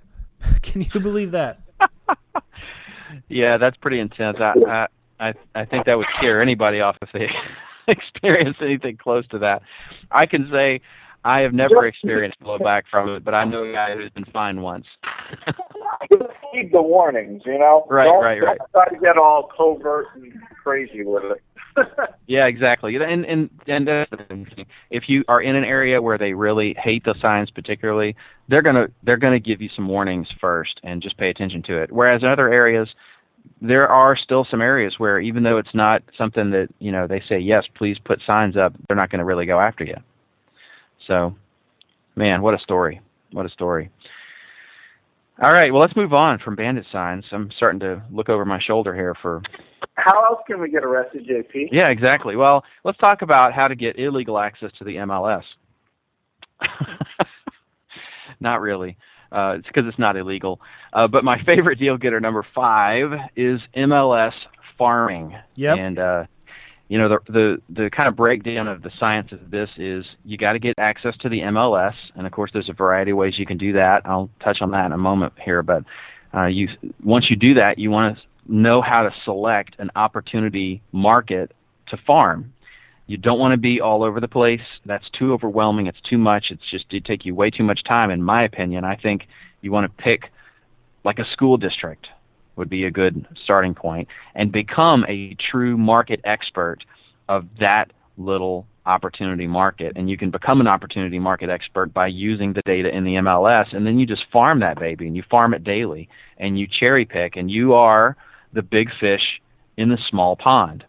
Can 0.64 0.82
you 0.82 1.00
believe 1.00 1.32
that? 1.32 1.62
yeah, 3.30 3.58
that's 3.58 3.78
pretty 3.78 4.00
intense. 4.00 4.38
I, 4.40 4.88
I 5.20 5.34
I 5.54 5.66
think 5.66 5.86
that 5.86 5.98
would 5.98 6.08
scare 6.18 6.42
anybody 6.42 6.82
off 6.82 6.98
if 7.04 7.12
they 7.12 7.30
experienced 7.88 8.62
anything 8.62 8.98
close 8.98 9.28
to 9.28 9.40
that. 9.40 9.62
I 10.10 10.26
can 10.26 10.50
say 10.52 10.82
I 11.26 11.40
have 11.40 11.54
never 11.54 11.88
experienced 11.88 12.40
blowback 12.42 12.84
from 12.92 13.10
it, 13.10 13.24
but 13.24 13.34
I 13.34 13.46
know 13.46 13.64
a 13.64 13.72
guy 13.72 13.96
who's 13.96 14.12
been 14.12 14.26
fined 14.26 14.62
once. 14.62 14.86
Heed 16.54 16.72
the 16.72 16.82
warnings, 16.82 17.44
you 17.46 17.58
know. 17.58 17.86
Right, 17.90 18.06
don't, 18.06 18.24
right, 18.24 18.42
right. 18.42 18.58
Don't 18.58 18.72
try 18.72 18.90
to 18.90 19.02
get 19.02 19.18
all 19.18 19.50
covert 19.56 20.08
and 20.16 20.34
crazy 20.62 21.04
with 21.04 21.24
it. 21.24 21.42
yeah, 22.28 22.46
exactly. 22.46 22.96
And 22.96 23.26
and 23.26 23.50
and 23.68 23.90
uh, 23.90 24.06
if 24.90 25.04
you 25.08 25.24
are 25.28 25.42
in 25.42 25.56
an 25.56 25.64
area 25.64 26.02
where 26.02 26.18
they 26.18 26.34
really 26.34 26.76
hate 26.78 27.04
the 27.06 27.16
signs, 27.22 27.50
particularly, 27.50 28.16
they're 28.50 28.62
gonna 28.62 28.88
they're 29.04 29.18
gonna 29.18 29.40
give 29.40 29.62
you 29.62 29.70
some 29.76 29.88
warnings 29.88 30.28
first, 30.40 30.80
and 30.84 31.02
just 31.02 31.18
pay 31.18 31.30
attention 31.30 31.64
to 31.64 31.82
it. 31.82 31.92
Whereas 31.92 32.22
in 32.22 32.30
other 32.30 32.52
areas, 32.52 32.90
there 33.62 33.88
are 33.88 34.16
still 34.18 34.46
some 34.50 34.62
areas 34.62 34.96
where 34.98 35.20
even 35.20 35.44
though 35.44 35.58
it's 35.58 35.74
not 35.74 36.04
something 36.18 36.52
that 36.52 36.68
you 36.80 36.92
know 36.92 37.08
they 37.08 37.24
say 37.28 37.40
yes, 37.40 37.66
please 37.76 37.98
put 38.04 38.20
signs 38.26 38.58
up, 38.58 38.74
they're 38.88 38.98
not 38.98 39.10
going 39.10 39.20
to 39.20 39.26
really 39.26 39.46
go 39.46 39.60
after 39.60 39.84
you. 39.84 39.96
So, 41.08 41.36
man, 42.16 42.42
what 42.42 42.54
a 42.54 42.60
story! 42.60 43.02
What 43.32 43.46
a 43.46 43.50
story! 43.50 43.90
All 45.42 45.50
right, 45.50 45.74
well, 45.74 45.82
let's 45.82 45.96
move 45.96 46.14
on 46.14 46.40
from 46.40 46.56
bandit 46.56 46.86
signs. 46.92 47.26
I'm 47.32 47.50
starting 47.58 47.80
to 47.80 48.04
look 48.12 48.30
over 48.30 48.46
my 48.46 48.60
shoulder 48.60 48.94
here 48.94 49.16
for. 49.22 49.42
How 49.96 50.24
else 50.24 50.42
can 50.48 50.62
we 50.62 50.70
get 50.70 50.84
arrested, 50.84 51.28
JP? 51.28 51.70
Yeah, 51.72 51.90
exactly. 51.90 52.36
Well, 52.36 52.64
let's 52.84 52.98
talk 53.00 53.22
about 53.24 53.54
how 53.54 53.68
to 53.68 53.76
get 53.76 53.98
illegal 53.98 54.40
access 54.40 54.72
to 54.78 54.84
the 54.84 54.96
MLS. 54.98 55.44
not 58.40 58.62
really. 58.62 58.96
Uh, 59.32 59.56
it's 59.58 59.68
because 59.68 59.86
it's 59.88 60.00
not 60.00 60.16
illegal. 60.16 60.62
Uh, 60.94 61.08
but 61.08 61.24
my 61.24 61.42
favorite 61.44 61.80
deal 61.80 61.98
getter 61.98 62.20
number 62.20 62.46
five 62.54 63.12
is 63.36 63.60
MLS 63.76 64.34
farming. 64.78 65.36
Yep. 65.56 65.78
And 65.78 66.00
uh, 66.00 66.24
you 66.94 67.00
know 67.00 67.10
the 67.10 67.18
the 67.34 67.58
the 67.70 67.90
kind 67.90 68.08
of 68.08 68.16
breakdown 68.16 68.68
of 68.68 68.84
the 68.84 68.92
science 69.00 69.32
of 69.32 69.50
this 69.50 69.68
is 69.78 70.06
you 70.24 70.38
got 70.38 70.54
to 70.54 70.60
get 70.60 70.76
access 70.78 71.18
to 71.22 71.28
the 71.28 71.40
MLS, 71.40 71.96
and 72.16 72.28
of 72.28 72.32
course 72.32 72.52
there's 72.54 72.70
a 72.70 72.74
variety 72.74 73.10
of 73.10 73.18
ways 73.18 73.34
you 73.40 73.48
can 73.48 73.58
do 73.58 73.74
that. 73.74 74.04
I'll 74.06 74.30
touch 74.44 74.62
on 74.62 74.70
that 74.72 74.86
in 74.86 74.92
a 74.92 74.98
moment 75.00 75.34
here, 75.44 75.64
but 75.64 75.84
uh, 76.36 76.46
you 76.46 76.70
once 77.04 77.32
you 77.32 77.36
do 77.36 77.56
that, 77.56 77.80
you 77.80 77.90
want 77.90 78.16
to 78.16 78.24
know 78.46 78.84
how 78.84 79.02
to 79.02 79.10
select 79.26 79.76
an 79.80 79.90
opportunity 79.96 80.84
market 80.92 81.52
to 81.88 81.98
farm. 82.06 82.54
You 83.08 83.18
don't 83.18 83.40
want 83.40 83.54
to 83.54 83.58
be 83.58 83.82
all 83.82 84.04
over 84.04 84.20
the 84.20 84.28
place. 84.28 84.62
That's 84.86 85.10
too 85.18 85.34
overwhelming. 85.34 85.88
It's 85.88 86.02
too 86.08 86.20
much. 86.20 86.52
It's 86.52 86.70
just 86.70 86.86
it 86.92 87.06
take 87.06 87.26
you 87.26 87.34
way 87.34 87.50
too 87.50 87.64
much 87.64 87.84
time. 87.86 88.12
In 88.12 88.22
my 88.22 88.44
opinion, 88.44 88.84
I 88.84 88.98
think 88.98 89.24
you 89.62 89.72
want 89.72 89.92
to 89.92 90.04
pick 90.04 90.30
like 91.04 91.18
a 91.18 91.26
school 91.32 91.58
district 91.58 92.06
would 92.56 92.70
be 92.70 92.86
a 92.86 92.92
good 92.92 93.26
starting 93.44 93.74
point 93.74 94.08
and 94.36 94.52
become 94.52 95.06
a 95.08 95.36
true 95.52 95.78
market 95.78 96.22
expert 96.24 96.80
of 97.30 97.46
that 97.60 97.92
little 98.18 98.66
opportunity 98.86 99.48
market 99.48 99.94
and 99.96 100.10
you 100.10 100.18
can 100.18 100.30
become 100.30 100.60
an 100.60 100.68
opportunity 100.68 101.18
market 101.18 101.50
expert 101.50 101.94
by 101.94 102.06
using 102.06 102.52
the 102.52 102.62
data 102.66 102.94
in 102.94 103.06
the 103.06 103.14
MLS 103.16 103.74
and 103.74 103.88
then 103.88 103.98
you 103.98 104.06
just 104.06 104.26
farm 104.32 104.60
that 104.60 104.78
baby 104.78 105.08
and 105.08 105.16
you 105.16 105.24
farm 105.32 105.54
it 105.54 105.64
daily 105.64 106.10
and 106.38 106.60
you 106.60 106.68
cherry 106.68 107.06
pick 107.06 107.38
and 107.38 107.50
you 107.50 107.74
are 107.74 108.18
the 108.52 108.62
big 108.62 108.90
fish 109.00 109.42
in 109.78 109.90
the 109.90 109.98
small 110.10 110.36
pond. 110.36 110.84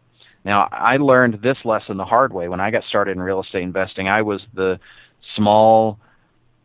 Now, 0.45 0.69
I 0.71 0.99
learned 0.99 1.41
this 1.41 1.57
lesson 1.65 1.97
the 1.97 2.05
hard 2.05 2.33
way 2.33 2.49
when 2.49 2.61
I 2.61 2.71
got 2.71 2.85
started 2.85 3.13
in 3.13 3.23
real 3.23 3.43
estate 3.43 3.63
investing. 3.63 4.09
I 4.09 4.23
was 4.23 4.43
the 4.55 4.79
small 5.37 5.99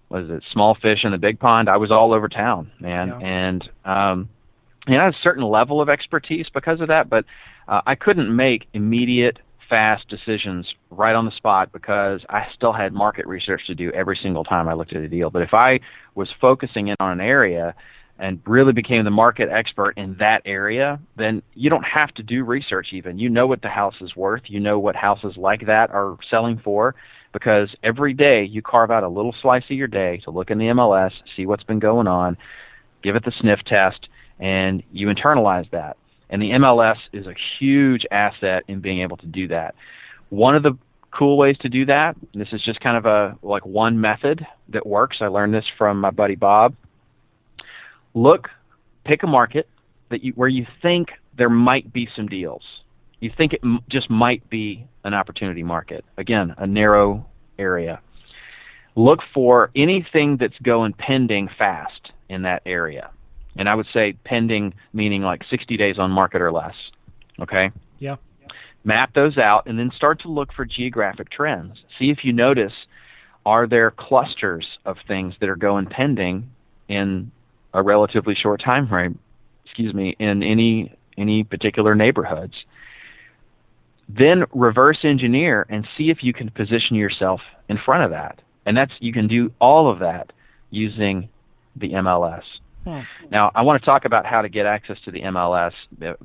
was 0.09 0.29
it 0.29 0.43
small 0.51 0.75
fish 0.81 1.03
in 1.03 1.11
the 1.11 1.17
big 1.19 1.39
pond. 1.39 1.69
I 1.69 1.77
was 1.77 1.91
all 1.91 2.11
over 2.13 2.27
town, 2.27 2.71
man. 2.79 3.07
Yeah. 3.09 3.19
And 3.19 3.69
um 3.85 4.29
I 4.97 5.05
had 5.05 5.13
a 5.13 5.17
certain 5.21 5.43
level 5.43 5.81
of 5.81 5.89
expertise 5.89 6.47
because 6.53 6.81
of 6.81 6.87
that, 6.89 7.09
but 7.09 7.25
uh, 7.67 7.81
I 7.85 7.95
couldn't 7.95 8.33
make 8.33 8.67
immediate, 8.73 9.39
fast 9.69 10.07
decisions 10.09 10.65
right 10.89 11.15
on 11.15 11.25
the 11.25 11.31
spot 11.31 11.71
because 11.71 12.21
I 12.29 12.47
still 12.55 12.73
had 12.73 12.91
market 12.91 13.27
research 13.27 13.61
to 13.67 13.75
do 13.75 13.91
every 13.91 14.19
single 14.21 14.43
time 14.43 14.67
I 14.67 14.73
looked 14.73 14.93
at 14.93 15.01
a 15.03 15.07
deal. 15.07 15.29
But 15.29 15.43
if 15.43 15.53
I 15.53 15.79
was 16.15 16.27
focusing 16.41 16.87
in 16.87 16.95
on 16.99 17.11
an 17.11 17.21
area 17.21 17.75
and 18.17 18.41
really 18.45 18.73
became 18.73 19.05
the 19.05 19.11
market 19.11 19.47
expert 19.49 19.93
in 19.95 20.15
that 20.19 20.41
area, 20.43 20.99
then 21.17 21.41
you 21.53 21.69
don't 21.69 21.83
have 21.83 22.13
to 22.15 22.23
do 22.23 22.43
research 22.43 22.87
even. 22.91 23.19
You 23.19 23.29
know 23.29 23.47
what 23.47 23.61
the 23.61 23.69
house 23.69 23.95
is 24.01 24.15
worth, 24.15 24.41
you 24.47 24.59
know 24.59 24.79
what 24.79 24.95
houses 24.95 25.37
like 25.37 25.67
that 25.67 25.91
are 25.91 26.17
selling 26.29 26.59
for 26.63 26.95
because 27.31 27.69
every 27.83 28.13
day 28.13 28.43
you 28.43 28.61
carve 28.61 28.91
out 28.91 29.03
a 29.03 29.07
little 29.07 29.35
slice 29.41 29.63
of 29.69 29.77
your 29.77 29.87
day 29.87 30.19
to 30.23 30.31
look 30.31 30.49
in 30.49 30.57
the 30.57 30.65
MLS, 30.65 31.11
see 31.37 31.45
what's 31.45 31.63
been 31.63 31.79
going 31.79 32.07
on, 32.07 32.37
give 33.03 33.15
it 33.15 33.23
the 33.23 33.31
sniff 33.39 33.59
test 33.65 34.07
and 34.39 34.83
you 34.91 35.07
internalize 35.07 35.69
that. 35.71 35.97
And 36.29 36.41
the 36.41 36.51
MLS 36.51 36.97
is 37.11 37.25
a 37.25 37.33
huge 37.59 38.05
asset 38.11 38.63
in 38.67 38.79
being 38.79 39.01
able 39.01 39.17
to 39.17 39.25
do 39.25 39.47
that. 39.47 39.75
One 40.29 40.55
of 40.55 40.63
the 40.63 40.77
cool 41.11 41.37
ways 41.37 41.57
to 41.61 41.69
do 41.69 41.85
that, 41.85 42.15
this 42.33 42.49
is 42.51 42.61
just 42.63 42.79
kind 42.81 42.97
of 42.97 43.05
a 43.05 43.37
like 43.41 43.65
one 43.65 43.99
method 43.99 44.45
that 44.69 44.85
works. 44.85 45.17
I 45.21 45.27
learned 45.27 45.53
this 45.53 45.65
from 45.77 45.99
my 45.99 46.11
buddy 46.11 46.35
Bob. 46.35 46.75
Look, 48.13 48.49
pick 49.05 49.23
a 49.23 49.27
market 49.27 49.67
that 50.09 50.23
you, 50.23 50.33
where 50.33 50.47
you 50.47 50.65
think 50.81 51.09
there 51.37 51.49
might 51.49 51.91
be 51.91 52.07
some 52.15 52.27
deals. 52.27 52.63
You 53.19 53.31
think 53.35 53.53
it 53.53 53.61
m- 53.63 53.79
just 53.89 54.09
might 54.09 54.47
be 54.49 54.85
an 55.03 55.13
opportunity 55.13 55.63
market. 55.63 56.05
Again, 56.17 56.53
a 56.57 56.67
narrow 56.67 57.25
area. 57.57 58.01
Look 58.95 59.19
for 59.33 59.71
anything 59.75 60.37
that's 60.37 60.57
going 60.63 60.93
pending 60.93 61.49
fast 61.57 62.11
in 62.29 62.43
that 62.43 62.61
area. 62.65 63.11
And 63.59 63.67
I 63.67 63.75
would 63.75 63.87
say 63.93 64.13
pending 64.23 64.73
meaning 64.93 65.21
like 65.21 65.43
60 65.49 65.75
days 65.77 65.99
on 65.99 66.09
market 66.09 66.41
or 66.41 66.51
less. 66.51 66.73
Okay? 67.41 67.71
Yeah. 67.99 68.15
Map 68.85 69.13
those 69.13 69.37
out 69.37 69.67
and 69.67 69.77
then 69.77 69.91
start 69.95 70.21
to 70.21 70.29
look 70.29 70.53
for 70.53 70.65
geographic 70.65 71.29
trends. 71.29 71.77
See 71.99 72.09
if 72.09 72.23
you 72.23 72.31
notice 72.33 72.71
are 73.45 73.67
there 73.67 73.91
clusters 73.91 74.65
of 74.85 74.95
things 75.07 75.35
that 75.41 75.49
are 75.49 75.57
going 75.57 75.87
pending 75.87 76.49
in 76.87 77.31
a 77.73 77.83
relatively 77.83 78.33
short 78.33 78.61
time 78.63 78.87
frame, 78.87 79.19
excuse 79.65 79.93
me, 79.93 80.15
in 80.19 80.41
any 80.41 80.95
any 81.17 81.43
particular 81.43 81.95
neighborhoods. 81.95 82.53
Then 84.07 84.45
reverse 84.53 84.99
engineer 85.03 85.65
and 85.69 85.85
see 85.97 86.09
if 86.09 86.23
you 86.23 86.31
can 86.31 86.49
position 86.49 86.95
yourself 86.95 87.41
in 87.67 87.77
front 87.77 88.05
of 88.05 88.11
that. 88.11 88.41
And 88.65 88.77
that's 88.77 88.93
you 88.99 89.11
can 89.11 89.27
do 89.27 89.51
all 89.59 89.91
of 89.91 89.99
that 89.99 90.31
using 90.69 91.27
the 91.75 91.89
MLS. 91.89 92.43
Hmm. 92.89 93.27
Now, 93.31 93.51
I 93.53 93.61
want 93.61 93.79
to 93.81 93.85
talk 93.85 94.05
about 94.05 94.25
how 94.25 94.41
to 94.41 94.49
get 94.49 94.65
access 94.65 94.97
to 95.05 95.11
the 95.11 95.21
MLS, 95.21 95.73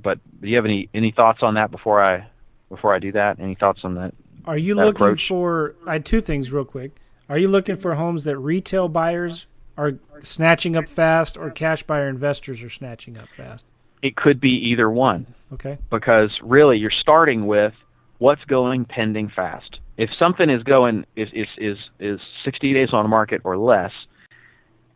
but 0.00 0.18
do 0.40 0.48
you 0.48 0.56
have 0.56 0.64
any 0.64 0.88
any 0.94 1.10
thoughts 1.10 1.40
on 1.42 1.54
that 1.54 1.70
before 1.70 2.02
I 2.02 2.26
before 2.68 2.94
I 2.94 2.98
do 2.98 3.12
that? 3.12 3.38
Any 3.40 3.54
thoughts 3.54 3.80
on 3.84 3.94
that? 3.94 4.14
Are 4.46 4.58
you 4.58 4.74
that 4.74 4.84
looking 4.84 5.06
approach? 5.06 5.28
for? 5.28 5.74
I 5.86 5.94
had 5.94 6.04
two 6.04 6.20
things 6.20 6.52
real 6.52 6.64
quick. 6.64 6.92
Are 7.28 7.38
you 7.38 7.48
looking 7.48 7.76
for 7.76 7.94
homes 7.94 8.24
that 8.24 8.36
retail 8.38 8.88
buyers 8.88 9.46
are 9.76 9.94
snatching 10.22 10.76
up 10.76 10.88
fast, 10.88 11.36
or 11.36 11.50
cash 11.50 11.82
buyer 11.82 12.08
investors 12.08 12.62
are 12.62 12.70
snatching 12.70 13.18
up 13.18 13.28
fast? 13.36 13.66
It 14.02 14.16
could 14.16 14.40
be 14.40 14.50
either 14.50 14.90
one. 14.90 15.26
Okay. 15.52 15.78
Because 15.90 16.30
really, 16.42 16.78
you're 16.78 16.90
starting 16.90 17.46
with 17.46 17.72
what's 18.18 18.44
going 18.44 18.84
pending 18.84 19.30
fast. 19.34 19.78
If 19.96 20.10
something 20.18 20.50
is 20.50 20.62
going 20.62 21.06
is 21.16 21.28
is 21.32 21.48
is, 21.56 21.78
is 21.98 22.20
60 22.44 22.74
days 22.74 22.88
on 22.92 23.04
the 23.04 23.08
market 23.08 23.40
or 23.44 23.56
less, 23.56 23.92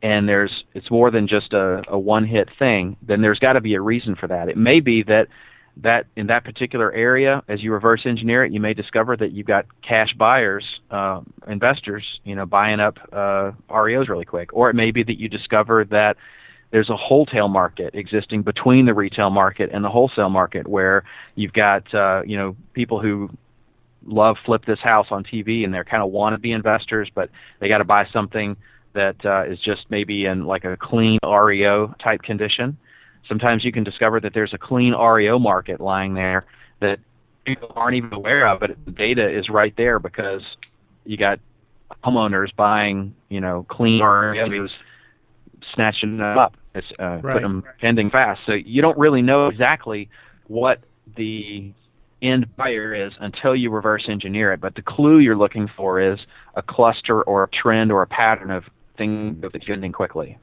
and 0.03 0.29
there's 0.29 0.65
it's 0.75 0.91
more 0.91 1.11
than 1.11 1.27
just 1.27 1.53
a, 1.53 1.83
a 1.89 1.99
one 1.99 2.25
hit 2.25 2.49
thing, 2.59 2.97
then 3.03 3.23
there's 3.23 3.39
got 3.39 3.55
to 3.55 3.61
be 3.61 3.75
a 3.75 3.81
reason 3.81 4.15
for 4.15 4.29
that. 4.29 4.49
It 4.49 4.57
may 4.57 4.81
be 4.81 5.03
that 5.05 5.29
that 5.79 6.07
in 6.17 6.27
that 6.27 6.45
particular 6.45 6.93
area, 6.93 7.43
as 7.49 7.63
you 7.63 7.73
reverse 7.73 8.03
engineer 8.05 8.45
it, 8.45 8.53
you 8.53 8.61
may 8.61 8.75
discover 8.75 9.17
that 9.17 9.33
you've 9.33 9.47
got 9.47 9.67
cash 9.83 10.13
buyers, 10.15 10.65
uh, 10.91 11.21
investors, 11.47 12.05
you 12.25 12.35
know, 12.35 12.47
buying 12.47 12.81
up 12.81 12.99
uh, 13.13 13.53
REOs 13.71 14.09
really 14.09 14.25
quick, 14.25 14.51
or 14.53 14.71
it 14.71 14.75
may 14.75 14.91
be 14.91 15.03
that 15.05 15.19
you 15.19 15.29
discover 15.29 15.85
that 15.85 16.17
there's 16.71 16.91
a 16.91 16.97
wholesale 16.97 17.49
market 17.49 17.95
existing 17.95 18.43
between 18.43 18.87
the 18.87 18.95
retail 18.95 19.31
market 19.31 19.71
and 19.73 19.85
the 19.85 19.89
wholesale 19.89 20.31
market, 20.31 20.67
where 20.67 21.05
you've 21.35 21.53
got 21.53 21.93
uh, 21.95 22.23
you 22.25 22.37
know 22.37 22.57
people 22.75 23.01
who 23.01 23.31
love 24.05 24.37
flip 24.45 24.65
this 24.65 24.79
house 24.83 25.09
on 25.11 25.25
TV 25.25 25.65
and 25.65 25.75
they're 25.75 25.85
kind 25.85 26.03
of 26.03 26.11
wannabe 26.11 26.55
investors, 26.55 27.11
but 27.15 27.31
they 27.61 27.69
got 27.69 27.79
to 27.79 27.85
buy 27.85 28.07
something 28.13 28.57
that 28.95 29.17
uh, 29.25 29.45
is 29.45 29.59
just 29.61 29.87
maybe 29.91 30.27
in 30.27 30.45
like 30.45 30.65
a 30.65 30.77
clean 30.77 31.19
REO 31.25 31.95
type 32.03 32.23
condition 32.23 32.77
sometimes 33.29 33.65
you 33.65 33.71
can 33.71 33.85
discover 33.85 34.21
that 34.21 34.33
there's 34.35 34.55
a 34.55 34.59
clean 34.59 34.95
REO 34.95 35.39
market 35.39 35.81
lying 35.81 36.15
there 36.15 36.47
that 36.81 36.99
people 37.45 37.73
aren't 37.77 37.97
even 37.97 38.13
aware 38.13 38.49
of, 38.49 38.61
but 38.61 38.71
the 38.85 38.91
data 38.91 39.29
is 39.29 39.49
right 39.49 39.75
there 39.77 39.99
because 39.99 40.43
you 41.05 41.17
got 41.17 41.39
homeowners 42.05 42.55
buying, 42.57 43.15
you 43.29 43.41
know, 43.41 43.67
clean 43.69 44.01
REOs, 44.01 44.71
snatching 45.75 46.19
them 46.19 46.39
up, 46.39 46.57
it's, 46.75 46.87
uh, 46.99 47.19
right. 47.23 47.35
put 47.35 47.43
them 47.43 47.65
pending 47.81 48.11
fast. 48.11 48.41
So 48.47 48.53
you 48.53 48.83
don't 48.83 48.99
really 48.99 49.23
know 49.23 49.49
exactly 49.49 50.09
what 50.47 50.81
the 51.17 51.73
end 52.21 52.57
buyer 52.57 52.95
is 52.95 53.13
until 53.21 53.55
you 53.55 53.71
reverse 53.71 54.07
engineer 54.09 54.53
it. 54.53 54.61
But 54.61 54.75
the 54.75 54.83
clue 54.83 55.19
you're 55.19 55.37
looking 55.37 55.69
for 55.77 56.01
is 56.01 56.19
a 56.55 56.63
cluster 56.63 57.23
or 57.23 57.45
a 57.45 57.49
trend 57.49 57.93
or 57.93 58.03
a 58.03 58.07
pattern 58.07 58.53
of 58.53 58.65
that's 58.99 59.69
ending 59.69 59.93
quickly. 59.93 60.39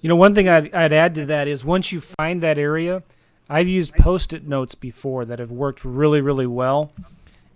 You 0.00 0.08
know, 0.08 0.16
one 0.16 0.34
thing 0.34 0.48
I'd, 0.48 0.72
I'd 0.74 0.92
add 0.92 1.14
to 1.16 1.26
that 1.26 1.48
is 1.48 1.64
once 1.64 1.90
you 1.90 2.00
find 2.00 2.42
that 2.42 2.58
area, 2.58 3.02
I've 3.48 3.68
used 3.68 3.94
post-it 3.94 4.46
notes 4.46 4.74
before 4.74 5.24
that 5.24 5.38
have 5.38 5.50
worked 5.50 5.84
really, 5.84 6.20
really 6.20 6.46
well, 6.46 6.92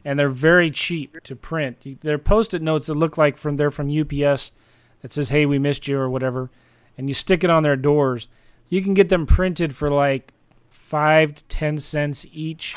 and 0.05 0.19
they're 0.19 0.29
very 0.31 0.71
cheap 0.71 1.23
to 1.25 1.37
print. 1.37 2.01
They're 2.01 2.19
post-it 2.19 2.63
notes 2.63 2.87
that 2.87 2.95
look 2.95 3.19
like 3.19 3.37
from 3.37 3.57
they're 3.57 3.71
from 3.71 3.91
UPS 3.91 4.53
that 5.03 5.13
says 5.13 5.31
"Hey, 5.31 5.47
we 5.47 5.59
missed 5.59 5.89
you" 5.89 5.99
or 5.99 6.09
whatever, 6.09 6.51
and 6.97 7.09
you 7.09 7.15
stick 7.15 7.45
it 7.45 7.51
on 7.51 7.63
their 7.63 7.77
doors. 7.77 8.29
You 8.69 8.83
can 8.83 8.95
get 8.95 9.09
them 9.09 9.27
printed 9.27 9.75
for 9.75 9.91
like 9.91 10.33
five 10.69 11.35
to 11.35 11.45
ten 11.45 11.79
cents 11.79 12.25
each, 12.33 12.77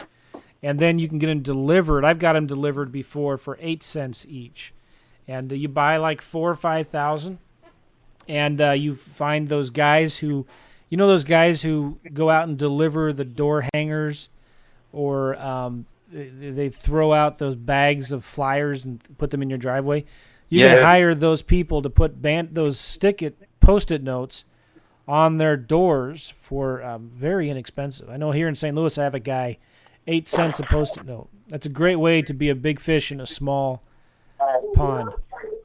and 0.61 0.79
then 0.79 0.99
you 0.99 1.07
can 1.07 1.19
get 1.19 1.27
them 1.27 1.41
delivered. 1.41 2.03
I've 2.03 2.19
got 2.19 2.33
them 2.33 2.47
delivered 2.47 2.91
before 2.91 3.37
for 3.37 3.57
eight 3.61 3.83
cents 3.83 4.25
each, 4.27 4.73
and 5.27 5.51
you 5.51 5.67
buy 5.67 5.97
like 5.97 6.21
four 6.21 6.49
or 6.49 6.55
five 6.55 6.87
thousand 6.87 7.37
and 8.27 8.61
uh, 8.61 8.71
you 8.71 8.95
find 8.95 9.49
those 9.49 9.69
guys 9.69 10.17
who, 10.17 10.45
you 10.89 10.97
know, 10.97 11.07
those 11.07 11.23
guys 11.23 11.61
who 11.61 11.99
go 12.13 12.29
out 12.29 12.47
and 12.47 12.57
deliver 12.57 13.13
the 13.13 13.25
door 13.25 13.67
hangers, 13.73 14.29
or 14.91 15.35
um, 15.37 15.85
they, 16.11 16.69
throw 16.69 17.13
out 17.13 17.39
those 17.39 17.55
bags 17.55 18.11
of 18.11 18.23
flyers 18.23 18.85
and 18.85 19.01
put 19.17 19.31
them 19.31 19.41
in 19.41 19.49
your 19.49 19.57
driveway. 19.57 20.05
You 20.49 20.61
yeah. 20.61 20.75
can 20.75 20.83
hire 20.83 21.15
those 21.15 21.41
people 21.41 21.81
to 21.81 21.89
put 21.89 22.21
band 22.21 22.49
those 22.53 22.79
stick 22.79 23.23
it 23.23 23.35
post-it 23.59 24.03
notes 24.03 24.45
on 25.07 25.37
their 25.37 25.57
doors 25.57 26.33
for 26.41 26.83
um, 26.83 27.09
very 27.13 27.49
inexpensive. 27.49 28.09
I 28.09 28.17
know 28.17 28.31
here 28.31 28.47
in 28.47 28.55
St. 28.55 28.75
Louis, 28.75 28.97
I 28.97 29.03
have 29.03 29.15
a 29.15 29.19
guy, 29.19 29.57
eight 30.05 30.27
cents 30.27 30.59
a 30.59 30.63
post-it 30.63 31.05
note. 31.05 31.29
That's 31.47 31.65
a 31.65 31.69
great 31.69 31.95
way 31.95 32.21
to 32.21 32.33
be 32.33 32.49
a 32.49 32.55
big 32.55 32.79
fish 32.79 33.11
in 33.11 33.19
a 33.19 33.27
small 33.27 33.81
pond. 34.75 35.11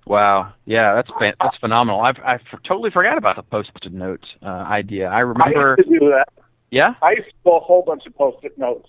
Wow, 0.08 0.54
yeah, 0.64 0.94
that's 0.94 1.10
that's 1.20 1.56
phenomenal. 1.58 2.00
I've 2.00 2.18
I 2.18 2.38
totally 2.66 2.90
forgot 2.90 3.18
about 3.18 3.36
the 3.36 3.42
post-it 3.42 3.92
note 3.92 4.24
uh, 4.42 4.46
idea. 4.46 5.08
I 5.08 5.20
remember. 5.20 5.74
I 5.74 5.76
used 5.76 5.90
to 5.90 5.98
do 5.98 6.08
that. 6.08 6.28
Yeah. 6.70 6.94
I 7.02 7.10
used 7.10 7.28
to 7.28 7.34
pull 7.44 7.58
a 7.58 7.60
whole 7.60 7.82
bunch 7.82 8.06
of 8.06 8.14
post-it 8.14 8.56
notes, 8.56 8.88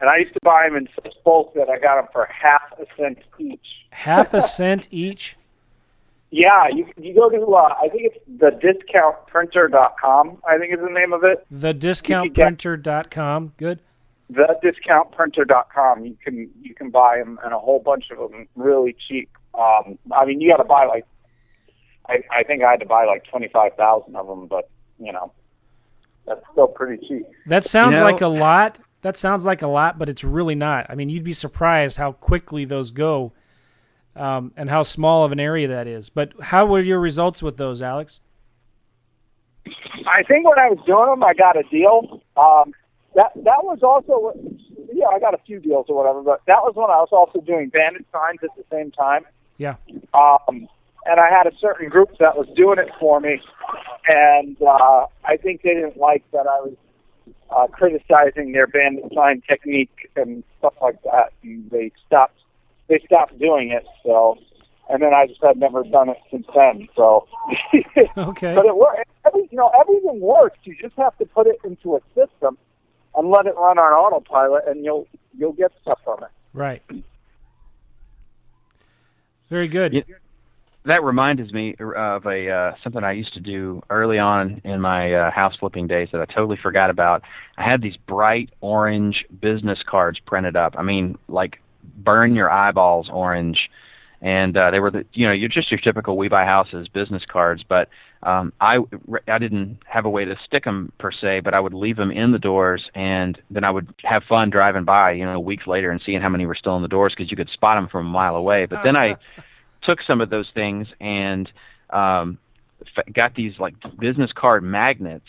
and 0.00 0.08
I 0.08 0.18
used 0.18 0.32
to 0.34 0.40
buy 0.44 0.66
them 0.68 0.76
in 0.76 0.88
such 0.94 1.12
bulk 1.24 1.54
that 1.54 1.68
I 1.68 1.78
got 1.78 1.96
them 1.96 2.06
for 2.12 2.26
half 2.26 2.62
a 2.78 2.86
cent 2.96 3.18
each. 3.38 3.66
Half 3.90 4.32
a 4.32 4.42
cent 4.58 4.86
each. 4.92 5.36
Yeah, 6.30 6.68
you 6.68 6.86
you 6.96 7.14
go 7.14 7.28
to 7.30 7.54
uh, 7.54 7.74
I 7.82 7.88
think 7.88 8.12
it's 8.12 8.18
the 8.38 8.50
discountprinter.com. 8.50 10.38
I 10.48 10.58
think 10.58 10.72
is 10.72 10.80
the 10.80 10.90
name 10.90 11.12
of 11.12 11.24
it. 11.24 11.44
The 11.50 11.74
discountprinter.com. 11.74 13.52
Good. 13.56 13.80
The 14.30 14.56
discountprinter.com. 14.62 16.04
You 16.04 16.16
can 16.24 16.50
you 16.62 16.74
can 16.74 16.90
buy 16.90 17.18
them 17.18 17.40
and 17.44 17.52
a 17.52 17.58
whole 17.58 17.80
bunch 17.80 18.10
of 18.12 18.18
them 18.30 18.46
really 18.54 18.96
cheap. 19.08 19.30
Um, 19.56 19.98
I 20.12 20.24
mean, 20.24 20.40
you 20.40 20.50
got 20.50 20.58
to 20.58 20.64
buy 20.64 20.86
like, 20.86 21.06
I, 22.08 22.18
I 22.30 22.42
think 22.42 22.62
I 22.62 22.70
had 22.72 22.80
to 22.80 22.86
buy 22.86 23.04
like 23.04 23.24
twenty 23.24 23.48
five 23.48 23.74
thousand 23.76 24.16
of 24.16 24.26
them, 24.26 24.46
but 24.46 24.68
you 24.98 25.12
know, 25.12 25.32
that's 26.26 26.40
still 26.52 26.66
pretty 26.68 27.06
cheap. 27.06 27.26
That 27.46 27.64
sounds 27.64 27.94
You 27.94 28.00
know- 28.00 28.06
like 28.10 28.20
a 28.20 28.28
lot. 28.28 28.78
That 29.02 29.18
sounds 29.18 29.44
like 29.44 29.60
a 29.60 29.66
lot, 29.66 29.98
but 29.98 30.08
it's 30.08 30.24
really 30.24 30.54
not. 30.54 30.86
I 30.88 30.94
mean, 30.94 31.10
you'd 31.10 31.24
be 31.24 31.34
surprised 31.34 31.98
how 31.98 32.12
quickly 32.12 32.64
those 32.64 32.90
go, 32.90 33.32
um, 34.16 34.52
and 34.56 34.70
how 34.70 34.82
small 34.82 35.24
of 35.26 35.32
an 35.32 35.38
area 35.38 35.68
that 35.68 35.86
is. 35.86 36.08
But 36.08 36.32
how 36.40 36.64
were 36.64 36.80
your 36.80 36.98
results 37.00 37.42
with 37.42 37.58
those, 37.58 37.82
Alex? 37.82 38.20
I 40.06 40.22
think 40.22 40.48
when 40.48 40.58
I 40.58 40.70
was 40.70 40.78
doing 40.86 41.06
them, 41.06 41.22
I 41.22 41.34
got 41.34 41.56
a 41.56 41.64
deal. 41.70 42.22
Um, 42.36 42.72
that 43.14 43.32
that 43.36 43.62
was 43.62 43.80
also 43.82 44.32
yeah, 44.92 45.06
I 45.12 45.18
got 45.18 45.34
a 45.34 45.38
few 45.38 45.60
deals 45.60 45.86
or 45.88 45.96
whatever, 45.96 46.22
but 46.22 46.40
that 46.46 46.62
was 46.62 46.74
when 46.74 46.86
I 46.90 46.96
was 47.00 47.08
also 47.12 47.40
doing 47.40 47.68
bandit 47.68 48.06
signs 48.12 48.40
at 48.42 48.50
the 48.56 48.64
same 48.70 48.90
time. 48.90 49.24
Yeah. 49.58 49.76
Um, 50.12 50.68
and 51.06 51.20
I 51.20 51.30
had 51.30 51.46
a 51.46 51.56
certain 51.60 51.88
group 51.88 52.10
that 52.18 52.36
was 52.36 52.46
doing 52.56 52.78
it 52.78 52.88
for 52.98 53.20
me, 53.20 53.40
and 54.08 54.56
uh, 54.62 55.06
I 55.24 55.36
think 55.36 55.62
they 55.62 55.74
didn't 55.74 55.96
like 55.96 56.24
that 56.32 56.46
I 56.46 56.60
was 56.60 56.76
uh, 57.50 57.66
criticizing 57.68 58.52
their 58.52 58.66
bandit 58.66 59.04
sign 59.14 59.42
technique 59.46 60.10
and 60.16 60.42
stuff 60.58 60.74
like 60.80 61.02
that. 61.02 61.32
And 61.42 61.70
they 61.70 61.92
stopped 62.06 62.38
they 62.88 63.00
stopped 63.06 63.38
doing 63.38 63.70
it. 63.70 63.84
So, 64.04 64.38
and 64.88 65.02
then 65.02 65.14
I 65.14 65.26
just 65.26 65.42
had 65.42 65.56
never 65.56 65.82
done 65.84 66.08
it 66.08 66.18
since 66.30 66.46
then. 66.54 66.88
So, 66.96 67.26
Okay. 68.16 68.54
but 68.54 68.66
it 68.66 68.76
worked. 68.76 69.08
Every, 69.26 69.48
you 69.50 69.56
know, 69.56 69.70
everything 69.78 70.20
works. 70.20 70.58
You 70.64 70.76
just 70.80 70.94
have 70.96 71.16
to 71.18 71.24
put 71.24 71.46
it 71.46 71.58
into 71.64 71.96
a 71.96 72.00
system 72.14 72.58
and 73.14 73.30
let 73.30 73.46
it 73.46 73.54
run 73.56 73.78
on 73.78 73.92
autopilot, 73.92 74.64
and 74.66 74.84
you'll 74.84 75.06
you'll 75.36 75.52
get 75.52 75.72
stuff 75.82 75.98
from 76.04 76.22
it. 76.22 76.30
Right. 76.52 76.82
Very 79.54 79.68
good. 79.68 80.04
That 80.84 81.04
reminds 81.04 81.52
me 81.52 81.76
of 81.78 82.26
a 82.26 82.50
uh, 82.50 82.72
something 82.82 83.04
I 83.04 83.12
used 83.12 83.34
to 83.34 83.40
do 83.40 83.84
early 83.88 84.18
on 84.18 84.60
in 84.64 84.80
my 84.80 85.14
uh, 85.14 85.30
house 85.30 85.54
flipping 85.60 85.86
days 85.86 86.08
that 86.10 86.20
I 86.20 86.24
totally 86.24 86.56
forgot 86.60 86.90
about. 86.90 87.22
I 87.56 87.62
had 87.62 87.80
these 87.80 87.96
bright 87.96 88.50
orange 88.60 89.24
business 89.40 89.78
cards 89.86 90.18
printed 90.18 90.56
up. 90.56 90.74
I 90.76 90.82
mean, 90.82 91.16
like 91.28 91.60
burn 91.98 92.34
your 92.34 92.50
eyeballs 92.50 93.08
orange, 93.08 93.70
and 94.20 94.56
uh, 94.56 94.72
they 94.72 94.80
were 94.80 94.90
the 94.90 95.06
you 95.12 95.24
know 95.24 95.32
you're 95.32 95.48
just 95.48 95.70
your 95.70 95.78
typical 95.78 96.16
We 96.16 96.26
Buy 96.26 96.44
Houses 96.44 96.88
business 96.88 97.22
cards, 97.24 97.62
but 97.62 97.88
um, 98.24 98.52
I 98.60 98.78
I 99.28 99.38
didn't 99.38 99.78
have 99.86 100.06
a 100.06 100.10
way 100.10 100.24
to 100.24 100.34
stick 100.46 100.64
them 100.64 100.90
per 100.98 101.12
se, 101.12 101.40
but 101.40 101.52
I 101.52 101.60
would 101.60 101.74
leave 101.74 101.96
them 101.96 102.10
in 102.10 102.32
the 102.32 102.38
doors, 102.38 102.82
and 102.94 103.38
then 103.50 103.64
I 103.64 103.70
would 103.70 103.92
have 104.02 104.24
fun 104.24 104.48
driving 104.48 104.84
by, 104.84 105.12
you 105.12 105.24
know, 105.26 105.38
weeks 105.38 105.66
later 105.66 105.90
and 105.90 106.00
seeing 106.04 106.22
how 106.22 106.30
many 106.30 106.46
were 106.46 106.54
still 106.54 106.74
in 106.76 106.82
the 106.82 106.88
doors 106.88 107.12
because 107.16 107.30
you 107.30 107.36
could 107.36 107.50
spot 107.50 107.76
them 107.76 107.88
from 107.88 108.06
a 108.06 108.10
mile 108.10 108.36
away. 108.36 108.64
But 108.66 108.80
then 108.82 108.96
I 108.96 109.16
took 109.82 110.00
some 110.02 110.22
of 110.22 110.30
those 110.30 110.48
things 110.54 110.88
and 111.00 111.50
um, 111.90 112.38
f- 112.96 113.12
got 113.12 113.34
these 113.34 113.58
like 113.58 113.74
business 114.00 114.32
card 114.34 114.62
magnets 114.62 115.28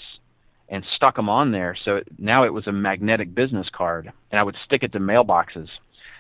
and 0.70 0.86
stuck 0.96 1.18
them 1.18 1.28
on 1.28 1.52
there. 1.52 1.78
So 1.84 2.02
now 2.18 2.46
it 2.46 2.54
was 2.54 2.66
a 2.66 2.72
magnetic 2.72 3.36
business 3.36 3.68
card, 3.72 4.12
and 4.32 4.40
I 4.40 4.44
would 4.44 4.56
stick 4.66 4.84
it 4.84 4.94
to 4.94 5.00
mailboxes. 5.00 5.68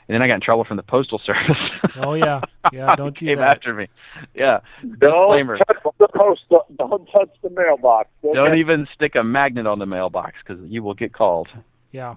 And 0.07 0.13
then 0.15 0.21
I 0.21 0.27
got 0.27 0.35
in 0.35 0.41
trouble 0.41 0.63
from 0.65 0.77
the 0.77 0.83
postal 0.83 1.19
service. 1.25 1.57
oh 1.97 2.13
yeah, 2.13 2.41
yeah. 2.71 2.95
Don't 2.95 3.17
do 3.17 3.25
came 3.25 3.39
that. 3.39 3.57
after 3.57 3.73
me. 3.73 3.87
Yeah. 4.35 4.59
Don't 4.81 4.99
Disclaimer. 4.99 5.57
touch 5.57 5.77
the 5.99 6.07
post. 6.09 6.41
Don't 6.77 7.05
touch 7.11 7.29
the 7.41 7.49
mailbox. 7.49 8.09
Don't 8.33 8.57
even 8.57 8.87
stick 8.93 9.15
a 9.15 9.23
magnet 9.23 9.65
on 9.65 9.79
the 9.79 9.85
mailbox 9.85 10.35
because 10.45 10.63
you 10.69 10.83
will 10.83 10.93
get 10.93 11.13
called. 11.13 11.47
Yeah. 11.91 12.15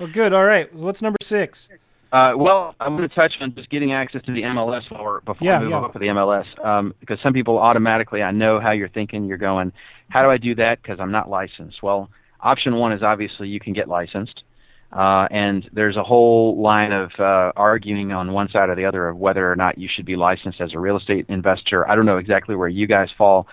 Well, 0.00 0.08
good. 0.10 0.32
All 0.32 0.44
right. 0.44 0.72
What's 0.74 1.02
number 1.02 1.18
six? 1.22 1.68
Uh, 2.10 2.32
well, 2.36 2.74
I'm 2.80 2.96
going 2.96 3.06
to 3.06 3.14
touch 3.14 3.34
on 3.40 3.54
just 3.54 3.68
getting 3.68 3.92
access 3.92 4.22
to 4.24 4.32
the 4.32 4.40
MLS 4.42 4.90
while 4.90 5.04
we're, 5.04 5.20
before 5.20 5.44
Yeah, 5.46 5.58
we 5.58 5.64
move 5.64 5.72
yeah. 5.72 5.80
up 5.80 5.92
to 5.92 5.98
the 5.98 6.06
MLS, 6.06 6.64
um, 6.64 6.94
because 7.00 7.18
some 7.22 7.34
people 7.34 7.58
automatically, 7.58 8.22
I 8.22 8.30
know 8.30 8.60
how 8.60 8.70
you're 8.70 8.88
thinking. 8.88 9.24
You're 9.26 9.36
going, 9.36 9.72
how 10.08 10.22
do 10.22 10.30
I 10.30 10.38
do 10.38 10.54
that? 10.54 10.80
Because 10.80 11.00
I'm 11.00 11.10
not 11.12 11.28
licensed. 11.28 11.82
Well, 11.82 12.08
option 12.40 12.76
one 12.76 12.92
is 12.94 13.02
obviously 13.02 13.48
you 13.48 13.60
can 13.60 13.74
get 13.74 13.88
licensed, 13.88 14.42
uh, 14.92 15.28
and 15.30 15.68
there's 15.72 15.96
a 15.96 16.02
whole 16.02 16.60
line 16.60 16.92
of 16.92 17.10
uh, 17.18 17.52
arguing 17.56 18.12
on 18.12 18.32
one 18.32 18.48
side 18.48 18.70
or 18.70 18.74
the 18.74 18.86
other 18.86 19.08
of 19.08 19.18
whether 19.18 19.50
or 19.50 19.56
not 19.56 19.76
you 19.76 19.88
should 19.94 20.06
be 20.06 20.16
licensed 20.16 20.60
as 20.60 20.72
a 20.72 20.78
real 20.78 20.96
estate 20.96 21.26
investor. 21.28 21.88
I 21.88 21.94
don't 21.94 22.06
know 22.06 22.16
exactly 22.16 22.56
where 22.56 22.68
you 22.68 22.86
guys 22.86 23.08
fall. 23.16 23.46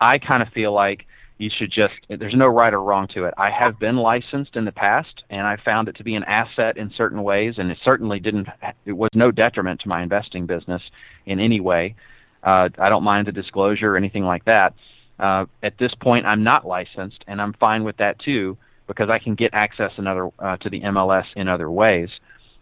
I 0.00 0.18
kind 0.18 0.42
of 0.42 0.48
feel 0.50 0.72
like 0.72 1.06
you 1.38 1.50
should 1.56 1.72
just 1.72 1.94
there's 2.08 2.34
no 2.34 2.46
right 2.46 2.74
or 2.74 2.82
wrong 2.82 3.08
to 3.14 3.24
it. 3.24 3.34
I 3.38 3.50
have 3.50 3.78
been 3.78 3.96
licensed 3.96 4.54
in 4.54 4.64
the 4.64 4.72
past 4.72 5.24
and 5.30 5.46
I 5.46 5.56
found 5.64 5.88
it 5.88 5.96
to 5.96 6.04
be 6.04 6.14
an 6.14 6.24
asset 6.24 6.76
in 6.76 6.92
certain 6.94 7.22
ways 7.22 7.54
and 7.56 7.70
it 7.70 7.78
certainly 7.84 8.20
didn't 8.20 8.48
it 8.84 8.92
was 8.92 9.10
no 9.14 9.30
detriment 9.30 9.80
to 9.80 9.88
my 9.88 10.02
investing 10.02 10.46
business 10.46 10.82
in 11.24 11.40
any 11.40 11.58
way. 11.58 11.94
Uh, 12.42 12.68
I 12.78 12.90
don't 12.90 13.02
mind 13.02 13.28
the 13.28 13.32
disclosure 13.32 13.94
or 13.94 13.96
anything 13.96 14.24
like 14.24 14.44
that. 14.44 14.74
Uh, 15.18 15.46
at 15.62 15.78
this 15.78 15.94
point, 16.00 16.26
I'm 16.26 16.42
not 16.42 16.66
licensed, 16.66 17.24
and 17.28 17.40
I'm 17.40 17.52
fine 17.52 17.84
with 17.84 17.98
that 17.98 18.18
too 18.18 18.56
because 18.86 19.10
I 19.10 19.18
can 19.18 19.34
get 19.34 19.50
access 19.52 19.92
another 19.96 20.30
uh, 20.38 20.56
to 20.58 20.70
the 20.70 20.80
MLS 20.80 21.26
in 21.36 21.48
other 21.48 21.70
ways. 21.70 22.08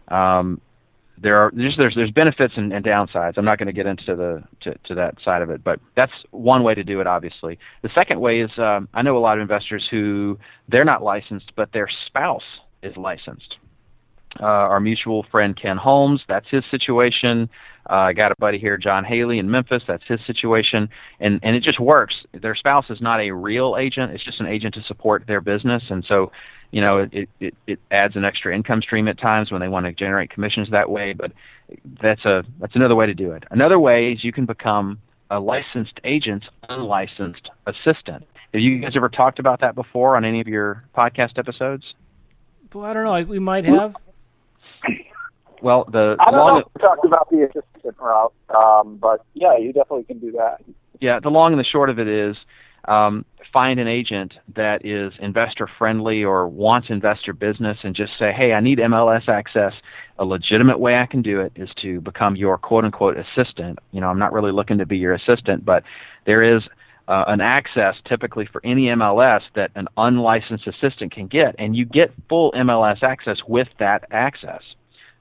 Um, 0.09 0.61
there 1.23 1.37
are 1.37 1.53
there's 1.55 1.77
there's, 1.79 1.95
there's 1.95 2.11
benefits 2.11 2.55
and, 2.57 2.73
and 2.73 2.85
downsides. 2.85 3.35
I'm 3.37 3.45
not 3.45 3.59
going 3.59 3.67
to 3.67 3.73
get 3.73 3.87
into 3.87 4.17
the 4.17 4.43
to, 4.63 4.75
to 4.87 4.95
that 4.95 5.17
side 5.25 5.43
of 5.43 5.51
it, 5.51 5.63
but 5.63 5.79
that's 5.95 6.13
one 6.31 6.63
way 6.63 6.75
to 6.75 6.83
do 6.83 7.01
it. 7.01 7.07
Obviously, 7.07 7.59
the 7.83 7.91
second 7.95 8.21
way 8.21 8.41
is 8.41 8.51
um, 8.59 8.89
I 8.95 9.03
know 9.03 9.17
a 9.17 9.21
lot 9.21 9.37
of 9.37 9.43
investors 9.43 9.87
who 9.91 10.39
they're 10.69 10.85
not 10.85 11.03
licensed, 11.03 11.53
but 11.57 11.73
their 11.73 11.89
spouse 12.07 12.43
is 12.83 12.97
licensed. 12.97 13.57
Uh, 14.41 14.47
our 14.47 14.81
mutual 14.81 15.25
friend 15.31 15.55
Ken 15.61 15.77
Holmes, 15.77 16.23
that's 16.27 16.49
his 16.49 16.65
situation. 16.71 17.51
Uh, 17.89 17.95
I 17.95 18.13
got 18.13 18.33
a 18.33 18.35
buddy 18.39 18.59
here, 18.59 18.77
John 18.77 19.05
Haley 19.05 19.39
in 19.39 19.51
Memphis. 19.51 19.83
That's 19.87 20.05
his 20.07 20.21
situation, 20.27 20.89
and 21.19 21.41
and 21.43 21.57
it 21.57 21.63
just 21.63 21.81
works. 21.81 22.15
Their 22.33 22.55
spouse 22.55 22.87
is 22.89 23.01
not 23.01 23.21
a 23.21 23.33
real 23.33 23.77
agent; 23.79 24.13
it's 24.13 24.25
just 24.25 24.41
an 24.41 24.47
agent 24.47 24.75
to 24.75 24.83
support 24.83 25.27
their 25.27 25.41
business, 25.41 25.83
and 25.91 26.05
so 26.07 26.31
you 26.71 26.81
know 26.81 27.09
it 27.11 27.29
it, 27.41 27.55
it 27.67 27.81
adds 27.91 28.17
an 28.17 28.25
extra 28.25 28.55
income 28.55 28.81
stream 28.81 29.09
at 29.09 29.19
times 29.19 29.51
when 29.51 29.61
they 29.61 29.69
want 29.69 29.87
to 29.87 29.93
generate 29.93 30.31
commissions 30.31 30.71
that 30.71 30.89
way. 30.89 31.13
But 31.13 31.33
that's 32.01 32.25
a 32.25 32.45
that's 32.61 32.77
another 32.77 32.95
way 32.95 33.07
to 33.07 33.15
do 33.15 33.33
it. 33.33 33.45
Another 33.51 33.79
way 33.79 34.13
is 34.13 34.25
you 34.25 34.33
can 34.33 34.47
become 34.47 35.01
a 35.31 35.41
licensed 35.41 36.01
agent's 36.05 36.47
unlicensed 36.69 37.51
assistant. 37.67 38.27
Have 38.53 38.61
you 38.63 38.79
guys 38.81 38.93
ever 38.97 39.09
talked 39.09 39.39
about 39.39 39.61
that 39.61 39.75
before 39.75 40.17
on 40.17 40.25
any 40.25 40.41
of 40.41 40.49
your 40.49 40.85
podcast 40.97 41.39
episodes? 41.39 41.95
Well, 42.73 42.85
I 42.85 42.93
don't 42.93 43.05
know. 43.05 43.31
We 43.31 43.39
might 43.39 43.65
have. 43.65 43.97
Well, 45.63 45.85
the 45.91 46.17
I 46.21 46.31
don't 46.31 46.41
long 46.41 46.55
know 46.55 46.59
if 46.61 46.67
we 46.75 46.81
talked 46.81 47.05
about 47.05 47.31
the 47.31 47.43
assistant 47.43 47.97
route, 47.99 48.33
um, 48.49 48.97
but 48.97 49.25
yeah, 49.35 49.57
you 49.59 49.73
definitely 49.73 50.05
can 50.05 50.19
do 50.19 50.33
that. 50.33 50.63
Yeah, 51.01 51.21
the 51.21 51.31
long 51.31 51.53
and 51.53 51.61
the 51.61 51.65
short 51.65 51.91
of 51.91 51.99
it 51.99 52.09
is 52.09 52.37
um, 52.87 53.25
find 53.53 53.79
an 53.81 53.89
agent 53.89 54.35
that 54.55 54.85
is 54.85 55.13
investor 55.21 55.69
friendly 55.79 56.25
or 56.25 56.49
wants 56.49 56.89
investor 56.91 57.33
business 57.33 57.79
and 57.83 57.95
just 57.95 58.13
say, 58.19 58.33
hey, 58.33 58.53
I 58.53 58.61
need 58.61 58.79
MLS 58.79 59.29
access. 59.29 59.73
A 60.19 60.25
legitimate 60.25 60.79
way 60.79 60.97
I 60.97 61.07
can 61.07 61.23
do 61.23 61.41
it 61.41 61.53
is 61.57 61.71
to 61.83 62.01
become 62.01 62.37
your 62.37 62.59
quote 62.59 62.85
unquote 62.85 63.17
assistant. 63.17 63.79
You 63.93 64.01
know, 64.01 64.09
I'm 64.09 64.19
not 64.19 64.33
really 64.33 64.53
looking 64.53 64.79
to 64.79 64.87
be 64.87 64.99
your 64.99 65.15
assistant, 65.15 65.65
but 65.65 65.83
there 66.27 66.43
is 66.43 66.63
uh, 67.09 67.25
an 67.27 67.41
access 67.41 67.97
typically 68.07 68.47
for 68.51 68.65
any 68.65 68.85
MLS 68.87 69.41
that 69.57 69.71
an 69.75 69.89
unlicensed 69.97 70.67
assistant 70.67 71.13
can 71.13 71.27
get, 71.27 71.55
and 71.59 71.75
you 71.75 71.85
get 71.85 72.13
full 72.29 72.53
MLS 72.53 73.03
access 73.03 73.39
with 73.49 73.69
that 73.79 74.05
access 74.11 74.63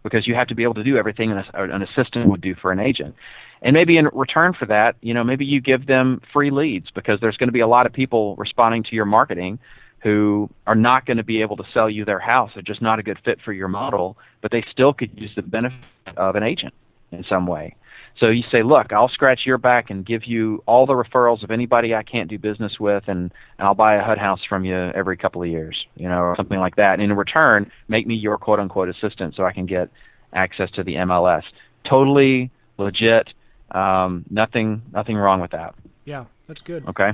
because 0.04 0.28
you 0.28 0.36
have 0.36 0.48
to 0.48 0.56
be 0.56 0.64
able 0.64 0.76
to 0.76 0.84
do 0.84 0.98
everything 0.98 1.32
an, 1.32 1.44
an 1.54 1.82
assistant 1.82 2.28
would 2.28 2.42
do 2.42 2.56
for 2.56 2.72
an 2.72 2.80
agent. 2.80 3.16
And 3.62 3.74
maybe 3.74 3.98
in 3.98 4.08
return 4.14 4.54
for 4.54 4.66
that, 4.68 4.96
you 5.02 5.14
know, 5.14 5.24
maybe 5.24 5.46
you 5.46 5.60
give 5.60 5.86
them 5.86 6.22
free 6.32 6.50
leads 6.50 6.90
because 6.92 7.20
there's 7.20 7.38
going 7.38 7.50
to 7.50 7.54
be 7.54 7.60
a 7.60 7.68
lot 7.68 7.86
of 7.86 7.94
people 7.94 8.36
responding 8.38 8.84
to 8.84 8.96
your 8.96 9.06
marketing 9.06 9.60
who 10.02 10.50
are 10.66 10.76
not 10.76 11.06
going 11.06 11.18
to 11.18 11.24
be 11.24 11.42
able 11.42 11.58
to 11.58 11.66
sell 11.74 11.90
you 11.90 12.06
their 12.06 12.20
house. 12.20 12.52
They're 12.54 12.64
just 12.64 12.82
not 12.82 13.00
a 13.00 13.04
good 13.04 13.20
fit 13.26 13.40
for 13.44 13.52
your 13.52 13.68
model, 13.68 14.18
but 14.42 14.52
they 14.52 14.64
still 14.72 14.94
could 14.94 15.12
use 15.20 15.32
the 15.36 15.42
benefit 15.42 15.78
of 16.16 16.36
an 16.36 16.44
agent 16.44 16.74
in 17.12 17.26
some 17.28 17.48
way. 17.48 17.76
So 18.20 18.28
you 18.28 18.44
say, 18.52 18.64
look, 18.64 18.92
I'll 18.92 19.08
scratch 19.10 19.46
your 19.46 19.58
back 19.58 19.90
and 19.90 20.06
give 20.06 20.26
you 20.26 20.62
all 20.66 20.86
the 20.86 20.94
referrals 20.94 21.42
of 21.44 21.52
anybody 21.52 21.96
I 21.96 22.04
can't 22.04 22.30
do 22.30 22.38
business 22.38 22.80
with, 22.80 23.04
and, 23.08 23.32
and 23.58 23.68
I'll 23.68 23.76
buy 23.76 23.96
a 23.96 24.04
HUD 24.04 24.18
house 24.18 24.42
from 24.48 24.66
you 24.66 24.76
every 24.76 25.16
couple 25.16 25.42
of 25.42 25.48
years, 25.48 25.86
you 25.96 26.10
know, 26.10 26.20
or 26.20 26.36
something 26.36 26.60
like 26.60 26.76
that. 26.76 26.94
And 26.94 27.02
in 27.02 27.14
return, 27.14 27.72
make 27.88 28.06
me 28.06 28.16
your 28.16 28.38
quote 28.38 28.60
unquote 28.60 28.90
assistant 28.90 29.36
so 29.36 29.46
I 29.46 29.54
can 29.54 29.66
get 29.66 29.90
access 30.34 30.70
to 30.72 30.84
the 30.84 30.96
MLS. 30.96 31.44
Totally 31.86 32.52
legit. 32.78 33.30
Um, 33.72 34.26
nothing, 34.30 34.82
nothing 34.92 35.16
wrong 35.16 35.40
with 35.40 35.52
that. 35.52 35.76
Yeah, 36.04 36.26
that's 36.48 36.62
good. 36.62 36.88
Okay. 36.90 37.12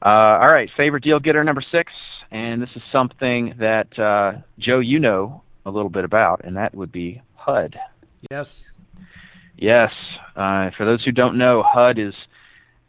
Uh, 0.00 0.08
all 0.40 0.48
right, 0.48 0.70
favorite 0.76 1.02
deal 1.02 1.18
getter 1.18 1.42
number 1.42 1.62
six, 1.72 1.92
and 2.30 2.62
this 2.62 2.68
is 2.76 2.82
something 2.92 3.54
that 3.58 3.98
uh, 3.98 4.32
Joe, 4.58 4.78
you 4.78 5.00
know 5.00 5.42
a 5.64 5.70
little 5.70 5.90
bit 5.90 6.04
about, 6.04 6.44
and 6.44 6.56
that 6.56 6.74
would 6.74 6.92
be 6.92 7.22
HUD. 7.34 7.78
Yes. 8.30 8.70
Yes. 9.56 9.92
Uh, 10.34 10.70
for 10.76 10.84
those 10.84 11.04
who 11.04 11.12
don't 11.12 11.38
know, 11.38 11.62
HUD 11.66 11.98
is 11.98 12.14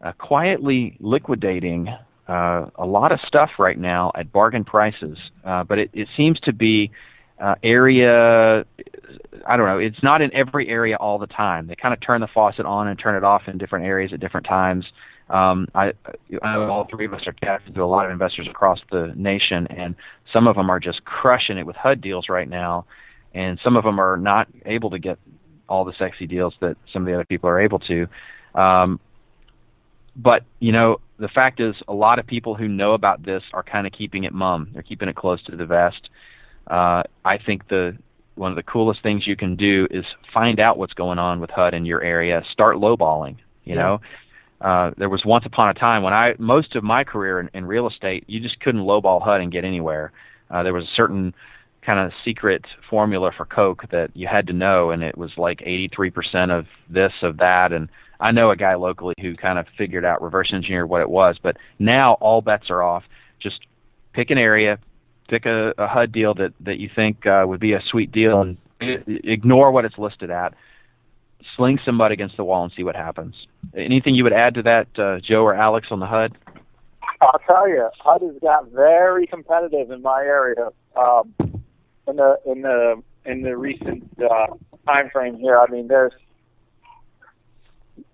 uh, 0.01 0.11
quietly 0.13 0.97
liquidating 0.99 1.89
uh, 2.27 2.69
a 2.75 2.85
lot 2.85 3.11
of 3.11 3.19
stuff 3.25 3.51
right 3.57 3.79
now 3.79 4.11
at 4.15 4.31
bargain 4.31 4.65
prices, 4.65 5.17
uh, 5.45 5.63
but 5.63 5.79
it, 5.79 5.89
it 5.93 6.07
seems 6.17 6.39
to 6.41 6.51
be 6.51 6.91
uh, 7.39 7.55
area. 7.63 8.65
I 9.47 9.57
don't 9.57 9.65
know. 9.65 9.77
It's 9.77 10.03
not 10.03 10.21
in 10.21 10.33
every 10.33 10.67
area 10.67 10.97
all 10.97 11.19
the 11.19 11.27
time. 11.27 11.67
They 11.67 11.75
kind 11.75 11.93
of 11.93 12.01
turn 12.01 12.19
the 12.19 12.27
faucet 12.27 12.65
on 12.65 12.87
and 12.87 12.99
turn 12.99 13.15
it 13.15 13.23
off 13.23 13.43
in 13.47 13.57
different 13.57 13.85
areas 13.85 14.11
at 14.11 14.19
different 14.19 14.45
times. 14.45 14.85
Um, 15.29 15.67
I, 15.75 15.93
I 16.41 16.55
know 16.55 16.69
all 16.69 16.87
three 16.89 17.05
of 17.05 17.13
us 17.13 17.27
are 17.27 17.33
connected 17.33 17.75
to 17.75 17.83
a 17.83 17.85
lot 17.85 18.05
of 18.05 18.11
investors 18.11 18.47
across 18.49 18.79
the 18.91 19.13
nation, 19.15 19.67
and 19.67 19.95
some 20.31 20.47
of 20.47 20.55
them 20.55 20.69
are 20.69 20.79
just 20.79 21.03
crushing 21.05 21.57
it 21.57 21.65
with 21.65 21.75
HUD 21.75 22.01
deals 22.01 22.27
right 22.29 22.49
now, 22.49 22.85
and 23.33 23.59
some 23.63 23.77
of 23.77 23.83
them 23.83 23.99
are 23.99 24.17
not 24.17 24.47
able 24.65 24.89
to 24.89 24.99
get 24.99 25.19
all 25.69 25.85
the 25.85 25.93
sexy 25.97 26.27
deals 26.27 26.53
that 26.61 26.77
some 26.91 27.03
of 27.03 27.05
the 27.07 27.13
other 27.13 27.25
people 27.25 27.49
are 27.49 27.59
able 27.59 27.79
to. 27.79 28.07
Um, 28.55 28.99
but 30.15 30.43
you 30.59 30.71
know, 30.71 30.99
the 31.19 31.27
fact 31.27 31.59
is, 31.59 31.75
a 31.87 31.93
lot 31.93 32.19
of 32.19 32.27
people 32.27 32.55
who 32.55 32.67
know 32.67 32.93
about 32.93 33.23
this 33.23 33.43
are 33.53 33.63
kind 33.63 33.87
of 33.87 33.93
keeping 33.93 34.23
it 34.23 34.33
mum. 34.33 34.69
They're 34.73 34.83
keeping 34.83 35.09
it 35.09 35.15
close 35.15 35.43
to 35.43 35.55
the 35.55 35.65
vest. 35.65 36.09
Uh, 36.67 37.03
I 37.23 37.37
think 37.37 37.67
the 37.67 37.97
one 38.35 38.51
of 38.51 38.55
the 38.55 38.63
coolest 38.63 39.01
things 39.01 39.25
you 39.25 39.35
can 39.35 39.55
do 39.55 39.87
is 39.89 40.05
find 40.33 40.59
out 40.59 40.77
what's 40.77 40.93
going 40.93 41.17
on 41.17 41.39
with 41.39 41.49
HUD 41.49 41.73
in 41.73 41.85
your 41.85 42.01
area. 42.03 42.43
Start 42.51 42.77
lowballing. 42.77 43.37
You 43.63 43.75
Yeah. 43.75 43.81
know, 43.81 44.01
uh, 44.61 44.91
there 44.97 45.09
was 45.09 45.25
once 45.25 45.45
upon 45.45 45.69
a 45.69 45.73
time 45.73 46.03
when 46.03 46.13
I 46.13 46.35
most 46.37 46.75
of 46.75 46.83
my 46.83 47.03
career 47.03 47.39
in, 47.39 47.49
in 47.53 47.65
real 47.65 47.87
estate, 47.87 48.23
you 48.27 48.39
just 48.39 48.59
couldn't 48.59 48.81
lowball 48.81 49.21
HUD 49.21 49.41
and 49.41 49.51
get 49.51 49.65
anywhere. 49.65 50.11
Uh, 50.49 50.63
there 50.63 50.73
was 50.73 50.85
a 50.85 50.93
certain 50.95 51.33
kind 51.87 51.99
of 51.99 52.11
secret 52.25 52.65
formula 52.89 53.31
for 53.35 53.45
Coke 53.45 53.83
that 53.91 54.11
you 54.13 54.27
had 54.27 54.47
to 54.47 54.53
know, 54.53 54.91
and 54.91 55.01
it 55.01 55.17
was 55.17 55.31
like 55.37 55.59
83% 55.59 56.51
of 56.51 56.65
this, 56.89 57.13
of 57.23 57.37
that, 57.37 57.71
and 57.71 57.87
I 58.19 58.31
know 58.31 58.51
a 58.51 58.57
guy 58.57 58.75
locally 58.75 59.15
who 59.21 59.37
kind 59.37 59.57
of 59.57 59.67
figured 59.77 60.03
out 60.03 60.21
reverse 60.21 60.51
engineered 60.51 60.89
what 60.89 61.01
it 61.01 61.09
was. 61.09 61.37
But 61.41 61.55
now 61.79 62.13
all 62.15 62.41
bets 62.41 62.69
are 62.69 62.83
off. 62.83 63.03
Just 63.39 63.61
pick 64.11 64.31
an 64.31 64.37
area, 64.37 64.79
pick 65.29 65.45
a, 65.45 65.73
a 65.77 65.87
HUD 65.87 66.11
deal 66.11 66.33
that 66.33 66.53
that 66.59 66.77
you 66.77 66.89
think 66.93 67.25
uh, 67.25 67.45
would 67.47 67.61
be 67.61 67.71
a 67.71 67.81
sweet 67.89 68.11
deal, 68.11 68.41
and 68.41 68.57
ignore 69.07 69.71
what 69.71 69.85
it's 69.85 69.97
listed 69.97 70.29
at. 70.29 70.55
sling 71.55 71.79
somebody 71.85 72.13
against 72.13 72.35
the 72.35 72.43
wall 72.43 72.63
and 72.63 72.73
see 72.75 72.83
what 72.83 72.95
happens. 72.95 73.33
Anything 73.75 74.13
you 74.13 74.25
would 74.25 74.33
add 74.33 74.55
to 74.55 74.63
that, 74.63 74.87
uh, 74.99 75.19
Joe 75.19 75.43
or 75.43 75.53
Alex 75.53 75.87
on 75.91 75.99
the 76.01 76.07
HUD? 76.07 76.37
I'll 77.21 77.39
tell 77.47 77.67
you, 77.69 77.89
HUD 77.99 78.21
has 78.23 78.35
got 78.41 78.69
very 78.71 79.25
competitive 79.25 79.91
in 79.91 80.01
my 80.01 80.21
area. 80.21 80.69
Um, 80.95 81.33
in 82.07 82.15
the 82.15 82.39
in 82.45 82.61
the 82.61 83.03
in 83.25 83.41
the 83.41 83.57
recent 83.57 84.09
uh, 84.19 84.47
time 84.85 85.09
frame 85.09 85.37
here, 85.37 85.59
I 85.59 85.69
mean, 85.69 85.87
there's 85.87 86.13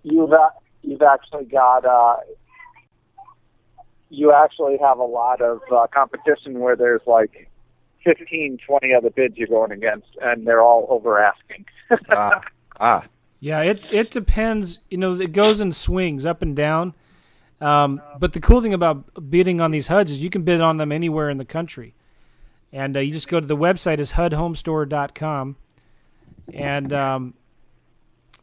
you've 0.03 0.31
you've 0.81 1.01
actually 1.01 1.45
got 1.45 1.85
uh, 1.85 2.17
you 4.09 4.33
actually 4.33 4.77
have 4.81 4.99
a 4.99 5.05
lot 5.05 5.41
of 5.41 5.61
uh, 5.71 5.87
competition 5.93 6.59
where 6.59 6.75
there's 6.75 7.01
like 7.07 7.49
15, 8.03 8.59
20 8.65 8.93
other 8.93 9.09
bids 9.09 9.37
you're 9.37 9.47
going 9.47 9.71
against, 9.71 10.07
and 10.21 10.45
they're 10.45 10.61
all 10.61 10.85
over 10.89 11.19
asking. 11.19 11.65
ah, 12.09 12.41
ah. 12.79 13.03
Yeah, 13.39 13.61
it 13.61 13.89
it 13.91 14.11
depends. 14.11 14.79
You 14.89 14.97
know, 14.97 15.19
it 15.19 15.33
goes 15.33 15.59
in 15.59 15.73
swings, 15.73 16.25
up 16.25 16.41
and 16.41 16.55
down. 16.55 16.93
Um, 17.59 18.01
but 18.19 18.33
the 18.33 18.39
cool 18.39 18.61
thing 18.61 18.73
about 18.73 19.29
bidding 19.29 19.61
on 19.61 19.71
these 19.71 19.87
HUDs 19.87 20.11
is 20.11 20.21
you 20.21 20.29
can 20.29 20.43
bid 20.43 20.61
on 20.61 20.77
them 20.77 20.91
anywhere 20.91 21.29
in 21.29 21.37
the 21.37 21.45
country, 21.45 21.93
and 22.73 22.97
uh, 22.97 22.99
you 22.99 23.13
just 23.13 23.29
go 23.29 23.39
to 23.39 23.45
the 23.45 23.55
website 23.55 23.99
is 23.99 24.13
HUDHomestore.com, 24.13 25.55
and 26.53 26.91
um, 26.91 27.33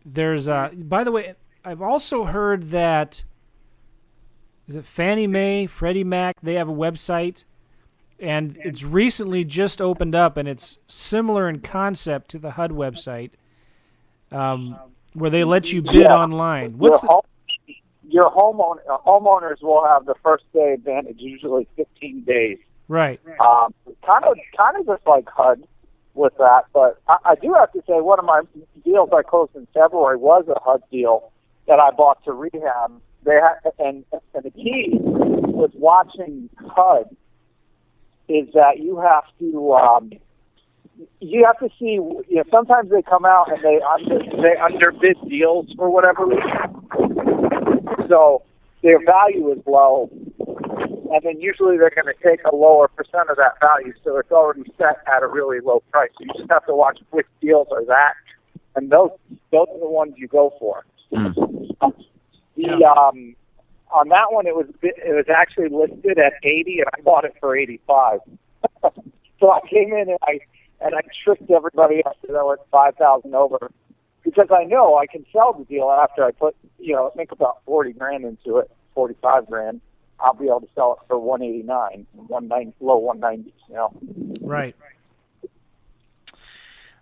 there's 0.07 0.49
uh, 0.49 0.71
by 0.75 1.05
the 1.05 1.13
way, 1.13 1.35
I've 1.65 1.83
also 1.83 2.25
heard 2.25 2.71
that 2.71 3.25
is 4.67 4.77
it 4.77 4.85
Fannie 4.87 5.27
Mae, 5.27 5.67
Freddie 5.67 6.05
Mac, 6.05 6.41
they 6.41 6.55
have 6.55 6.69
a 6.69 6.73
website 6.73 7.45
and 8.21 8.57
it's 8.63 8.85
recently 8.85 9.45
just 9.45 9.81
opened 9.81 10.15
up 10.15 10.37
and 10.37 10.47
it's 10.47 10.79
similar 10.87 11.49
in 11.49 11.59
concept 11.61 12.31
to 12.31 12.39
the 12.39 12.53
HUD 12.53 12.71
website 12.71 13.31
um, 14.31 14.77
where 15.15 15.31
they 15.31 15.43
let 15.43 15.73
you 15.73 15.83
bid 15.83 15.95
Yeah. 15.95 16.15
online. 16.15 16.79
What's 16.79 17.03
your, 17.03 17.09
the, 17.09 17.09
home, 17.09 17.23
your 18.09 18.31
homeowner, 18.31 18.81
uh, 18.89 18.99
homeowners 18.99 19.63
will 19.63 19.85
have 19.87 20.05
the 20.05 20.15
first 20.23 20.45
day 20.53 20.75
advantage, 20.75 21.17
usually 21.19 21.67
15 21.77 22.23
days. 22.25 22.59
Right? 22.91 23.21
Um, 23.41 23.73
kind 24.05 24.25
of, 24.25 24.37
kind 24.57 24.77
of 24.77 24.87
just 24.87 25.07
like 25.07 25.29
HUD 25.29 25.63
with 26.15 26.37
that. 26.39 26.65
But 26.73 27.01
I, 27.09 27.17
I 27.25 27.35
do 27.37 27.55
have 27.59 27.73
to 27.73 27.81
say, 27.87 28.01
one 28.01 28.19
of 28.19 28.25
my 28.25 28.43
deals 28.85 29.11
I 29.17 29.23
closed 29.23 29.55
in 29.55 29.67
February 29.73 30.17
was 30.17 30.45
a 30.49 30.59
HUD 30.61 30.83
deal 30.91 31.31
that 31.69 31.81
I 31.81 31.91
bought 31.93 32.23
to 32.25 32.33
rehab. 32.33 33.01
They 33.25 33.35
had, 33.35 33.73
and 33.79 34.05
and 34.35 34.45
the 34.45 34.51
key 34.51 34.99
with 35.01 35.75
watching 35.75 36.49
HUD 36.59 37.15
is 38.29 38.49
that 38.55 38.79
you 38.79 38.99
have 38.99 39.25
to. 39.39 39.73
Um, 39.75 40.13
you 41.21 41.45
have 41.47 41.59
to 41.61 41.69
see. 41.79 41.95
You 41.95 42.25
know, 42.31 42.45
sometimes 42.51 42.91
they 42.91 43.03
come 43.03 43.25
out 43.25 43.53
and 43.53 43.63
they 43.63 43.81
under, 43.83 44.19
they 44.43 44.57
underbid 44.57 45.17
deals 45.29 45.67
for 45.77 45.91
whatever 45.91 46.27
reason. 46.27 48.09
So 48.09 48.43
their 48.83 49.05
value 49.05 49.53
is 49.53 49.59
low, 49.67 50.11
and 51.11 51.23
then 51.25 51.41
usually 51.41 51.77
they're 51.77 51.91
going 51.91 52.07
to 52.07 52.23
take 52.23 52.41
a 52.45 52.55
lower 52.55 52.89
percent 52.89 53.29
of 53.31 53.37
that 53.37 53.59
value, 53.61 53.93
so 54.05 54.17
it's 54.17 54.31
already 54.31 54.63
set 54.79 54.99
at 55.13 55.23
a 55.23 55.27
really 55.27 55.59
low 55.61 55.83
price. 55.91 56.11
So 56.17 56.25
you 56.25 56.33
just 56.39 56.51
have 56.51 56.65
to 56.67 56.75
watch 56.75 56.99
which 57.11 57.27
deals 57.41 57.67
are 57.73 57.85
that, 57.87 58.15
and 58.77 58.91
those 58.91 59.11
those 59.51 59.67
are 59.69 59.81
the 59.81 59.89
ones 59.89 60.15
you 60.17 60.29
go 60.29 60.55
for. 60.59 60.85
Mm. 61.13 61.35
The 62.57 62.85
um, 62.87 63.35
on 63.93 64.09
that 64.09 64.31
one, 64.31 64.47
it 64.47 64.55
was 64.55 64.67
it 64.83 65.15
was 65.15 65.27
actually 65.29 65.69
listed 65.69 66.19
at 66.19 66.35
eighty, 66.45 66.79
and 66.79 66.87
I 66.97 67.01
bought 67.03 67.25
it 67.25 67.35
for 67.41 67.57
eighty 67.57 67.81
five. 67.87 68.21
so 69.41 69.51
I 69.51 69.61
came 69.69 69.93
in 69.93 70.11
and 70.11 70.19
I 70.23 70.39
and 70.81 70.95
I 70.95 71.01
tricked 71.25 71.51
everybody 71.51 72.05
up 72.05 72.21
to 72.23 72.33
know 72.33 72.53
it's 72.53 72.63
five 72.71 72.95
thousand 72.97 73.35
over 73.35 73.73
because 74.23 74.49
I 74.53 74.63
know 74.65 74.97
I 74.97 75.07
can 75.07 75.27
sell 75.33 75.55
the 75.59 75.65
deal 75.65 75.91
after 75.91 76.25
I 76.25 76.31
put 76.31 76.55
you 76.79 76.95
know 76.95 77.09
I 77.09 77.17
think 77.17 77.33
about 77.33 77.65
forty 77.67 77.93
grand 77.93 78.25
into 78.25 78.59
it, 78.59 78.71
forty 78.95 79.15
five 79.21 79.49
grand. 79.49 79.81
I'll 80.23 80.35
be 80.35 80.47
able 80.47 80.61
to 80.61 80.69
sell 80.75 80.93
it 81.01 81.07
for 81.09 81.19
one 81.19 81.43
eighty 81.43 81.63
nine, 81.63 82.07
one 82.15 82.49
ninety, 82.49 82.75
low 82.81 82.97
one 82.97 83.21
ninety. 83.21 83.55
You 83.69 83.75
know. 83.75 83.93
Right. 84.41 84.77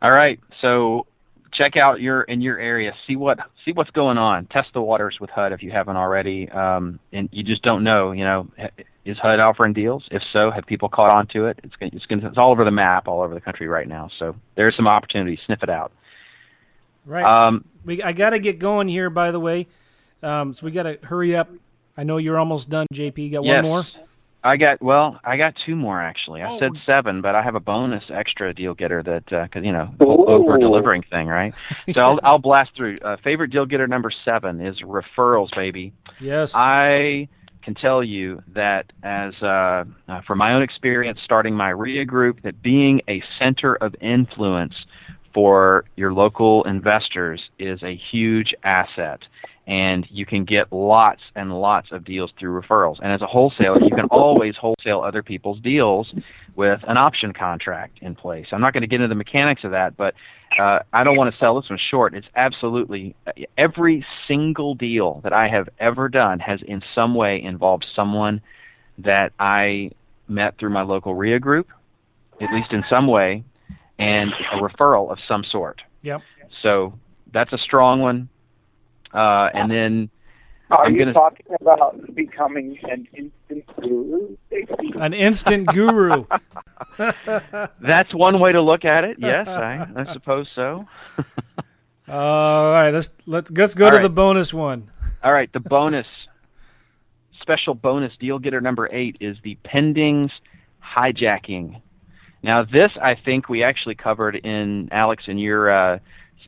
All 0.01 0.13
right, 0.13 0.39
so 0.61 1.07
check 1.53 1.77
out 1.77 2.01
your 2.01 2.23
in 2.23 2.41
your 2.41 2.59
area, 2.59 2.95
see 3.07 3.17
what 3.17 3.39
see 3.65 3.73
what's 3.73 3.91
going 3.91 4.17
on. 4.17 4.47
Test 4.47 4.69
the 4.75 4.81
waters 4.81 5.19
with 5.21 5.31
HUD 5.31 5.53
if 5.53 5.63
you 5.63 5.73
haven't 5.73 5.97
already, 5.97 6.49
um, 6.51 7.01
and 7.13 7.29
you 7.33 7.43
just 7.43 7.63
don't 7.63 7.83
know. 7.83 8.13
You 8.13 8.25
know, 8.25 8.49
is 9.05 9.19
HUD 9.19 9.41
offering 9.41 9.73
deals? 9.73 10.05
If 10.11 10.23
so, 10.33 10.51
have 10.51 10.67
people 10.67 10.89
caught 10.89 11.13
on 11.13 11.27
to 11.29 11.47
it? 11.47 11.59
It's 11.65 11.75
gonna, 11.77 11.91
it's 11.95 12.07
gonna, 12.07 12.29
it's 12.29 12.39
all 12.39 12.53
over 12.53 12.65
the 12.65 12.71
map, 12.71 13.09
all 13.09 13.23
over 13.23 13.35
the 13.35 13.41
country 13.41 13.67
right 13.67 13.89
now. 13.89 14.09
So 14.19 14.37
there's 14.55 14.77
some 14.77 14.87
opportunity. 14.87 15.39
Sniff 15.47 15.63
it 15.63 15.71
out. 15.71 15.93
Right. 17.05 17.25
Um, 17.25 17.65
we 17.85 18.03
I 18.03 18.13
got 18.13 18.31
to 18.31 18.39
get 18.39 18.59
going 18.59 18.87
here. 18.87 19.11
By 19.11 19.31
the 19.31 19.41
way, 19.41 19.67
um, 20.23 20.55
so 20.55 20.65
we 20.65 20.71
got 20.71 20.85
to 20.85 20.99
hurry 21.03 21.35
up. 21.35 21.51
I 21.99 22.05
know 22.05 22.17
you're 22.17 22.39
almost 22.39 22.71
done, 22.71 22.87
JP. 22.95 23.19
You 23.19 23.31
got 23.31 23.45
yes. 23.45 23.57
one 23.57 23.65
more. 23.65 23.87
I 24.45 24.57
got 24.57 24.81
well. 24.81 25.19
I 25.25 25.37
got 25.37 25.55
two 25.67 25.75
more 25.75 26.01
actually. 26.01 26.43
I 26.43 26.49
Oh. 26.49 26.59
said 26.61 26.71
seven, 26.87 27.21
but 27.21 27.35
I 27.35 27.43
have 27.43 27.57
a 27.57 27.61
bonus 27.61 28.05
extra 28.09 28.55
deal 28.55 28.73
getter 28.73 29.03
that 29.03 29.25
because 29.27 29.65
you 29.65 29.73
know 29.73 29.93
over 30.01 30.59
delivering 30.59 31.03
thing, 31.03 31.27
right? 31.27 31.53
So 31.93 32.01
I'll, 32.01 32.21
I'll 32.23 32.39
blast 32.39 32.71
through. 32.77 32.95
Uh, 33.03 33.17
favorite 33.25 33.51
deal 33.51 33.67
getter 33.67 33.89
number 33.89 34.13
seven 34.25 34.61
is 34.65 34.81
referrals, 34.83 35.53
baby. 35.57 35.93
Yes. 36.21 36.55
I 36.55 37.29
can 37.63 37.75
tell 37.75 38.05
you 38.05 38.43
that 38.55 38.93
as 39.03 39.35
uh, 39.43 39.85
uh, 40.09 40.21
from 40.25 40.39
my 40.39 40.53
own 40.53 40.63
experience 40.63 41.19
starting 41.25 41.55
my 41.55 41.71
REIA 41.71 42.05
group, 42.05 42.43
that 42.43 42.63
being 42.63 43.01
a 43.09 43.21
center 43.41 43.75
of 43.75 43.97
influence 44.01 44.75
for 45.35 45.85
your 45.97 46.13
local 46.13 46.63
investors 46.65 47.43
is 47.59 47.83
a 47.83 47.97
huge 48.11 48.55
asset. 48.63 49.21
And 49.69 50.07
you 50.11 50.25
can 50.25 50.47
get 50.47 50.73
lots 50.73 51.21
and 51.37 51.61
lots 51.61 51.93
of 51.93 52.03
deals 52.03 52.31
through 52.41 52.59
referrals. 52.59 52.97
And 53.03 53.13
as 53.13 53.21
a 53.21 53.27
wholesaler, 53.27 53.83
you 53.83 53.95
can 53.95 54.07
always 54.07 54.57
wholesale 54.57 55.03
other 55.03 55.23
people's 55.23 55.61
deals 55.61 56.11
with 56.57 56.81
an 56.89 56.97
option 56.97 57.35
contract 57.35 57.99
in 58.01 58.15
place. 58.15 58.47
I'm 58.51 58.63
not 58.63 58.73
going 58.73 58.81
to 58.81 58.87
get 58.87 58.97
into 58.97 59.09
the 59.09 59.15
mechanics 59.15 59.65
of 59.65 59.73
that, 59.73 59.95
but 59.99 60.15
uh, 60.59 60.79
I 60.95 61.05
don't 61.05 61.17
want 61.17 61.33
to 61.33 61.39
sell 61.39 61.61
this 61.61 61.69
one 61.69 61.79
short. 61.91 62.15
It's 62.15 62.27
absolutely 62.35 63.15
every 63.59 64.07
single 64.27 64.75
deal 64.75 65.21
that 65.23 65.35
I 65.35 65.49
have 65.49 65.69
ever 65.79 66.09
done 66.09 66.39
has 66.39 66.61
in 66.67 66.81
some 66.95 67.15
way 67.15 67.41
involved 67.43 67.85
someone 67.95 68.41
that 68.97 69.33
I 69.39 69.91
met 70.29 70.59
through 70.59 70.71
my 70.71 70.83
local 70.83 71.15
REIA 71.15 71.41
group, 71.41 71.69
at 72.41 72.53
least 72.55 72.73
in 72.73 72.83
some 72.89 73.07
way, 73.07 73.45
and 73.99 74.31
a 74.53 74.57
referral 74.57 75.11
of 75.11 75.19
some 75.29 75.45
sort. 75.45 75.83
Yep. 76.03 76.23
So 76.63 76.95
that's 77.33 77.53
a 77.53 77.59
strong 77.59 78.01
one. 78.01 78.29
Uh, 79.13 79.49
and 79.55 79.71
then 79.71 80.11
Are 80.71 80.85
I'm 80.87 80.93
you 80.95 80.99
gonna- 81.01 81.13
talking 81.13 81.47
about 81.61 82.15
becoming 82.15 82.79
an 82.83 83.07
instant 83.15 83.65
guru? 83.81 84.37
An 85.01 85.15
instant 85.15 85.67
guru. 85.69 86.25
that's 87.81 88.15
one 88.15 88.39
way 88.41 88.53
to 88.53 88.61
look 88.61 88.85
at 88.85 89.05
it. 89.05 89.17
Yes, 89.19 89.47
I, 89.49 89.87
I 89.97 90.13
suppose 90.13 90.49
so. 90.55 90.87
all 92.09 92.71
right. 92.73 92.91
Let's 92.91 93.11
let 93.27 93.51
let's 93.57 93.75
go 93.75 93.87
All 93.87 93.91
to 93.91 93.97
right. 93.97 94.03
the 94.03 94.09
bonus 94.09 94.53
one. 94.55 94.91
All 95.23 95.33
right, 95.33 95.53
the 95.53 95.61
bonus 95.61 96.07
special 97.41 97.75
bonus 97.75 98.13
deal 98.19 98.39
getter 98.39 98.61
number 98.61 98.89
eight 98.93 99.17
is 99.21 99.37
the 99.43 99.57
pendings 99.65 100.31
hijacking. 100.85 101.81
Now, 102.43 102.63
this 102.65 102.93
I 103.03 103.15
think 103.17 103.49
we 103.49 103.63
actually 103.65 103.95
covered 103.97 104.37
in 104.37 104.89
Alex 104.93 105.25
in 105.27 105.39
your. 105.39 105.71
Uh, 105.71 105.99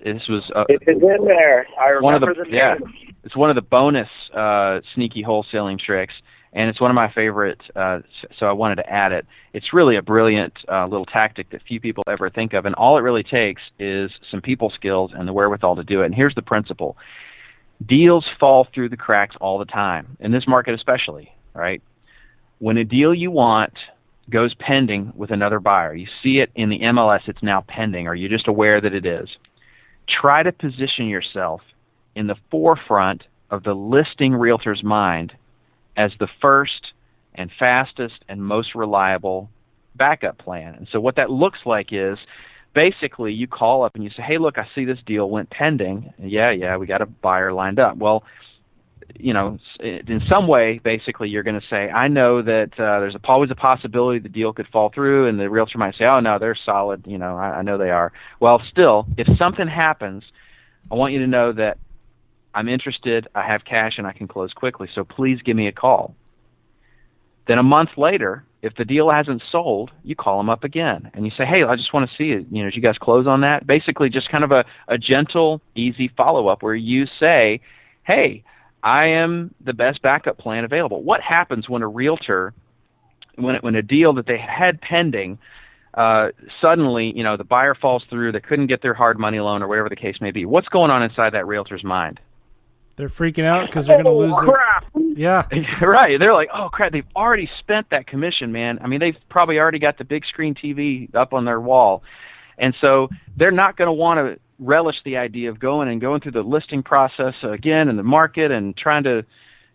this 0.04 0.28
was 0.28 0.42
uh, 0.54 0.64
It 0.68 0.82
is 0.86 1.02
in 1.02 1.24
there. 1.24 1.66
I 1.78 1.88
remember 1.88 2.02
one 2.02 2.14
of 2.14 2.20
the, 2.20 2.44
the 2.44 2.50
yeah. 2.50 2.74
It's 3.24 3.36
one 3.36 3.50
of 3.50 3.56
the 3.56 3.62
bonus 3.62 4.08
uh, 4.34 4.80
sneaky 4.94 5.22
wholesaling 5.22 5.78
tricks, 5.78 6.14
and 6.52 6.70
it's 6.70 6.80
one 6.80 6.90
of 6.90 6.94
my 6.94 7.12
favorite. 7.12 7.60
Uh, 7.76 8.00
so 8.38 8.46
I 8.46 8.52
wanted 8.52 8.76
to 8.76 8.90
add 8.90 9.12
it. 9.12 9.26
It's 9.52 9.72
really 9.72 9.96
a 9.96 10.02
brilliant 10.02 10.54
uh, 10.70 10.86
little 10.86 11.06
tactic 11.06 11.50
that 11.50 11.62
few 11.62 11.80
people 11.80 12.02
ever 12.08 12.30
think 12.30 12.54
of, 12.54 12.66
and 12.66 12.74
all 12.76 12.96
it 12.96 13.02
really 13.02 13.22
takes 13.22 13.62
is 13.78 14.10
some 14.30 14.40
people 14.40 14.70
skills 14.74 15.12
and 15.14 15.28
the 15.28 15.32
wherewithal 15.32 15.76
to 15.76 15.84
do 15.84 16.02
it. 16.02 16.06
And 16.06 16.14
here's 16.14 16.34
the 16.34 16.42
principle: 16.42 16.96
deals 17.86 18.24
fall 18.38 18.66
through 18.74 18.88
the 18.88 18.96
cracks 18.96 19.36
all 19.40 19.58
the 19.58 19.66
time 19.66 20.16
in 20.20 20.32
this 20.32 20.46
market, 20.46 20.74
especially. 20.74 21.32
Right? 21.54 21.82
When 22.58 22.76
a 22.76 22.84
deal 22.84 23.14
you 23.14 23.30
want 23.30 23.72
goes 24.30 24.54
pending 24.54 25.12
with 25.16 25.30
another 25.30 25.58
buyer, 25.60 25.94
you 25.94 26.06
see 26.22 26.38
it 26.38 26.50
in 26.54 26.70
the 26.70 26.78
MLS. 26.80 27.20
It's 27.26 27.42
now 27.42 27.64
pending, 27.68 28.06
or 28.06 28.14
you're 28.14 28.30
just 28.30 28.48
aware 28.48 28.80
that 28.80 28.94
it 28.94 29.04
is. 29.04 29.28
Try 30.10 30.42
to 30.42 30.52
position 30.52 31.06
yourself 31.06 31.62
in 32.14 32.26
the 32.26 32.36
forefront 32.50 33.24
of 33.50 33.62
the 33.62 33.74
listing 33.74 34.34
realtor's 34.34 34.82
mind 34.82 35.32
as 35.96 36.12
the 36.18 36.28
first 36.40 36.92
and 37.34 37.50
fastest 37.58 38.24
and 38.28 38.44
most 38.44 38.74
reliable 38.74 39.48
backup 39.94 40.38
plan. 40.38 40.74
And 40.74 40.88
so 40.90 41.00
what 41.00 41.16
that 41.16 41.30
looks 41.30 41.60
like 41.64 41.88
is 41.92 42.18
basically 42.74 43.32
you 43.32 43.46
call 43.46 43.84
up 43.84 43.94
and 43.94 44.04
you 44.04 44.10
say, 44.10 44.22
"Hey, 44.22 44.38
look, 44.38 44.58
I 44.58 44.66
see 44.74 44.84
this 44.84 44.98
deal 45.04 45.28
went 45.28 45.50
pending. 45.50 46.12
Yeah, 46.18 46.50
yeah, 46.50 46.76
we 46.76 46.86
got 46.86 47.02
a 47.02 47.06
buyer 47.06 47.52
lined 47.52 47.78
up." 47.78 47.96
Well, 47.96 48.24
you 49.18 49.34
know, 49.34 49.58
in 49.80 50.22
some 50.28 50.46
way, 50.46 50.80
basically, 50.82 51.28
you're 51.28 51.42
going 51.42 51.60
to 51.60 51.66
say, 51.68 51.90
"I 51.90 52.08
know 52.08 52.42
that 52.42 52.72
uh, 52.74 53.00
there's 53.00 53.16
always 53.24 53.50
a 53.50 53.54
possibility 53.54 54.18
the 54.18 54.28
deal 54.28 54.52
could 54.52 54.68
fall 54.68 54.90
through," 54.94 55.28
and 55.28 55.38
the 55.38 55.48
realtor 55.50 55.78
might 55.78 55.96
say, 55.96 56.04
"Oh 56.04 56.20
no, 56.20 56.38
they're 56.38 56.58
solid. 56.64 57.04
You 57.06 57.18
know, 57.18 57.36
I, 57.36 57.58
I 57.58 57.62
know 57.62 57.78
they 57.78 57.90
are." 57.90 58.12
Well, 58.40 58.62
still, 58.70 59.06
if 59.16 59.26
something 59.38 59.68
happens 59.68 60.24
I 60.90 60.94
want 60.94 61.12
you 61.12 61.20
to 61.20 61.26
know 61.26 61.52
that 61.52 61.78
I'm 62.54 62.68
interested, 62.68 63.28
I 63.34 63.46
have 63.46 63.64
cash, 63.64 63.94
and 63.98 64.06
I 64.06 64.12
can 64.12 64.26
close 64.26 64.52
quickly. 64.52 64.88
So 64.94 65.04
please 65.04 65.40
give 65.44 65.56
me 65.56 65.68
a 65.68 65.72
call. 65.72 66.14
Then 67.46 67.58
a 67.58 67.62
month 67.62 67.90
later, 67.96 68.44
if 68.62 68.74
the 68.76 68.84
deal 68.84 69.10
hasn't 69.10 69.42
sold, 69.50 69.90
you 70.02 70.14
call 70.14 70.38
them 70.38 70.50
up 70.50 70.64
again 70.64 71.10
and 71.14 71.24
you 71.24 71.32
say, 71.36 71.44
"Hey, 71.44 71.62
I 71.62 71.76
just 71.76 71.94
want 71.94 72.08
to 72.08 72.16
see 72.16 72.32
it. 72.32 72.46
You 72.50 72.62
know, 72.62 72.70
did 72.70 72.76
you 72.76 72.82
guys 72.82 72.98
close 72.98 73.26
on 73.26 73.40
that?" 73.42 73.66
Basically, 73.66 74.10
just 74.10 74.30
kind 74.30 74.44
of 74.44 74.52
a, 74.52 74.64
a 74.88 74.98
gentle, 74.98 75.60
easy 75.74 76.08
follow 76.16 76.48
up 76.48 76.62
where 76.62 76.74
you 76.74 77.06
say, 77.18 77.60
"Hey, 78.04 78.44
I 78.82 79.06
am 79.06 79.54
the 79.60 79.72
best 79.72 80.02
backup 80.02 80.38
plan 80.38 80.64
available." 80.64 81.02
What 81.02 81.20
happens 81.20 81.68
when 81.68 81.82
a 81.82 81.88
realtor, 81.88 82.54
when 83.36 83.56
when 83.56 83.74
a 83.74 83.82
deal 83.82 84.12
that 84.14 84.26
they 84.26 84.38
had 84.38 84.80
pending, 84.80 85.38
uh, 85.94 86.28
suddenly, 86.60 87.12
you 87.16 87.24
know, 87.24 87.36
the 87.36 87.44
buyer 87.44 87.74
falls 87.74 88.04
through, 88.08 88.32
they 88.32 88.40
couldn't 88.40 88.68
get 88.68 88.82
their 88.82 88.94
hard 88.94 89.18
money 89.18 89.40
loan 89.40 89.62
or 89.62 89.68
whatever 89.68 89.88
the 89.88 89.96
case 89.96 90.20
may 90.20 90.30
be. 90.30 90.44
What's 90.44 90.68
going 90.68 90.90
on 90.90 91.02
inside 91.02 91.34
that 91.34 91.46
realtor's 91.46 91.82
mind? 91.82 92.20
They're 92.96 93.08
freaking 93.08 93.44
out 93.44 93.66
because 93.66 93.86
they're 93.86 94.02
going 94.02 94.04
to 94.04 94.12
lose. 94.12 94.36
Their, 94.36 94.50
crap. 94.50 94.86
yeah, 94.94 95.46
right. 95.82 96.18
They're 96.18 96.34
like, 96.34 96.50
oh 96.54 96.68
crap, 96.68 96.92
they've 96.92 97.06
already 97.16 97.48
spent 97.58 97.88
that 97.90 98.06
commission, 98.06 98.52
man. 98.52 98.78
I 98.82 98.86
mean, 98.86 99.00
they've 99.00 99.16
probably 99.30 99.58
already 99.58 99.78
got 99.78 99.96
the 99.96 100.04
big 100.04 100.26
screen 100.26 100.54
TV 100.54 101.12
up 101.14 101.32
on 101.32 101.44
their 101.44 101.60
wall, 101.60 102.02
and 102.58 102.74
so 102.84 103.08
they're 103.36 103.50
not 103.50 103.76
going 103.76 103.86
to 103.86 103.92
want 103.92 104.18
to 104.18 104.40
relish 104.60 104.96
the 105.04 105.16
idea 105.16 105.50
of 105.50 105.58
going 105.58 105.88
and 105.88 106.00
going 106.00 106.20
through 106.20 106.32
the 106.32 106.42
listing 106.42 106.82
process 106.82 107.34
again 107.42 107.88
in 107.88 107.96
the 107.96 108.02
market 108.02 108.50
and 108.50 108.76
trying 108.76 109.02
to, 109.04 109.24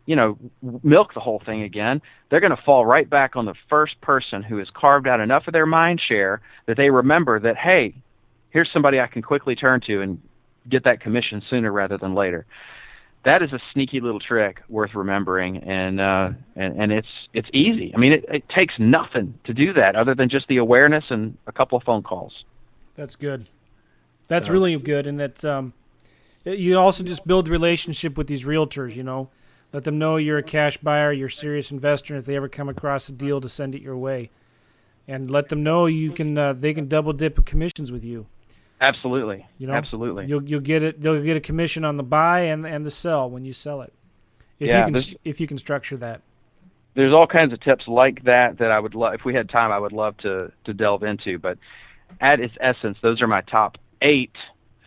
you 0.05 0.15
know, 0.15 0.37
milk 0.83 1.13
the 1.13 1.19
whole 1.19 1.41
thing 1.45 1.63
again. 1.63 2.01
They're 2.29 2.39
going 2.39 2.55
to 2.55 2.61
fall 2.63 2.85
right 2.85 3.09
back 3.09 3.35
on 3.35 3.45
the 3.45 3.55
first 3.69 3.99
person 4.01 4.43
who 4.43 4.57
has 4.57 4.67
carved 4.73 5.07
out 5.07 5.19
enough 5.19 5.47
of 5.47 5.53
their 5.53 5.65
mind 5.65 6.01
share 6.07 6.41
that 6.67 6.77
they 6.77 6.89
remember 6.89 7.39
that, 7.39 7.57
hey, 7.57 7.95
here's 8.51 8.69
somebody 8.71 8.99
I 8.99 9.07
can 9.07 9.21
quickly 9.21 9.55
turn 9.55 9.81
to 9.87 10.01
and 10.01 10.21
get 10.69 10.83
that 10.85 11.01
commission 11.01 11.41
sooner 11.49 11.71
rather 11.71 11.97
than 11.97 12.15
later 12.15 12.45
that 13.25 13.41
is 13.41 13.51
a 13.51 13.59
sneaky 13.73 13.99
little 13.99 14.19
trick 14.19 14.61
worth 14.69 14.93
remembering, 14.93 15.57
and 15.57 15.99
uh, 15.99 16.29
and 16.55 16.79
and 16.79 16.91
it's 16.91 17.07
it's 17.33 17.49
easy. 17.53 17.91
I 17.93 17.97
mean, 17.97 18.13
it, 18.13 18.25
it 18.29 18.49
takes 18.49 18.75
nothing 18.77 19.37
to 19.45 19.53
do 19.53 19.73
that 19.73 19.95
other 19.95 20.15
than 20.15 20.29
just 20.29 20.47
the 20.47 20.57
awareness 20.57 21.03
and 21.09 21.37
a 21.47 21.51
couple 21.51 21.77
of 21.77 21.83
phone 21.83 22.03
calls. 22.03 22.45
That's 22.95 23.15
good. 23.15 23.49
That's 24.27 24.49
really 24.49 24.75
good, 24.77 25.07
and 25.07 25.19
that's 25.19 25.43
um, 25.43 25.73
you 26.43 26.77
also 26.77 27.03
just 27.03 27.25
build 27.27 27.45
the 27.45 27.51
relationship 27.51 28.17
with 28.17 28.27
these 28.27 28.43
realtors. 28.43 28.95
You 28.95 29.03
know, 29.03 29.29
let 29.73 29.83
them 29.83 29.99
know 29.99 30.17
you're 30.17 30.37
a 30.37 30.43
cash 30.43 30.77
buyer, 30.77 31.11
you're 31.11 31.27
a 31.27 31.31
serious 31.31 31.71
investor, 31.71 32.13
and 32.13 32.21
if 32.21 32.25
they 32.25 32.35
ever 32.35 32.49
come 32.49 32.69
across 32.69 33.09
a 33.09 33.11
deal, 33.11 33.41
to 33.41 33.49
send 33.49 33.75
it 33.75 33.81
your 33.81 33.97
way, 33.97 34.31
and 35.07 35.29
let 35.29 35.49
them 35.49 35.63
know 35.63 35.85
you 35.85 36.11
can 36.11 36.37
uh, 36.37 36.53
they 36.53 36.73
can 36.73 36.87
double 36.87 37.13
dip 37.13 37.45
commissions 37.45 37.91
with 37.91 38.03
you. 38.03 38.27
Absolutely. 38.81 39.45
You 39.57 39.67
know, 39.67 39.73
absolutely. 39.73 40.25
You'll 40.25 40.43
you'll 40.43 40.59
get 40.59 40.83
it. 40.83 41.01
They'll 41.01 41.21
get 41.21 41.37
a 41.37 41.41
commission 41.41 41.85
on 41.85 41.97
the 41.97 42.03
buy 42.03 42.41
and 42.41 42.65
and 42.65 42.85
the 42.85 42.91
sell 42.91 43.29
when 43.29 43.45
you 43.45 43.53
sell 43.53 43.81
it. 43.81 43.93
If 44.59 44.67
Yeah, 44.67 44.87
you 44.87 44.93
can 44.93 45.15
if 45.23 45.39
you 45.39 45.47
can 45.47 45.57
structure 45.57 45.97
that. 45.97 46.21
There's 46.93 47.13
all 47.13 47.27
kinds 47.27 47.51
of 47.51 47.59
tips 47.59 47.87
like 47.87 48.23
that 48.23 48.57
that 48.59 48.71
I 48.71 48.79
would 48.79 48.95
love. 48.95 49.13
If 49.15 49.25
we 49.25 49.33
had 49.33 49.49
time, 49.49 49.71
I 49.71 49.79
would 49.79 49.91
love 49.91 50.17
to 50.17 50.51
to 50.65 50.73
delve 50.73 51.03
into. 51.03 51.39
But 51.39 51.57
at 52.21 52.39
its 52.39 52.55
essence, 52.59 52.97
those 53.01 53.21
are 53.21 53.27
my 53.27 53.41
top 53.41 53.77
eight 54.01 54.35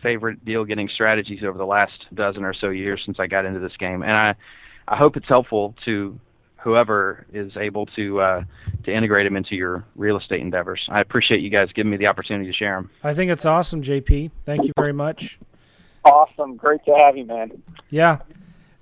favorite 0.02 0.44
deal 0.44 0.64
getting 0.64 0.88
strategies 0.88 1.42
over 1.42 1.58
the 1.58 1.66
last 1.66 2.06
dozen 2.14 2.44
or 2.44 2.54
so 2.54 2.70
years 2.70 3.02
since 3.04 3.18
I 3.18 3.26
got 3.26 3.44
into 3.44 3.60
this 3.60 3.76
game, 3.78 4.02
and 4.02 4.12
I 4.12 4.34
I 4.86 4.96
hope 4.96 5.16
it's 5.16 5.28
helpful 5.28 5.74
to 5.84 6.18
whoever 6.58 7.26
is 7.32 7.56
able 7.56 7.86
to 7.86 8.20
uh, 8.20 8.44
to 8.84 8.92
integrate 8.92 9.26
them 9.26 9.36
into 9.36 9.54
your 9.54 9.84
real 9.96 10.18
estate 10.18 10.40
endeavors. 10.40 10.84
I 10.88 11.00
appreciate 11.00 11.40
you 11.40 11.50
guys 11.50 11.68
giving 11.74 11.90
me 11.90 11.96
the 11.96 12.06
opportunity 12.06 12.50
to 12.50 12.56
share 12.56 12.76
them. 12.76 12.90
I 13.02 13.14
think 13.14 13.30
it's 13.30 13.44
awesome, 13.44 13.82
JP. 13.82 14.30
Thank 14.44 14.64
you 14.64 14.72
very 14.76 14.92
much. 14.92 15.38
Awesome. 16.04 16.56
Great 16.56 16.84
to 16.84 16.94
have 16.94 17.16
you, 17.16 17.24
man. 17.24 17.62
Yeah. 17.90 18.18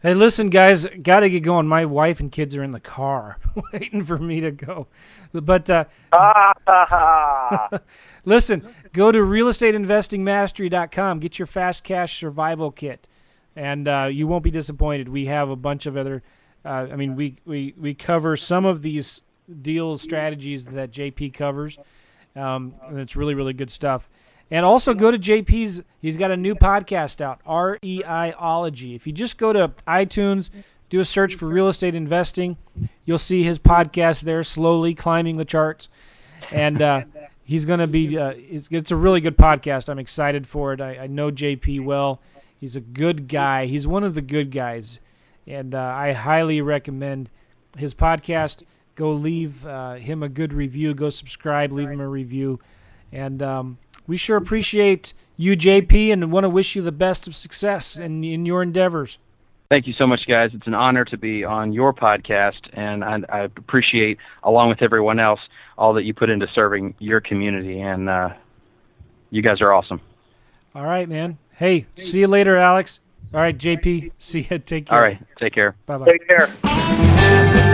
Hey, 0.07 0.15
listen, 0.15 0.51
guys, 0.51 0.87
got 1.03 1.21
to 1.21 1.29
get 1.29 1.41
going. 1.41 1.67
My 1.67 1.85
wife 1.85 2.21
and 2.21 2.31
kids 2.31 2.55
are 2.55 2.63
in 2.63 2.71
the 2.71 2.79
car 2.79 3.39
waiting 3.73 4.05
for 4.05 4.19
me 4.19 4.39
to 4.39 4.53
go. 4.53 4.87
But 5.33 5.69
uh, 5.69 5.87
listen, 8.25 8.69
go 8.93 9.11
to 9.11 9.19
realestateinvestingmastery.com. 9.19 11.19
Get 11.19 11.41
your 11.41 11.47
fast 11.47 11.83
cash 11.83 12.21
survival 12.21 12.71
kit, 12.71 13.09
and 13.57 13.89
uh, 13.89 14.09
you 14.09 14.29
won't 14.29 14.45
be 14.45 14.53
disappointed. 14.53 15.09
We 15.09 15.27
have 15.27 15.51
a 15.51 15.57
bunch 15.57 15.87
of 15.87 15.97
other. 15.97 16.23
Uh, 16.65 16.87
I 16.93 16.95
mean, 16.95 17.17
we, 17.17 17.39
we 17.45 17.75
we 17.77 17.93
cover 17.93 18.37
some 18.37 18.65
of 18.65 18.83
these 18.83 19.23
deal 19.61 19.99
strategies 19.99 20.67
that 20.67 20.93
JP 20.93 21.35
covers, 21.35 21.79
um, 22.37 22.75
and 22.87 23.01
it's 23.01 23.17
really 23.17 23.35
really 23.35 23.55
good 23.55 23.73
stuff. 23.73 24.09
And 24.51 24.65
also 24.65 24.95
go 24.95 25.11
to 25.11 25.19
JP's. 25.19 25.83
He's 26.01 26.17
got 26.17 26.31
a 26.31 26.37
new 26.37 26.55
podcast 26.55 27.21
out, 27.21 27.45
REIology. 27.45 28.95
If 28.95 29.07
you 29.07 29.13
just 29.13 29.39
go 29.39 29.53
to 29.53 29.73
iTunes, 29.89 30.51
do 30.89 31.01
a 31.01 31.05
search 31.05 31.35
for 31.35 31.47
real 31.47 31.69
estate 31.69 31.95
investing, 31.95 32.57
you'll 33.05 33.19
see 33.19 33.43
his 33.43 33.59
podcast 33.59 34.23
there, 34.23 34.45
slowly 34.45 34.95
climbing 34.95 35.37
the 35.37 35.45
charts. 35.45 35.89
And 36.53 36.81
uh, 36.81 37.03
he's 37.47 37.65
going 37.65 37.81
to 37.81 37.87
be. 37.87 38.19
Uh, 38.19 38.35
it's, 38.37 38.91
a 38.91 38.97
really 38.97 39.21
good 39.21 39.37
podcast. 39.37 39.89
I'm 39.89 39.99
excited 39.99 40.47
for 40.47 40.73
it. 40.73 40.81
I, 40.81 40.99
I 40.99 41.07
know 41.07 41.31
JP 41.31 41.85
well. 41.85 42.21
He's 42.61 42.77
a 42.77 42.81
good 42.81 43.29
guy. 43.29 43.67
He's 43.67 43.87
one 43.87 44.05
of 44.05 44.15
the 44.15 44.23
good 44.23 44.51
guys, 44.51 44.99
and 45.47 45.75
uh, 45.75 45.81
I 45.81 46.13
highly 46.13 46.61
recommend 46.61 47.31
his 47.77 47.95
podcast. 47.95 48.63
Go 48.95 49.13
leave 49.13 49.67
uh, 49.67 49.95
him 49.95 50.23
a 50.23 50.29
good 50.29 50.53
review. 50.53 50.95
Go 50.95 51.11
subscribe. 51.11 51.71
Leave 51.73 51.91
him 51.91 52.01
a 52.01 52.09
review, 52.09 52.59
and 53.13 53.43
um, 53.43 53.79
we 54.07 54.17
sure 54.17 54.37
appreciate 54.37 55.13
you, 55.37 55.57
JP, 55.57 56.13
and 56.13 56.33
want 56.33 56.45
to 56.45 56.49
wish 56.49 56.77
you 56.77 56.83
the 56.83 56.93
best 56.93 57.27
of 57.27 57.35
success 57.35 57.99
in 57.99 58.25
in 58.25 58.47
your 58.47 58.63
endeavors. 58.63 59.19
Thank 59.69 59.89
you 59.89 59.95
so 59.95 60.07
much, 60.07 60.27
guys. 60.29 60.51
It's 60.55 60.69
an 60.69 60.75
honor 60.75 61.05
to 61.07 61.17
be 61.17 61.43
on 61.43 61.73
your 61.73 61.93
podcast, 61.93 62.61
and 62.73 63.03
I, 63.03 63.21
I 63.29 63.41
appreciate, 63.41 64.19
along 64.45 64.69
with 64.69 64.81
everyone 64.81 65.19
else, 65.19 65.41
all 65.77 65.95
that 65.95 66.05
you 66.05 66.15
put 66.15 66.31
into 66.31 66.47
serving 66.55 66.95
your 67.01 67.21
community. 67.21 67.81
And 67.81 68.09
uh, 68.09 68.35
you 69.31 69.43
guys 69.43 69.61
are 69.61 69.73
awesome. 69.73 70.01
All 70.75 70.85
right, 70.85 71.09
man. 71.09 71.39
Hey, 71.57 71.87
see 71.97 72.21
you 72.21 72.29
later, 72.29 72.57
Alex. 72.57 73.01
All 73.35 73.41
right, 73.41 73.57
JP. 73.57 74.13
See 74.19 74.47
you. 74.49 74.59
Take 74.59 74.87
care. 74.87 74.99
All 74.99 75.05
right, 75.05 75.19
take 75.39 75.53
care. 75.53 75.75
Bye 75.87 75.99
bye. 75.99 76.07
Take 76.07 76.29
care. 76.29 77.73